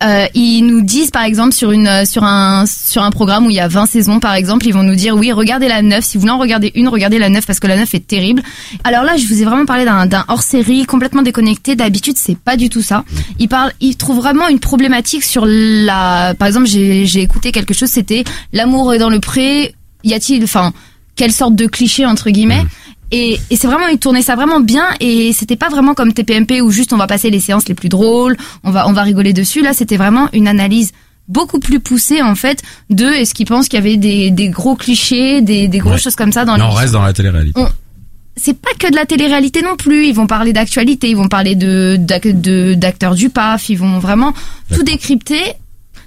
euh, 0.04 0.26
ils 0.34 0.62
nous 0.62 0.82
disent 0.82 1.10
par 1.10 1.24
exemple 1.24 1.52
sur 1.52 1.70
une 1.70 1.86
euh, 1.86 2.04
sur 2.04 2.24
un 2.24 2.66
sur 2.66 3.02
un 3.02 3.10
programme 3.10 3.46
où 3.46 3.50
il 3.50 3.56
y 3.56 3.60
a 3.60 3.68
20 3.68 3.86
saisons 3.86 4.20
par 4.20 4.34
exemple, 4.34 4.66
ils 4.66 4.74
vont 4.74 4.82
nous 4.82 4.96
dire 4.96 5.16
oui, 5.16 5.32
regardez 5.32 5.68
la 5.68 5.82
9, 5.82 6.04
si 6.04 6.16
vous 6.16 6.22
voulez 6.22 6.32
en 6.32 6.38
regarder 6.38 6.72
une, 6.74 6.88
regardez 6.88 7.18
la 7.18 7.28
9 7.30 7.46
parce 7.46 7.60
que 7.60 7.66
la 7.66 7.76
9 7.76 7.94
est 7.94 8.06
terrible. 8.06 8.42
Alors 8.84 9.02
là, 9.02 9.16
je 9.16 9.26
vous 9.26 9.40
ai 9.40 9.44
vraiment 9.44 9.64
parlé 9.64 9.84
d'un 9.84 10.06
d'un 10.06 10.24
hors-série 10.28 10.84
complètement 10.84 11.22
déconnecté, 11.22 11.74
d'habitude, 11.74 12.16
c'est 12.18 12.36
pas 12.38 12.56
du 12.56 12.68
tout 12.68 12.82
ça. 12.82 13.04
Ils 13.38 13.48
parlent 13.48 13.72
ils 13.80 13.96
trouvent 13.96 14.18
vraiment 14.18 14.48
une 14.48 14.60
problématique 14.60 15.24
sur 15.24 15.46
la 15.46 16.34
par 16.38 16.48
exemple, 16.48 16.66
j'ai 16.66 17.06
j'ai 17.06 17.22
écouté 17.22 17.50
quelque 17.50 17.72
chose, 17.72 17.88
c'était 17.88 18.24
l'amour 18.52 18.92
est 18.92 18.98
dans 18.98 19.10
le 19.10 19.20
pré, 19.20 19.74
y 20.02 20.12
a-t-il 20.12 20.44
enfin 20.44 20.72
quelle 21.16 21.32
sorte 21.32 21.54
de 21.54 21.66
cliché 21.66 22.04
entre 22.04 22.30
guillemets 22.30 22.64
et, 23.16 23.38
et 23.50 23.56
c'est 23.56 23.66
vraiment, 23.66 23.86
ils 23.88 23.98
tournaient 23.98 24.22
ça 24.22 24.34
vraiment 24.36 24.60
bien 24.60 24.86
et 25.00 25.32
c'était 25.32 25.56
pas 25.56 25.68
vraiment 25.68 25.94
comme 25.94 26.12
TPMP 26.12 26.60
où 26.62 26.70
juste 26.70 26.92
on 26.92 26.96
va 26.96 27.06
passer 27.06 27.30
les 27.30 27.40
séances 27.40 27.68
les 27.68 27.74
plus 27.74 27.88
drôles, 27.88 28.36
on 28.64 28.70
va, 28.70 28.88
on 28.88 28.92
va 28.92 29.02
rigoler 29.02 29.32
dessus. 29.32 29.62
Là, 29.62 29.72
c'était 29.72 29.96
vraiment 29.96 30.28
une 30.32 30.48
analyse 30.48 30.92
beaucoup 31.28 31.58
plus 31.60 31.80
poussée 31.80 32.20
en 32.22 32.34
fait 32.34 32.62
de 32.90 33.06
est-ce 33.06 33.32
qu'ils 33.34 33.46
pensent 33.46 33.68
qu'il 33.68 33.78
y 33.78 33.82
avait 33.82 33.96
des, 33.96 34.30
des 34.30 34.48
gros 34.48 34.74
clichés, 34.76 35.40
des, 35.40 35.68
des 35.68 35.78
grosses 35.78 35.92
Ouais. 35.94 35.98
choses 36.00 36.16
comme 36.16 36.32
ça 36.32 36.44
dans 36.44 36.58
Non, 36.58 36.66
on 36.70 36.74
reste 36.74 36.92
dans 36.92 37.02
la 37.02 37.12
télé-réalité. 37.12 37.58
On- 37.60 37.68
c'est 38.36 38.58
pas 38.58 38.70
que 38.78 38.90
de 38.90 38.96
la 38.96 39.06
télé-réalité 39.06 39.62
non 39.62 39.76
plus. 39.76 40.06
Ils 40.08 40.14
vont 40.14 40.26
parler 40.26 40.52
d'actualité, 40.52 41.08
ils 41.08 41.16
vont 41.16 41.28
parler 41.28 41.54
de- 41.54 41.96
d'acteurs 42.74 43.14
du 43.14 43.30
PAF, 43.30 43.68
ils 43.70 43.76
vont 43.78 44.00
vraiment 44.00 44.34
tout 44.74 44.82
décrypter. 44.82 45.40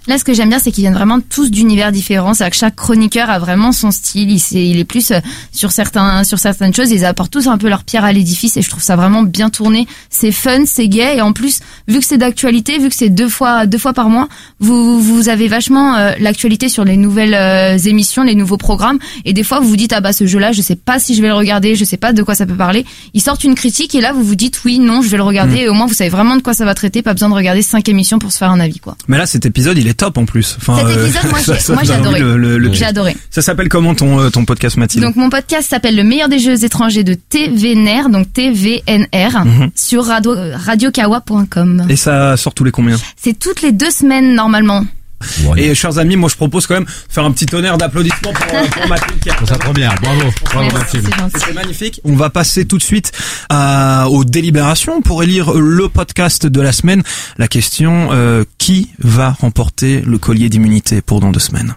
Là, 0.08 0.18
ce 0.18 0.24
que 0.24 0.34
j'aime 0.34 0.50
bien, 0.50 0.60
c'est 0.60 0.72
qu'ils 0.72 0.84
viennent 0.84 0.94
vraiment 0.94 1.20
tous 1.20 1.52
d'univers 1.52 1.92
différents. 1.92 2.34
C'est-à-dire 2.34 2.52
que 2.52 2.58
chaque 2.58 2.76
chroniqueur 2.76 3.30
a 3.30 3.40
vraiment 3.40 3.74
son 3.74 3.92
style. 3.92 4.40
Il 4.52 4.80
est 4.80 4.86
plus 4.86 5.12
euh, 5.12 5.20
sur 5.52 5.72
certains, 5.72 6.24
sur 6.24 6.40
certaines 6.40 6.74
choses. 6.74 6.92
Ils 6.92 7.04
apportent 7.04 7.32
tous 7.32 7.48
un 7.48 7.58
peu 7.58 7.68
leur 7.68 7.84
pierre 7.84 8.06
à 8.06 8.14
l'édifice 8.14 8.56
et 8.56 8.62
je 8.62 8.70
trouve 8.70 8.82
ça 8.82 8.96
vraiment 8.96 9.24
bien 9.24 9.50
tourné. 9.50 9.86
C'est 10.10 10.32
fun, 10.32 10.64
c'est 10.66 10.88
gay 10.88 11.18
et 11.18 11.22
en 11.22 11.34
plus, 11.34 11.60
vu 11.90 12.00
que 12.00 12.06
c'est 12.06 12.18
d'actualité, 12.18 12.80
vu 12.80 12.88
que 12.88 12.96
c'est 12.96 13.10
deux 13.10 13.28
fois, 13.28 13.66
deux 13.66 13.78
fois 13.78 13.94
par 13.94 14.10
mois, 14.10 14.30
vous, 14.60 15.02
vous 15.02 15.28
avez 15.28 15.50
vachement 15.50 15.96
euh, 15.96 16.14
l'actualité 16.20 16.70
sur 16.70 16.86
les 16.86 16.96
nouvelles 16.96 17.34
euh, 17.34 17.78
émissions, 17.78 18.24
les 18.24 18.36
nouveaux 18.36 18.58
programmes. 18.58 19.00
Et 19.26 19.34
des 19.34 19.44
fois, 19.44 19.60
vous 19.60 19.68
vous 19.68 19.76
dites 19.76 19.92
ah 19.92 20.00
bah 20.00 20.14
ce 20.14 20.26
jeu-là, 20.26 20.54
je 20.54 20.62
sais 20.62 20.78
pas 20.78 21.00
si 21.00 21.16
je 21.16 21.22
vais 21.22 21.28
le 21.28 21.34
regarder, 21.34 21.76
je 21.76 21.84
sais 21.84 21.98
pas 21.98 22.14
de 22.14 22.24
quoi 22.24 22.34
ça 22.34 22.46
peut 22.46 22.56
parler. 22.56 22.86
Ils 23.14 23.22
sortent 23.22 23.44
une 23.44 23.56
critique 23.56 23.94
et 23.94 24.00
là, 24.00 24.14
vous 24.14 24.24
vous 24.24 24.36
dites 24.36 24.62
oui, 24.64 24.80
non, 24.80 25.02
je 25.02 25.10
vais 25.10 25.18
le 25.18 25.24
regarder. 25.24 25.56
Mm. 25.56 25.66
Et 25.66 25.70
au 25.70 25.74
moins, 25.74 25.86
vous 25.86 25.94
savez 25.94 26.10
vraiment 26.10 26.38
de 26.38 26.42
quoi 26.42 26.54
ça 26.54 26.64
va 26.64 26.76
traiter. 26.76 27.02
Pas 27.02 27.14
besoin 27.14 27.30
de 27.30 27.34
regarder 27.34 27.62
cinq 27.62 27.90
émissions 27.90 28.20
pour 28.20 28.32
se 28.32 28.38
faire 28.38 28.52
un 28.52 28.60
avis, 28.62 28.80
quoi. 28.80 28.96
Mais 29.10 29.18
là, 29.18 29.26
cet 29.26 29.46
épisode, 29.46 29.78
il 29.78 29.88
est 29.88 29.97
top 29.98 30.18
en 30.18 30.26
plus. 30.26 30.58
Enfin, 30.60 30.78
Cet 30.78 30.98
épisode, 30.98 31.30
moi, 31.32 31.40
ça- 31.44 31.54
j'ai- 31.56 31.60
ça 31.60 31.74
moi, 31.74 31.84
j'ai 31.84 31.88
donne 31.94 32.08
envie 32.08 32.16
adoré. 32.16 32.20
le- 32.22 32.38
le- 32.38 32.58
le- 32.58 32.74
J'ai 32.74 32.86
adoré. 32.86 33.18
Ça 33.30 33.42
s'appelle 33.42 33.68
comment 33.70 33.96
ton, 33.96 34.20
euh, 34.20 34.30
ton 34.30 34.46
podcast, 34.46 34.78
Mathilde? 34.78 35.04
Donc 35.04 35.16
mon 35.16 35.30
podcast 35.30 35.70
s'appelle 35.70 35.96
Le 35.96 36.04
meilleur 36.04 36.30
des 36.30 36.40
jeux 36.40 36.64
étrangers 36.64 37.04
de 37.04 37.14
TVNR, 37.16 38.10
donc 38.10 38.32
TVNR, 38.32 39.44
Mhm. 39.46 39.70
sur 39.76 40.06
radio, 40.06 40.36
radiokawa.com. 40.56 41.86
Et 41.90 41.96
ça 41.96 42.38
sort 42.38 42.54
tous 42.54 42.64
les 42.64 42.72
combien? 42.72 42.98
C'est 43.16 43.38
toutes 43.38 43.62
les 43.62 43.72
deux 43.72 43.92
semaines 43.92 44.34
normalement. 44.36 44.86
Et 45.58 45.74
chers 45.76 45.98
amis, 45.98 46.16
moi 46.16 46.30
je 46.30 46.36
propose 46.36 46.68
quand 46.68 46.76
même 46.76 46.84
de 46.86 46.90
faire 47.10 47.24
un 47.26 47.32
petit 47.32 47.46
tonnerre 47.46 47.78
d'applaudissements 47.78 48.34
pour, 48.34 48.56
euh, 48.56 48.66
pour 48.68 48.88
Mathilde. 48.88 49.20
qui 49.20 49.30
a- 49.30 49.34
Pour 49.36 49.48
sa 49.48 49.58
première, 49.58 49.96
bravo. 50.02 50.22
Bravo, 50.46 50.72
Mathilde. 50.78 51.08
C'était 51.36 51.54
magnifique. 51.54 52.02
On 52.04 52.16
va 52.16 52.30
passer 52.30 52.66
tout 52.66 52.78
de 52.78 52.84
suite 52.84 53.12
à, 53.50 54.08
aux 54.10 54.24
délibérations 54.24 55.02
pour 55.02 55.24
élire 55.24 55.54
le 55.54 55.90
podcast 55.90 56.46
de 56.46 56.62
la 56.62 56.72
semaine. 56.72 57.04
La 57.38 57.48
question 57.48 58.10
euh, 58.12 58.44
qui 58.58 58.90
va 59.00 59.32
remporter 59.32 60.02
le 60.06 60.18
collier 60.18 60.50
d'immunité 60.50 61.02
pour 61.02 61.20
dans 61.20 61.32
deux 61.32 61.40
semaines? 61.40 61.76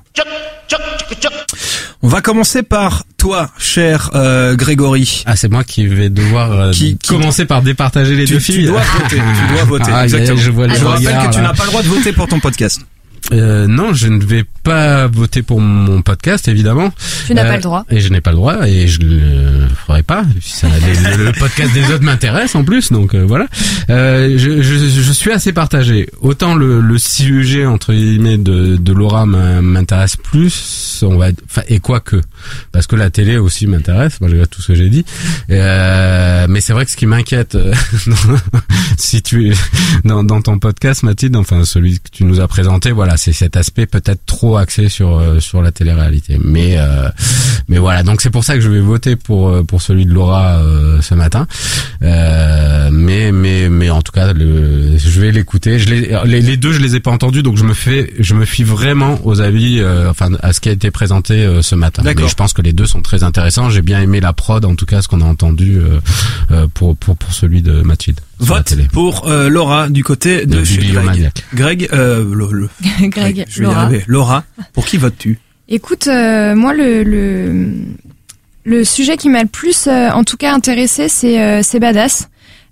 On 2.03 2.09
va 2.09 2.23
commencer 2.23 2.63
par 2.63 3.05
toi, 3.19 3.51
cher 3.59 4.11
euh, 4.15 4.55
Grégory. 4.57 5.23
Ah, 5.27 5.37
c'est 5.37 5.51
moi 5.51 5.65
qui 5.65 5.87
vais 5.87 6.09
devoir 6.09 6.51
euh, 6.53 6.71
Qui- 6.71 6.97
qui- 6.97 7.09
commencer 7.09 7.45
par 7.45 7.61
départager 7.61 8.15
les 8.17 8.25
Tu, 8.25 8.35
deux 8.35 8.39
tu 8.41 8.53
filles. 8.53 8.67
dois 8.67 8.81
voter. 8.81 9.17
Tu 9.17 9.55
dois 9.55 9.65
voter. 9.65 9.91
Ah, 9.93 10.05
exactement. 10.05 10.39
je 10.41 10.51
vois 10.51 10.69
je 10.69 10.85
rappelle 10.85 11.07
regard, 11.09 11.29
que 11.31 11.35
tu 11.35 11.41
n'as 11.43 11.53
pas 11.53 11.65
le 11.65 11.71
droit 11.71 11.83
de 11.83 11.89
voter 11.89 12.13
pour 12.15 12.27
ton 12.29 12.41
podcast. 12.41 12.81
Euh, 13.33 13.67
non, 13.67 13.93
je 13.93 14.09
ne 14.09 14.23
vais 14.25 14.45
pas 14.63 15.07
voter 15.07 15.43
pour 15.43 15.61
mon 15.61 16.03
podcast, 16.03 16.49
évidemment. 16.49 16.93
Tu 17.27 17.35
n'as 17.35 17.45
Euh, 17.45 17.49
pas 17.49 17.57
le 17.57 17.63
droit. 17.63 17.85
Et 17.91 18.01
je 18.01 18.09
n'ai 18.09 18.21
pas 18.21 18.31
le 18.31 18.37
droit, 18.37 18.67
et 18.67 18.89
je 18.89 19.01
le 19.01 19.69
ferai 19.87 20.03
pas. 20.03 20.25
Ça, 20.43 20.67
le, 20.69 21.25
le 21.27 21.33
podcast 21.39 21.73
des 21.73 21.85
autres 21.93 22.03
m'intéresse 22.05 22.55
en 22.55 22.65
plus, 22.65 22.91
donc 22.93 23.15
euh, 23.15 23.25
voilà. 23.27 23.47
Euh, 23.89 24.35
je, 24.37 24.63
je, 24.63 24.75
je 24.77 25.13
suis 25.13 25.31
assez 25.33 25.53
partagé. 25.53 26.09
Autant 26.21 26.55
le, 26.55 26.81
le 26.81 26.99
sujet 26.99 27.67
entre 27.67 27.93
guillemets 27.93 28.39
de, 28.39 28.77
de 28.77 28.93
Laura 28.93 29.27
m'in- 29.27 29.63
m'intéresse 29.63 30.17
plus, 30.17 31.01
on 31.07 31.17
va, 31.17 31.29
et 31.69 31.79
quoi 31.79 32.01
que, 32.01 32.21
parce 32.73 32.87
que 32.87 32.97
la 32.97 33.11
télé 33.11 33.37
aussi 33.37 33.67
m'intéresse, 33.67 34.21
malgré 34.21 34.47
tout 34.47 34.63
ce 34.63 34.69
que 34.69 34.75
j'ai 34.75 34.89
dit. 34.89 35.05
Euh, 35.51 36.47
mais 36.49 36.61
c'est 36.61 36.73
vrai 36.73 36.85
que 36.85 36.91
ce 36.91 36.97
qui 36.97 37.07
m'inquiète, 37.07 37.55
euh, 37.55 37.75
si 38.97 39.23
tu 39.23 39.55
dans, 40.05 40.25
dans 40.25 40.43
ton 40.43 40.59
podcast, 40.59 41.03
Mathilde, 41.03 41.37
enfin 41.37 41.65
celui 41.65 41.99
que 42.01 42.09
tu 42.13 42.25
nous 42.25 42.41
as 42.41 42.49
présenté, 42.49 42.93
voilà, 42.93 43.17
c'est 43.17 43.33
cet 43.33 43.57
aspect 43.57 43.87
peut-être 43.87 44.25
trop 44.27 44.57
axé 44.57 44.89
sur 44.89 45.19
euh, 45.19 45.41
sur 45.41 45.63
la 45.63 45.73
télé-réalité. 45.73 46.39
Mais 46.43 46.77
euh, 46.79 47.09
mais 47.69 47.79
voilà, 47.79 48.03
donc 48.03 48.21
c'est 48.21 48.31
pour 48.31 48.45
ça 48.45 48.55
que 48.55 48.61
je 48.61 48.69
vais 48.69 48.81
voter 48.81 49.17
pour 49.17 49.49
euh, 49.49 49.63
pour 49.63 49.83
celui 49.83 50.07
de 50.07 50.13
Laura 50.13 50.59
euh, 50.59 51.01
ce 51.01 51.15
matin. 51.15 51.47
Mais 52.01 53.33
mais 53.33 53.69
mais 53.69 53.91
en 53.91 54.03
tout 54.03 54.13
cas, 54.13 54.33
je 54.35 55.21
vais 55.21 55.33
l'écouter. 55.33 55.79
Les, 55.79 56.57
deux, 56.57 56.73
je 56.73 56.81
les 56.81 56.97
ai 56.97 57.01
pas 57.01 57.11
entendus, 57.11 57.43
donc 57.43 57.57
je 57.57 57.65
me 57.65 57.75
fais 57.75 58.13
je 58.19 58.35
me 58.35 58.45
fie 58.45 58.65
vraiment 58.65 59.19
aux 59.25 59.41
avis, 59.41 59.83
enfin 60.09 60.31
à 60.43 60.53
ce 60.53 60.61
qui 60.61 60.69
a 60.69 60.73
été 60.73 60.91
présenté 60.91 61.61
ce 61.63 61.75
matin. 61.75 62.03
D'accord. 62.03 62.30
Je 62.31 62.35
pense 62.35 62.53
que 62.55 62.63
les 62.63 62.73
deux 62.73 62.87
sont 62.87 63.03
très 63.03 63.23
intéressants. 63.25 63.69
J'ai 63.69 63.83
bien 63.83 64.01
aimé 64.01 64.21
la 64.21 64.33
prod, 64.33 64.65
en 64.65 64.75
tout 64.77 64.87
cas, 64.87 65.03
ce 65.03 65.09
qu'on 65.09 65.21
a 65.21 65.25
entendu 65.25 65.77
euh, 65.79 66.01
euh, 66.51 66.67
pour 66.73 66.97
pour 66.97 67.17
pour 67.17 67.33
celui 67.35 67.61
de 67.63 67.83
Mathilde. 67.83 68.21
Vote 68.39 68.75
pour 68.93 69.29
euh, 69.29 69.49
Laura 69.51 69.89
du 69.89 70.03
côté 70.05 70.47
de 70.47 70.59
Le 70.59 70.65
chez 70.65 70.79
Greg. 70.79 71.31
Greg, 71.55 71.89
euh, 71.93 72.25
le, 72.35 72.49
le- 72.53 72.69
Greg, 73.09 73.45
je 73.49 73.59
vais 73.59 73.65
y 73.65 73.69
Laura. 73.69 73.83
arriver. 73.83 74.05
Laura, 74.07 74.45
pour 74.73 74.87
qui 74.87 74.97
votes-tu? 74.97 75.39
Écoute, 75.69 76.07
euh, 76.07 76.55
moi 76.55 76.73
le, 76.73 77.03
le 77.03 77.73
le 78.65 78.85
sujet 78.85 79.17
qui 79.17 79.29
m'a 79.29 79.43
le 79.43 79.49
plus, 79.49 79.87
euh, 79.87 80.11
en 80.11 80.25
tout 80.25 80.37
cas 80.37 80.55
intéressé, 80.55 81.09
c'est 81.09 81.41
euh, 81.41 81.61
c'est 81.63 81.81
badass. 81.81 82.29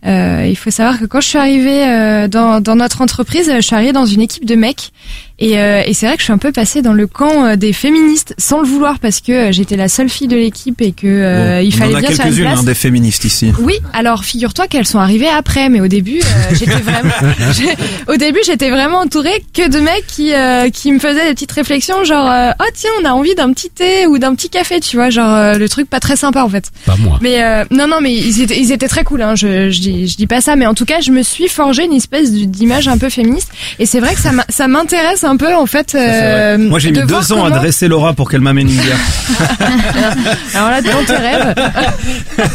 Euh, 0.07 0.47
il 0.49 0.57
faut 0.57 0.71
savoir 0.71 1.01
que 1.01 1.07
quand 1.07 1.21
je 1.21 1.27
suis 1.27 1.39
arrivée 1.39 1.85
euh, 1.85 2.29
dans, 2.29 2.61
dans 2.61 2.77
notre 2.77 3.01
entreprise, 3.01 3.51
je 3.53 3.61
suis 3.61 3.75
arrivée 3.75 3.93
dans 3.93 4.07
une 4.07 4.21
équipe 4.21 4.45
de 4.45 4.55
mecs 4.55 4.93
et, 5.39 5.59
euh, 5.59 5.83
et 5.87 5.95
c'est 5.95 6.07
vrai 6.07 6.17
que 6.17 6.21
je 6.21 6.25
suis 6.25 6.33
un 6.33 6.39
peu 6.39 6.53
passée 6.53 6.83
dans 6.83 6.93
le 6.93 7.07
camp 7.07 7.45
euh, 7.45 7.57
des 7.57 7.73
féministes 7.73 8.35
sans 8.39 8.61
le 8.61 8.67
vouloir 8.67 8.99
parce 8.99 9.21
que 9.21 9.33
euh, 9.33 9.53
j'étais 9.53 9.77
la 9.77 9.89
seule 9.89 10.09
fille 10.09 10.27
de 10.29 10.37
l'équipe 10.37 10.81
et 10.81 10.93
que 10.93 11.07
euh, 11.07 11.63
il 11.63 11.73
On 11.75 11.79
fallait 11.79 11.95
en 11.95 11.99
a 11.99 12.01
bien 12.01 12.11
faire 12.11 12.27
une 12.27 12.35
place. 12.37 12.59
hein, 12.59 12.63
des 12.65 12.75
féministes 12.75 13.25
ici. 13.25 13.53
Oui, 13.61 13.75
alors 13.93 14.25
figure-toi 14.25 14.67
qu'elles 14.67 14.87
sont 14.87 14.99
arrivées 14.99 15.29
après, 15.29 15.69
mais 15.69 15.81
au 15.81 15.89
début, 15.89 16.19
euh, 16.21 16.55
j'étais 16.55 16.71
vraiment, 16.81 17.15
au 18.09 18.17
début, 18.17 18.41
j'étais 18.45 18.71
vraiment 18.71 18.99
entourée 18.99 19.45
que 19.55 19.69
de 19.69 19.79
mecs 19.79 20.07
qui 20.07 20.33
euh, 20.35 20.71
qui 20.71 20.93
me 20.93 20.99
faisaient 20.99 21.27
des 21.29 21.35
petites 21.35 21.53
réflexions, 21.53 22.05
genre 22.05 22.29
euh, 22.31 22.51
oh 22.61 22.65
tiens, 22.75 22.91
on 23.01 23.05
a 23.05 23.11
envie 23.13 23.35
d'un 23.35 23.53
petit 23.53 23.71
thé 23.71 24.07
ou 24.07 24.19
d'un 24.19 24.35
petit 24.35 24.51
café, 24.51 24.81
tu 24.81 24.97
vois, 24.97 25.11
genre 25.11 25.33
euh, 25.35 25.55
le 25.55 25.69
truc 25.69 25.89
pas 25.89 26.01
très 26.01 26.17
sympa 26.17 26.43
en 26.43 26.49
fait. 26.49 26.71
Pas 26.85 26.97
moi. 26.97 27.19
Mais 27.23 27.43
euh, 27.43 27.65
non 27.71 27.87
non, 27.87 28.01
mais 28.01 28.13
ils 28.13 28.43
étaient 28.43 28.59
ils 28.59 28.73
étaient 28.73 28.89
très 28.89 29.05
cool, 29.05 29.23
hein. 29.23 29.35
Je 29.37 29.71
je 29.71 29.81
dis 29.81 30.09
je 30.09 30.17
dis 30.17 30.27
pas 30.27 30.41
ça, 30.41 30.57
mais 30.57 30.67
en 30.67 30.75
tout 30.75 30.85
cas, 30.85 31.01
je 31.01 31.11
me 31.13 31.23
suis 31.23 31.49
forgé 31.49 31.85
une 31.85 31.93
espèce 31.93 32.33
d'image 32.33 32.89
un 32.89 32.99
peu 32.99 33.09
féministe, 33.09 33.51
et 33.79 33.87
c'est 33.87 34.01
vrai 34.01 34.15
que 34.15 34.21
ça 34.49 34.69
m'intéresse 34.69 35.25
un 35.29 35.37
peu 35.37 35.55
en 35.55 35.67
fait. 35.67 35.95
euh, 35.95 36.57
Moi 36.59 36.79
j'ai 36.79 36.91
mis 36.91 37.01
voir 37.03 37.21
deux 37.21 37.33
ans 37.33 37.45
à 37.45 37.51
dresser 37.51 37.87
Laura 37.89 38.15
pour 38.15 38.31
qu'elle 38.31 38.41
m'amène 38.41 38.69
une 38.69 38.81
bière. 38.81 38.97
Alors 40.55 40.71
là, 40.71 40.81
dans 40.83 41.05
tes 41.05 41.17
rêves. 41.17 41.55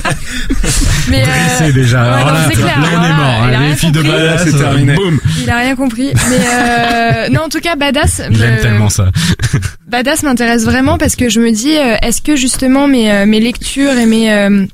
mais 1.10 1.24
euh, 1.24 1.26
C'est 1.58 1.74
déjà. 1.74 2.02
ouais, 2.04 2.08
alors 2.10 2.28
non, 2.28 2.34
là, 2.34 2.40
c'est 2.50 2.56
clair. 2.56 2.80
là, 2.80 2.88
on 2.88 2.98
Voilà, 2.98 3.08
est 3.10 3.14
mort. 3.18 3.34
il 3.48 3.54
a 3.54 3.58
hein. 3.58 3.60
rien 3.60 3.70
Les 3.70 3.76
filles 3.76 3.92
de 3.92 4.02
compris. 4.02 4.18
badass, 4.18 4.44
C'est 4.44 4.58
terminé. 4.58 4.96
boum. 4.96 5.20
Il 5.42 5.50
a 5.50 5.58
rien 5.58 5.76
compris. 5.76 6.14
Mais 6.30 6.40
euh, 6.54 7.30
non, 7.30 7.42
en 7.44 7.50
tout 7.50 7.60
cas, 7.60 7.76
badass. 7.76 8.22
J'aime 8.32 8.56
me- 8.56 8.62
tellement 8.62 8.90
ça. 8.90 9.06
Badass 9.88 10.24
m'intéresse 10.24 10.64
vraiment 10.64 10.98
parce 10.98 11.16
que 11.16 11.30
je 11.30 11.40
me 11.40 11.52
dis, 11.52 11.78
euh, 11.78 11.96
est-ce 12.02 12.22
que 12.22 12.36
justement 12.36 12.88
mes 12.88 13.12
euh, 13.12 13.26
mes 13.28 13.40
lectures 13.40 13.92
et 13.94 14.06
mes 14.08 14.34
euh, 14.34 14.66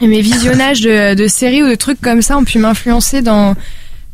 et 0.00 0.06
mes 0.06 0.20
visionnages 0.20 0.80
de, 0.82 1.14
de 1.14 1.26
séries 1.26 1.62
ou 1.64 1.68
de 1.68 1.74
trucs 1.74 2.00
comme 2.00 2.22
ça 2.22 2.36
ont 2.36 2.44
pu 2.44 2.58
m'influencer 2.58 3.22
dans 3.22 3.56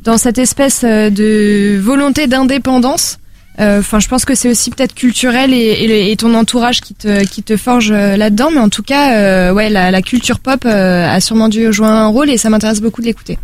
dans 0.05 0.19
cette 0.19 0.39
espèce 0.39 0.83
euh, 0.85 1.11
de 1.11 1.79
volonté 1.81 2.27
d'indépendance. 2.27 3.19
Euh, 3.61 3.81
Enfin, 3.81 3.99
je 3.99 4.07
pense 4.09 4.25
que 4.25 4.35
c'est 4.37 4.49
aussi 4.49 4.71
peut-être 4.71 4.95
culturel 4.95 5.53
et, 5.53 5.57
et, 5.57 6.13
et 6.13 6.17
ton 6.17 6.33
entourage 6.35 6.81
qui 6.81 6.95
te 6.95 7.25
qui 7.25 7.43
te 7.43 7.57
forge 7.57 7.91
euh, 7.91 8.17
là-dedans. 8.17 8.51
Mais 8.53 8.61
en 8.61 8.69
tout 8.69 8.85
cas, 8.85 9.17
euh, 9.17 9.53
ouais, 9.53 9.69
la, 9.69 9.91
la 9.91 10.01
culture 10.03 10.39
pop 10.39 10.65
euh, 10.65 11.09
a 11.09 11.21
sûrement 11.21 11.49
dû 11.49 11.73
jouer 11.73 11.89
un 11.89 12.07
rôle 12.07 12.31
et 12.31 12.39
ça 12.39 12.51
m'intéresse 12.51 12.81
beaucoup 12.81 13.01
de 13.01 13.07
l'écouter. 13.07 13.37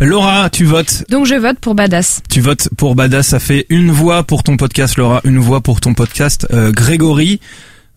Laura, 0.00 0.50
tu 0.50 0.64
votes. 0.64 1.04
Donc 1.08 1.26
je 1.26 1.36
vote 1.36 1.58
pour 1.60 1.76
Badass. 1.76 2.22
Tu 2.28 2.40
votes 2.40 2.68
pour 2.76 2.96
Badass. 2.96 3.28
Ça 3.28 3.38
fait 3.38 3.66
une 3.68 3.92
voix 3.92 4.24
pour 4.24 4.42
ton 4.42 4.56
podcast, 4.56 4.96
Laura. 4.96 5.20
Une 5.24 5.38
voix 5.38 5.60
pour 5.60 5.80
ton 5.80 5.94
podcast, 5.94 6.46
euh, 6.52 6.72
Grégory. 6.72 7.38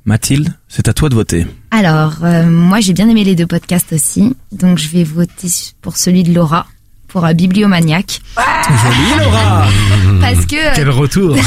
Mathilde, 0.06 0.54
c'est 0.70 0.88
à 0.88 0.94
toi 0.94 1.10
de 1.10 1.16
voter. 1.16 1.46
Alors, 1.70 2.24
euh, 2.24 2.46
moi 2.46 2.80
j'ai 2.80 2.94
bien 2.94 3.10
aimé 3.10 3.26
les 3.26 3.36
deux 3.36 3.46
podcasts 3.48 3.92
aussi, 3.92 4.34
donc 4.54 4.78
je 4.78 4.88
vais 4.88 5.04
voter 5.04 5.50
pour 5.82 5.98
celui 5.98 6.24
de 6.24 6.32
Laura, 6.34 6.66
pour 7.08 7.26
un 7.26 7.34
bibliomaniaque. 7.34 8.22
Joli, 8.68 9.24
Laura. 9.24 9.66
Parce 10.22 10.46
que 10.46 10.56
euh, 10.56 10.72
Quel 10.76 10.90
retour. 10.90 11.36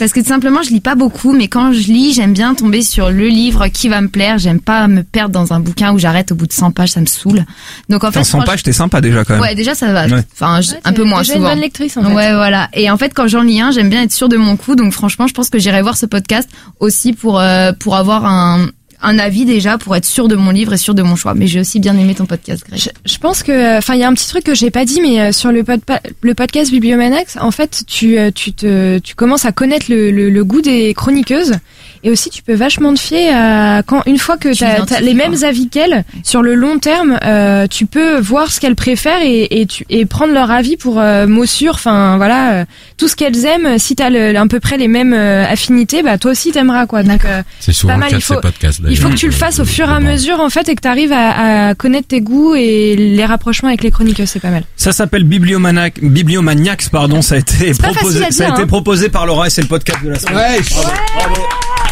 Parce 0.00 0.12
que 0.12 0.18
tout 0.20 0.26
simplement, 0.26 0.60
je 0.64 0.70
lis 0.70 0.80
pas 0.80 0.96
beaucoup, 0.96 1.32
mais 1.32 1.46
quand 1.46 1.72
je 1.72 1.86
lis, 1.92 2.12
j'aime 2.12 2.32
bien 2.32 2.54
tomber 2.54 2.82
sur 2.82 3.10
le 3.10 3.28
livre 3.28 3.68
qui 3.68 3.88
va 3.88 4.00
me 4.00 4.08
plaire. 4.08 4.38
J'aime 4.38 4.60
pas 4.60 4.88
me 4.88 5.04
perdre 5.04 5.32
dans 5.32 5.52
un 5.52 5.60
bouquin 5.60 5.92
où 5.92 5.98
j'arrête 6.00 6.32
au 6.32 6.34
bout 6.34 6.48
de 6.48 6.52
100 6.52 6.72
pages, 6.72 6.90
ça 6.90 7.00
me 7.00 7.06
saoule. 7.06 7.44
Donc 7.88 8.02
en 8.02 8.10
fait, 8.10 8.18
Enfin, 8.18 8.24
100 8.24 8.38
franch- 8.40 8.46
pages, 8.46 8.62
t'es 8.64 8.72
sympa 8.72 9.00
déjà 9.00 9.24
quand 9.24 9.34
même. 9.34 9.42
Ouais, 9.42 9.54
déjà 9.54 9.76
ça 9.76 9.92
va. 9.92 10.06
Ouais. 10.08 10.24
Enfin, 10.34 10.60
un 10.84 10.92
peu 10.92 11.04
moins 11.04 11.20
déjà 11.20 11.34
une 11.34 11.38
souvent. 11.38 11.50
bonne 11.50 11.60
lectrice 11.60 11.96
en 11.96 12.02
fait. 12.02 12.12
Ouais, 12.12 12.34
voilà. 12.34 12.68
Et 12.74 12.90
en 12.90 12.96
fait, 12.96 13.14
quand 13.14 13.28
j'en 13.28 13.42
lis 13.42 13.60
un, 13.60 13.70
j'aime 13.70 13.88
bien 13.88 14.02
être 14.02 14.12
sûre 14.12 14.28
de 14.28 14.36
mon 14.36 14.56
coup. 14.56 14.74
Donc 14.74 14.92
franchement, 14.92 15.28
je 15.28 15.34
pense 15.34 15.48
que 15.48 15.60
j'irai 15.60 15.80
voir 15.80 15.96
ce 15.96 16.06
podcast 16.06 16.48
aussi 16.80 17.12
pour 17.12 17.38
euh, 17.38 17.70
pour 17.72 17.94
avoir 17.94 18.24
un 18.26 18.66
un 19.02 19.18
avis 19.18 19.44
déjà, 19.44 19.78
pour 19.78 19.96
être 19.96 20.04
sûre 20.04 20.28
de 20.28 20.36
mon 20.36 20.50
livre 20.50 20.72
et 20.72 20.76
sûre 20.76 20.94
de 20.94 21.02
mon 21.02 21.16
choix. 21.16 21.34
Mais 21.34 21.46
j'ai 21.46 21.60
aussi 21.60 21.80
bien 21.80 21.96
aimé 21.96 22.14
ton 22.14 22.26
podcast, 22.26 22.64
Greg. 22.66 22.80
Je, 23.04 23.18
pense 23.18 23.42
que, 23.42 23.78
enfin, 23.78 23.94
il 23.94 24.00
y 24.00 24.04
a 24.04 24.08
un 24.08 24.14
petit 24.14 24.28
truc 24.28 24.44
que 24.44 24.54
j'ai 24.54 24.70
pas 24.70 24.84
dit, 24.84 25.00
mais 25.00 25.20
euh, 25.20 25.32
sur 25.32 25.52
le 25.52 26.34
podcast 26.34 26.70
Bibliomanax, 26.70 27.36
en 27.40 27.50
fait, 27.50 27.84
tu, 27.86 28.18
euh, 28.18 28.30
tu 28.34 28.52
te, 28.52 28.98
tu 28.98 29.14
commences 29.14 29.44
à 29.44 29.52
connaître 29.52 29.86
le, 29.88 30.10
le, 30.10 30.30
le 30.30 30.44
goût 30.44 30.62
des 30.62 30.94
chroniqueuses. 30.94 31.54
Et 32.02 32.10
aussi, 32.10 32.30
tu 32.30 32.42
peux 32.42 32.54
vachement 32.54 32.94
te 32.94 33.00
fier 33.00 33.30
à 33.34 33.82
quand 33.84 34.02
une 34.06 34.18
fois 34.18 34.36
que 34.36 34.52
Tu 34.54 34.64
as, 34.64 35.00
les 35.00 35.14
mêmes 35.14 35.34
avis 35.44 35.68
qu'elle, 35.68 36.04
sur 36.22 36.42
le 36.42 36.54
long 36.54 36.78
terme, 36.78 37.18
euh, 37.24 37.66
tu 37.68 37.86
peux 37.86 38.18
voir 38.18 38.50
ce 38.52 38.60
qu'elles 38.60 38.76
préfèrent 38.76 39.22
et, 39.22 39.60
et, 39.60 39.66
tu, 39.66 39.84
et 39.90 40.06
prendre 40.06 40.32
leur 40.32 40.50
avis 40.50 40.76
pour 40.76 41.00
euh, 41.00 41.26
mots 41.26 41.46
sûrs. 41.46 41.74
Enfin, 41.74 42.16
voilà, 42.16 42.52
euh, 42.52 42.64
tout 42.96 43.08
ce 43.08 43.16
qu'elles 43.16 43.44
aiment. 43.44 43.78
Si 43.78 43.96
t'as 43.96 44.10
le, 44.10 44.36
à 44.36 44.46
peu 44.46 44.60
près 44.60 44.76
les 44.78 44.88
mêmes 44.88 45.12
euh, 45.14 45.44
affinités, 45.50 46.02
bah 46.02 46.18
toi 46.18 46.30
aussi 46.32 46.52
t'aimeras 46.52 46.86
quoi. 46.86 47.02
Donc 47.02 47.24
euh, 47.24 47.42
C'est 47.60 47.72
souvent 47.72 47.94
pas 47.94 47.96
le 47.96 48.00
mal, 48.00 48.10
cas 48.10 48.16
il 48.16 48.20
de 48.20 48.24
ces 48.24 48.34
faut- 48.34 48.40
podcasts. 48.40 48.80
il 48.88 48.96
faut 48.98 49.08
que 49.08 49.14
tu 49.14 49.26
le 49.26 49.32
fasses 49.32 49.58
au 49.60 49.64
fur 49.64 49.88
et 49.88 49.92
à 49.92 50.00
mesure 50.00 50.40
en 50.40 50.50
fait 50.50 50.68
et 50.68 50.74
que 50.74 50.80
tu 50.82 50.88
arrives 50.88 51.12
à, 51.12 51.68
à 51.68 51.74
connaître 51.74 52.08
tes 52.08 52.20
goûts 52.20 52.54
et 52.54 52.94
les 52.96 53.24
rapprochements 53.24 53.68
avec 53.68 53.82
les 53.82 53.90
chroniqueuses, 53.90 54.28
c'est 54.30 54.40
pas 54.40 54.50
mal. 54.50 54.62
Ça 54.76 54.92
s'appelle 54.92 55.24
Bibliomaniac, 55.24 56.00
Bibliomaniacs, 56.02 56.88
pardon, 56.90 57.22
ça 57.22 57.36
a 57.36 57.38
été 57.38 57.72
proposé, 57.74 58.20
ça 58.30 58.44
a 58.44 58.46
dire, 58.46 58.54
été 58.54 58.62
hein. 58.62 58.66
proposé 58.66 59.08
par 59.08 59.26
Laura 59.26 59.46
et 59.46 59.50
c'est 59.50 59.62
le 59.62 59.68
podcast 59.68 60.02
de 60.04 60.10
la 60.10 60.18
semaine. 60.18 60.36
Ouais. 60.36 60.60
Bravo, 60.70 60.88
bravo. 61.16 61.34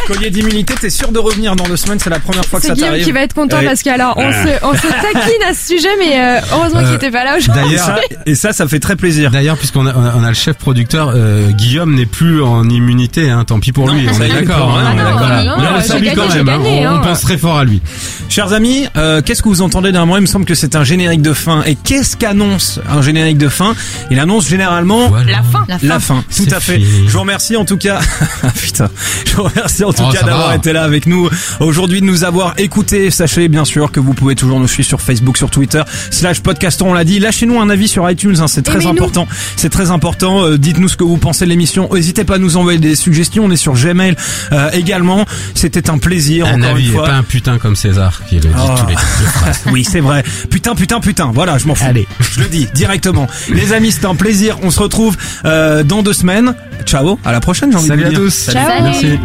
Collier 0.07 0.29
d'immunité, 0.29 0.73
t'es 0.79 0.89
sûr 0.91 1.11
de 1.11 1.17
revenir 1.19 1.55
dans 1.55 1.63
deux 1.65 1.77
semaines, 1.77 1.97
c'est 1.99 2.09
la 2.11 2.19
première 2.19 2.45
fois 2.45 2.59
que 2.59 2.63
C'est 2.63 2.69
ça 2.69 2.73
Guillaume 2.75 2.89
t'arrive. 2.91 3.05
qui 3.05 3.11
va 3.11 3.21
être 3.21 3.33
content 3.33 3.57
parce 3.63 3.81
qu'alors 3.81 4.13
on 4.17 4.31
se, 4.31 4.63
on 4.65 4.73
se 4.75 4.81
taquine 4.87 5.43
à 5.49 5.53
ce 5.53 5.67
sujet 5.75 5.89
mais 5.97 6.19
euh, 6.19 6.39
heureusement 6.53 6.79
qu'il 6.81 6.89
Euh, 6.89 6.95
était 6.95 7.11
pas 7.11 7.23
là 7.23 7.37
aujourd'hui. 7.37 7.73
Et 7.73 7.77
ça, 7.77 7.95
et 8.27 8.35
ça, 8.35 8.53
ça 8.53 8.67
fait 8.67 8.79
très 8.79 8.95
plaisir. 8.95 9.31
D'ailleurs, 9.31 9.57
puisqu'on 9.57 9.87
a, 9.87 9.93
on 9.95 10.23
a 10.23 10.27
le 10.27 10.33
chef 10.35 10.57
producteur, 10.57 11.11
euh, 11.15 11.49
Guillaume 11.51 11.95
n'est 11.95 12.05
plus 12.05 12.41
en 12.43 12.69
immunité, 12.69 13.29
hein, 13.31 13.43
tant 13.45 13.59
pis 13.59 13.71
pour 13.71 13.89
lui, 13.89 14.07
on 14.07 14.21
est 14.21 14.29
d'accord. 14.29 14.77
hein, 14.77 14.83
ah 14.85 14.91
on 14.93 14.97
est 14.99 15.03
non, 15.03 15.09
d'accord. 15.09 15.27
Mais 15.29 15.43
non, 15.45 15.53
on 15.57 15.73
le 15.75 15.81
j'ai 15.81 15.87
salue 15.87 16.03
gagné, 16.03 16.15
quand 16.15 16.29
j'ai 16.29 16.43
même, 16.43 16.49
hein, 16.49 16.57
gagné, 16.63 16.87
on, 16.87 16.91
hein. 16.91 16.99
on 17.01 17.03
pense 17.03 17.21
très 17.21 17.37
fort 17.37 17.57
à 17.57 17.63
lui. 17.65 17.81
Chers 18.29 18.53
amis, 18.53 18.85
euh, 18.97 19.21
qu'est-ce 19.23 19.41
que 19.41 19.49
vous 19.49 19.61
entendez 19.61 19.91
derrière 19.91 20.05
moi 20.07 20.19
Il 20.19 20.21
me 20.21 20.27
semble 20.27 20.45
que 20.45 20.55
c'est 20.55 20.75
un 20.75 20.83
générique 20.83 21.21
de 21.23 21.33
fin. 21.33 21.63
Et 21.65 21.75
qu'est-ce 21.75 22.15
qu'annonce 22.15 22.79
un 22.89 23.01
générique 23.01 23.37
de 23.39 23.49
fin? 23.49 23.73
Il 24.11 24.19
annonce 24.19 24.47
généralement 24.47 25.09
La 25.25 25.41
fin. 25.41 25.65
La 25.81 25.99
fin, 25.99 26.15
tout 26.17 26.43
C'est 26.43 26.53
à 26.53 26.59
fait. 26.59 26.75
fini. 26.75 27.05
Je 27.07 27.11
vous 27.11 27.21
remercie 27.21 27.55
en 27.57 27.65
tout 27.65 27.77
cas. 27.77 27.99
Putain, 28.61 28.89
je 29.25 29.35
vous 29.35 29.43
remercie 29.43 29.83
en 29.83 29.93
tout 29.95 30.03
Oh, 30.07 30.11
cas 30.13 30.23
d'avoir 30.23 30.53
été 30.53 30.73
là 30.73 30.83
avec 30.83 31.05
nous 31.05 31.29
aujourd'hui, 31.59 32.01
de 32.01 32.05
nous 32.05 32.23
avoir 32.23 32.53
écoutés. 32.57 33.09
Sachez 33.11 33.47
bien 33.47 33.65
sûr 33.65 33.91
que 33.91 33.99
vous 33.99 34.13
pouvez 34.13 34.35
toujours 34.35 34.59
nous 34.59 34.67
suivre 34.67 34.87
sur 34.87 35.01
Facebook, 35.01 35.37
sur 35.37 35.49
Twitter, 35.49 35.81
slash 36.11 36.41
podcaster. 36.41 36.83
On 36.83 36.93
l'a 36.93 37.03
dit. 37.03 37.19
Lâchez-nous 37.19 37.59
un 37.59 37.69
avis 37.69 37.87
sur 37.87 38.09
iTunes, 38.09 38.35
hein, 38.39 38.47
c'est 38.47 38.61
très 38.61 38.85
important. 38.85 39.27
C'est 39.55 39.69
très 39.69 39.91
important. 39.91 40.43
Euh, 40.45 40.57
Dites-nous 40.57 40.87
ce 40.89 40.97
que 40.97 41.03
vous 41.03 41.17
pensez 41.17 41.45
de 41.45 41.49
l'émission. 41.49 41.89
N'hésitez 41.93 42.23
pas 42.23 42.35
à 42.35 42.37
nous 42.37 42.57
envoyer 42.57 42.79
des 42.79 42.95
suggestions. 42.95 43.45
On 43.45 43.51
est 43.51 43.55
sur 43.55 43.73
Gmail 43.73 44.15
euh, 44.51 44.69
également. 44.71 45.25
C'était 45.53 45.89
un 45.89 45.97
plaisir. 45.97 46.45
Un 46.47 46.59
encore 46.61 46.71
avis 46.75 46.83
une 46.85 46.89
et 46.89 46.93
fois. 46.93 47.05
pas 47.05 47.13
un 47.13 47.23
putain 47.23 47.57
comme 47.57 47.75
César 47.75 48.21
qui 48.27 48.35
le 48.35 48.41
dit 48.41 48.47
Ah. 48.55 48.75
tous 48.79 48.87
les. 48.87 48.95
Oui, 49.71 49.83
c'est 49.83 49.99
vrai. 49.99 50.23
Putain, 50.49 50.75
putain, 50.75 50.99
putain. 50.99 51.31
Voilà, 51.33 51.57
je 51.57 51.67
m'en 51.67 51.75
fous. 51.75 51.85
Allez. 51.87 52.07
Je 52.19 52.39
le 52.41 52.47
dis 52.47 52.67
directement. 52.73 53.27
Les 53.49 53.73
amis, 53.73 53.91
c'était 53.91 54.05
un 54.07 54.15
plaisir. 54.15 54.57
On 54.63 54.71
se 54.71 54.79
retrouve 54.79 55.15
euh, 55.45 55.83
dans 55.83 56.03
deux 56.03 56.13
semaines. 56.13 56.53
Ciao. 56.85 57.19
À 57.25 57.31
la 57.31 57.39
prochaine, 57.39 57.71
j'ai 57.71 57.77
envie 57.77 57.87
Salut 57.87 58.01
de 58.03 58.07
à 58.07 58.09
dire. 58.09 58.19
tous. 58.19 58.49
Ciao. 58.51 58.83
Merci. 58.83 59.19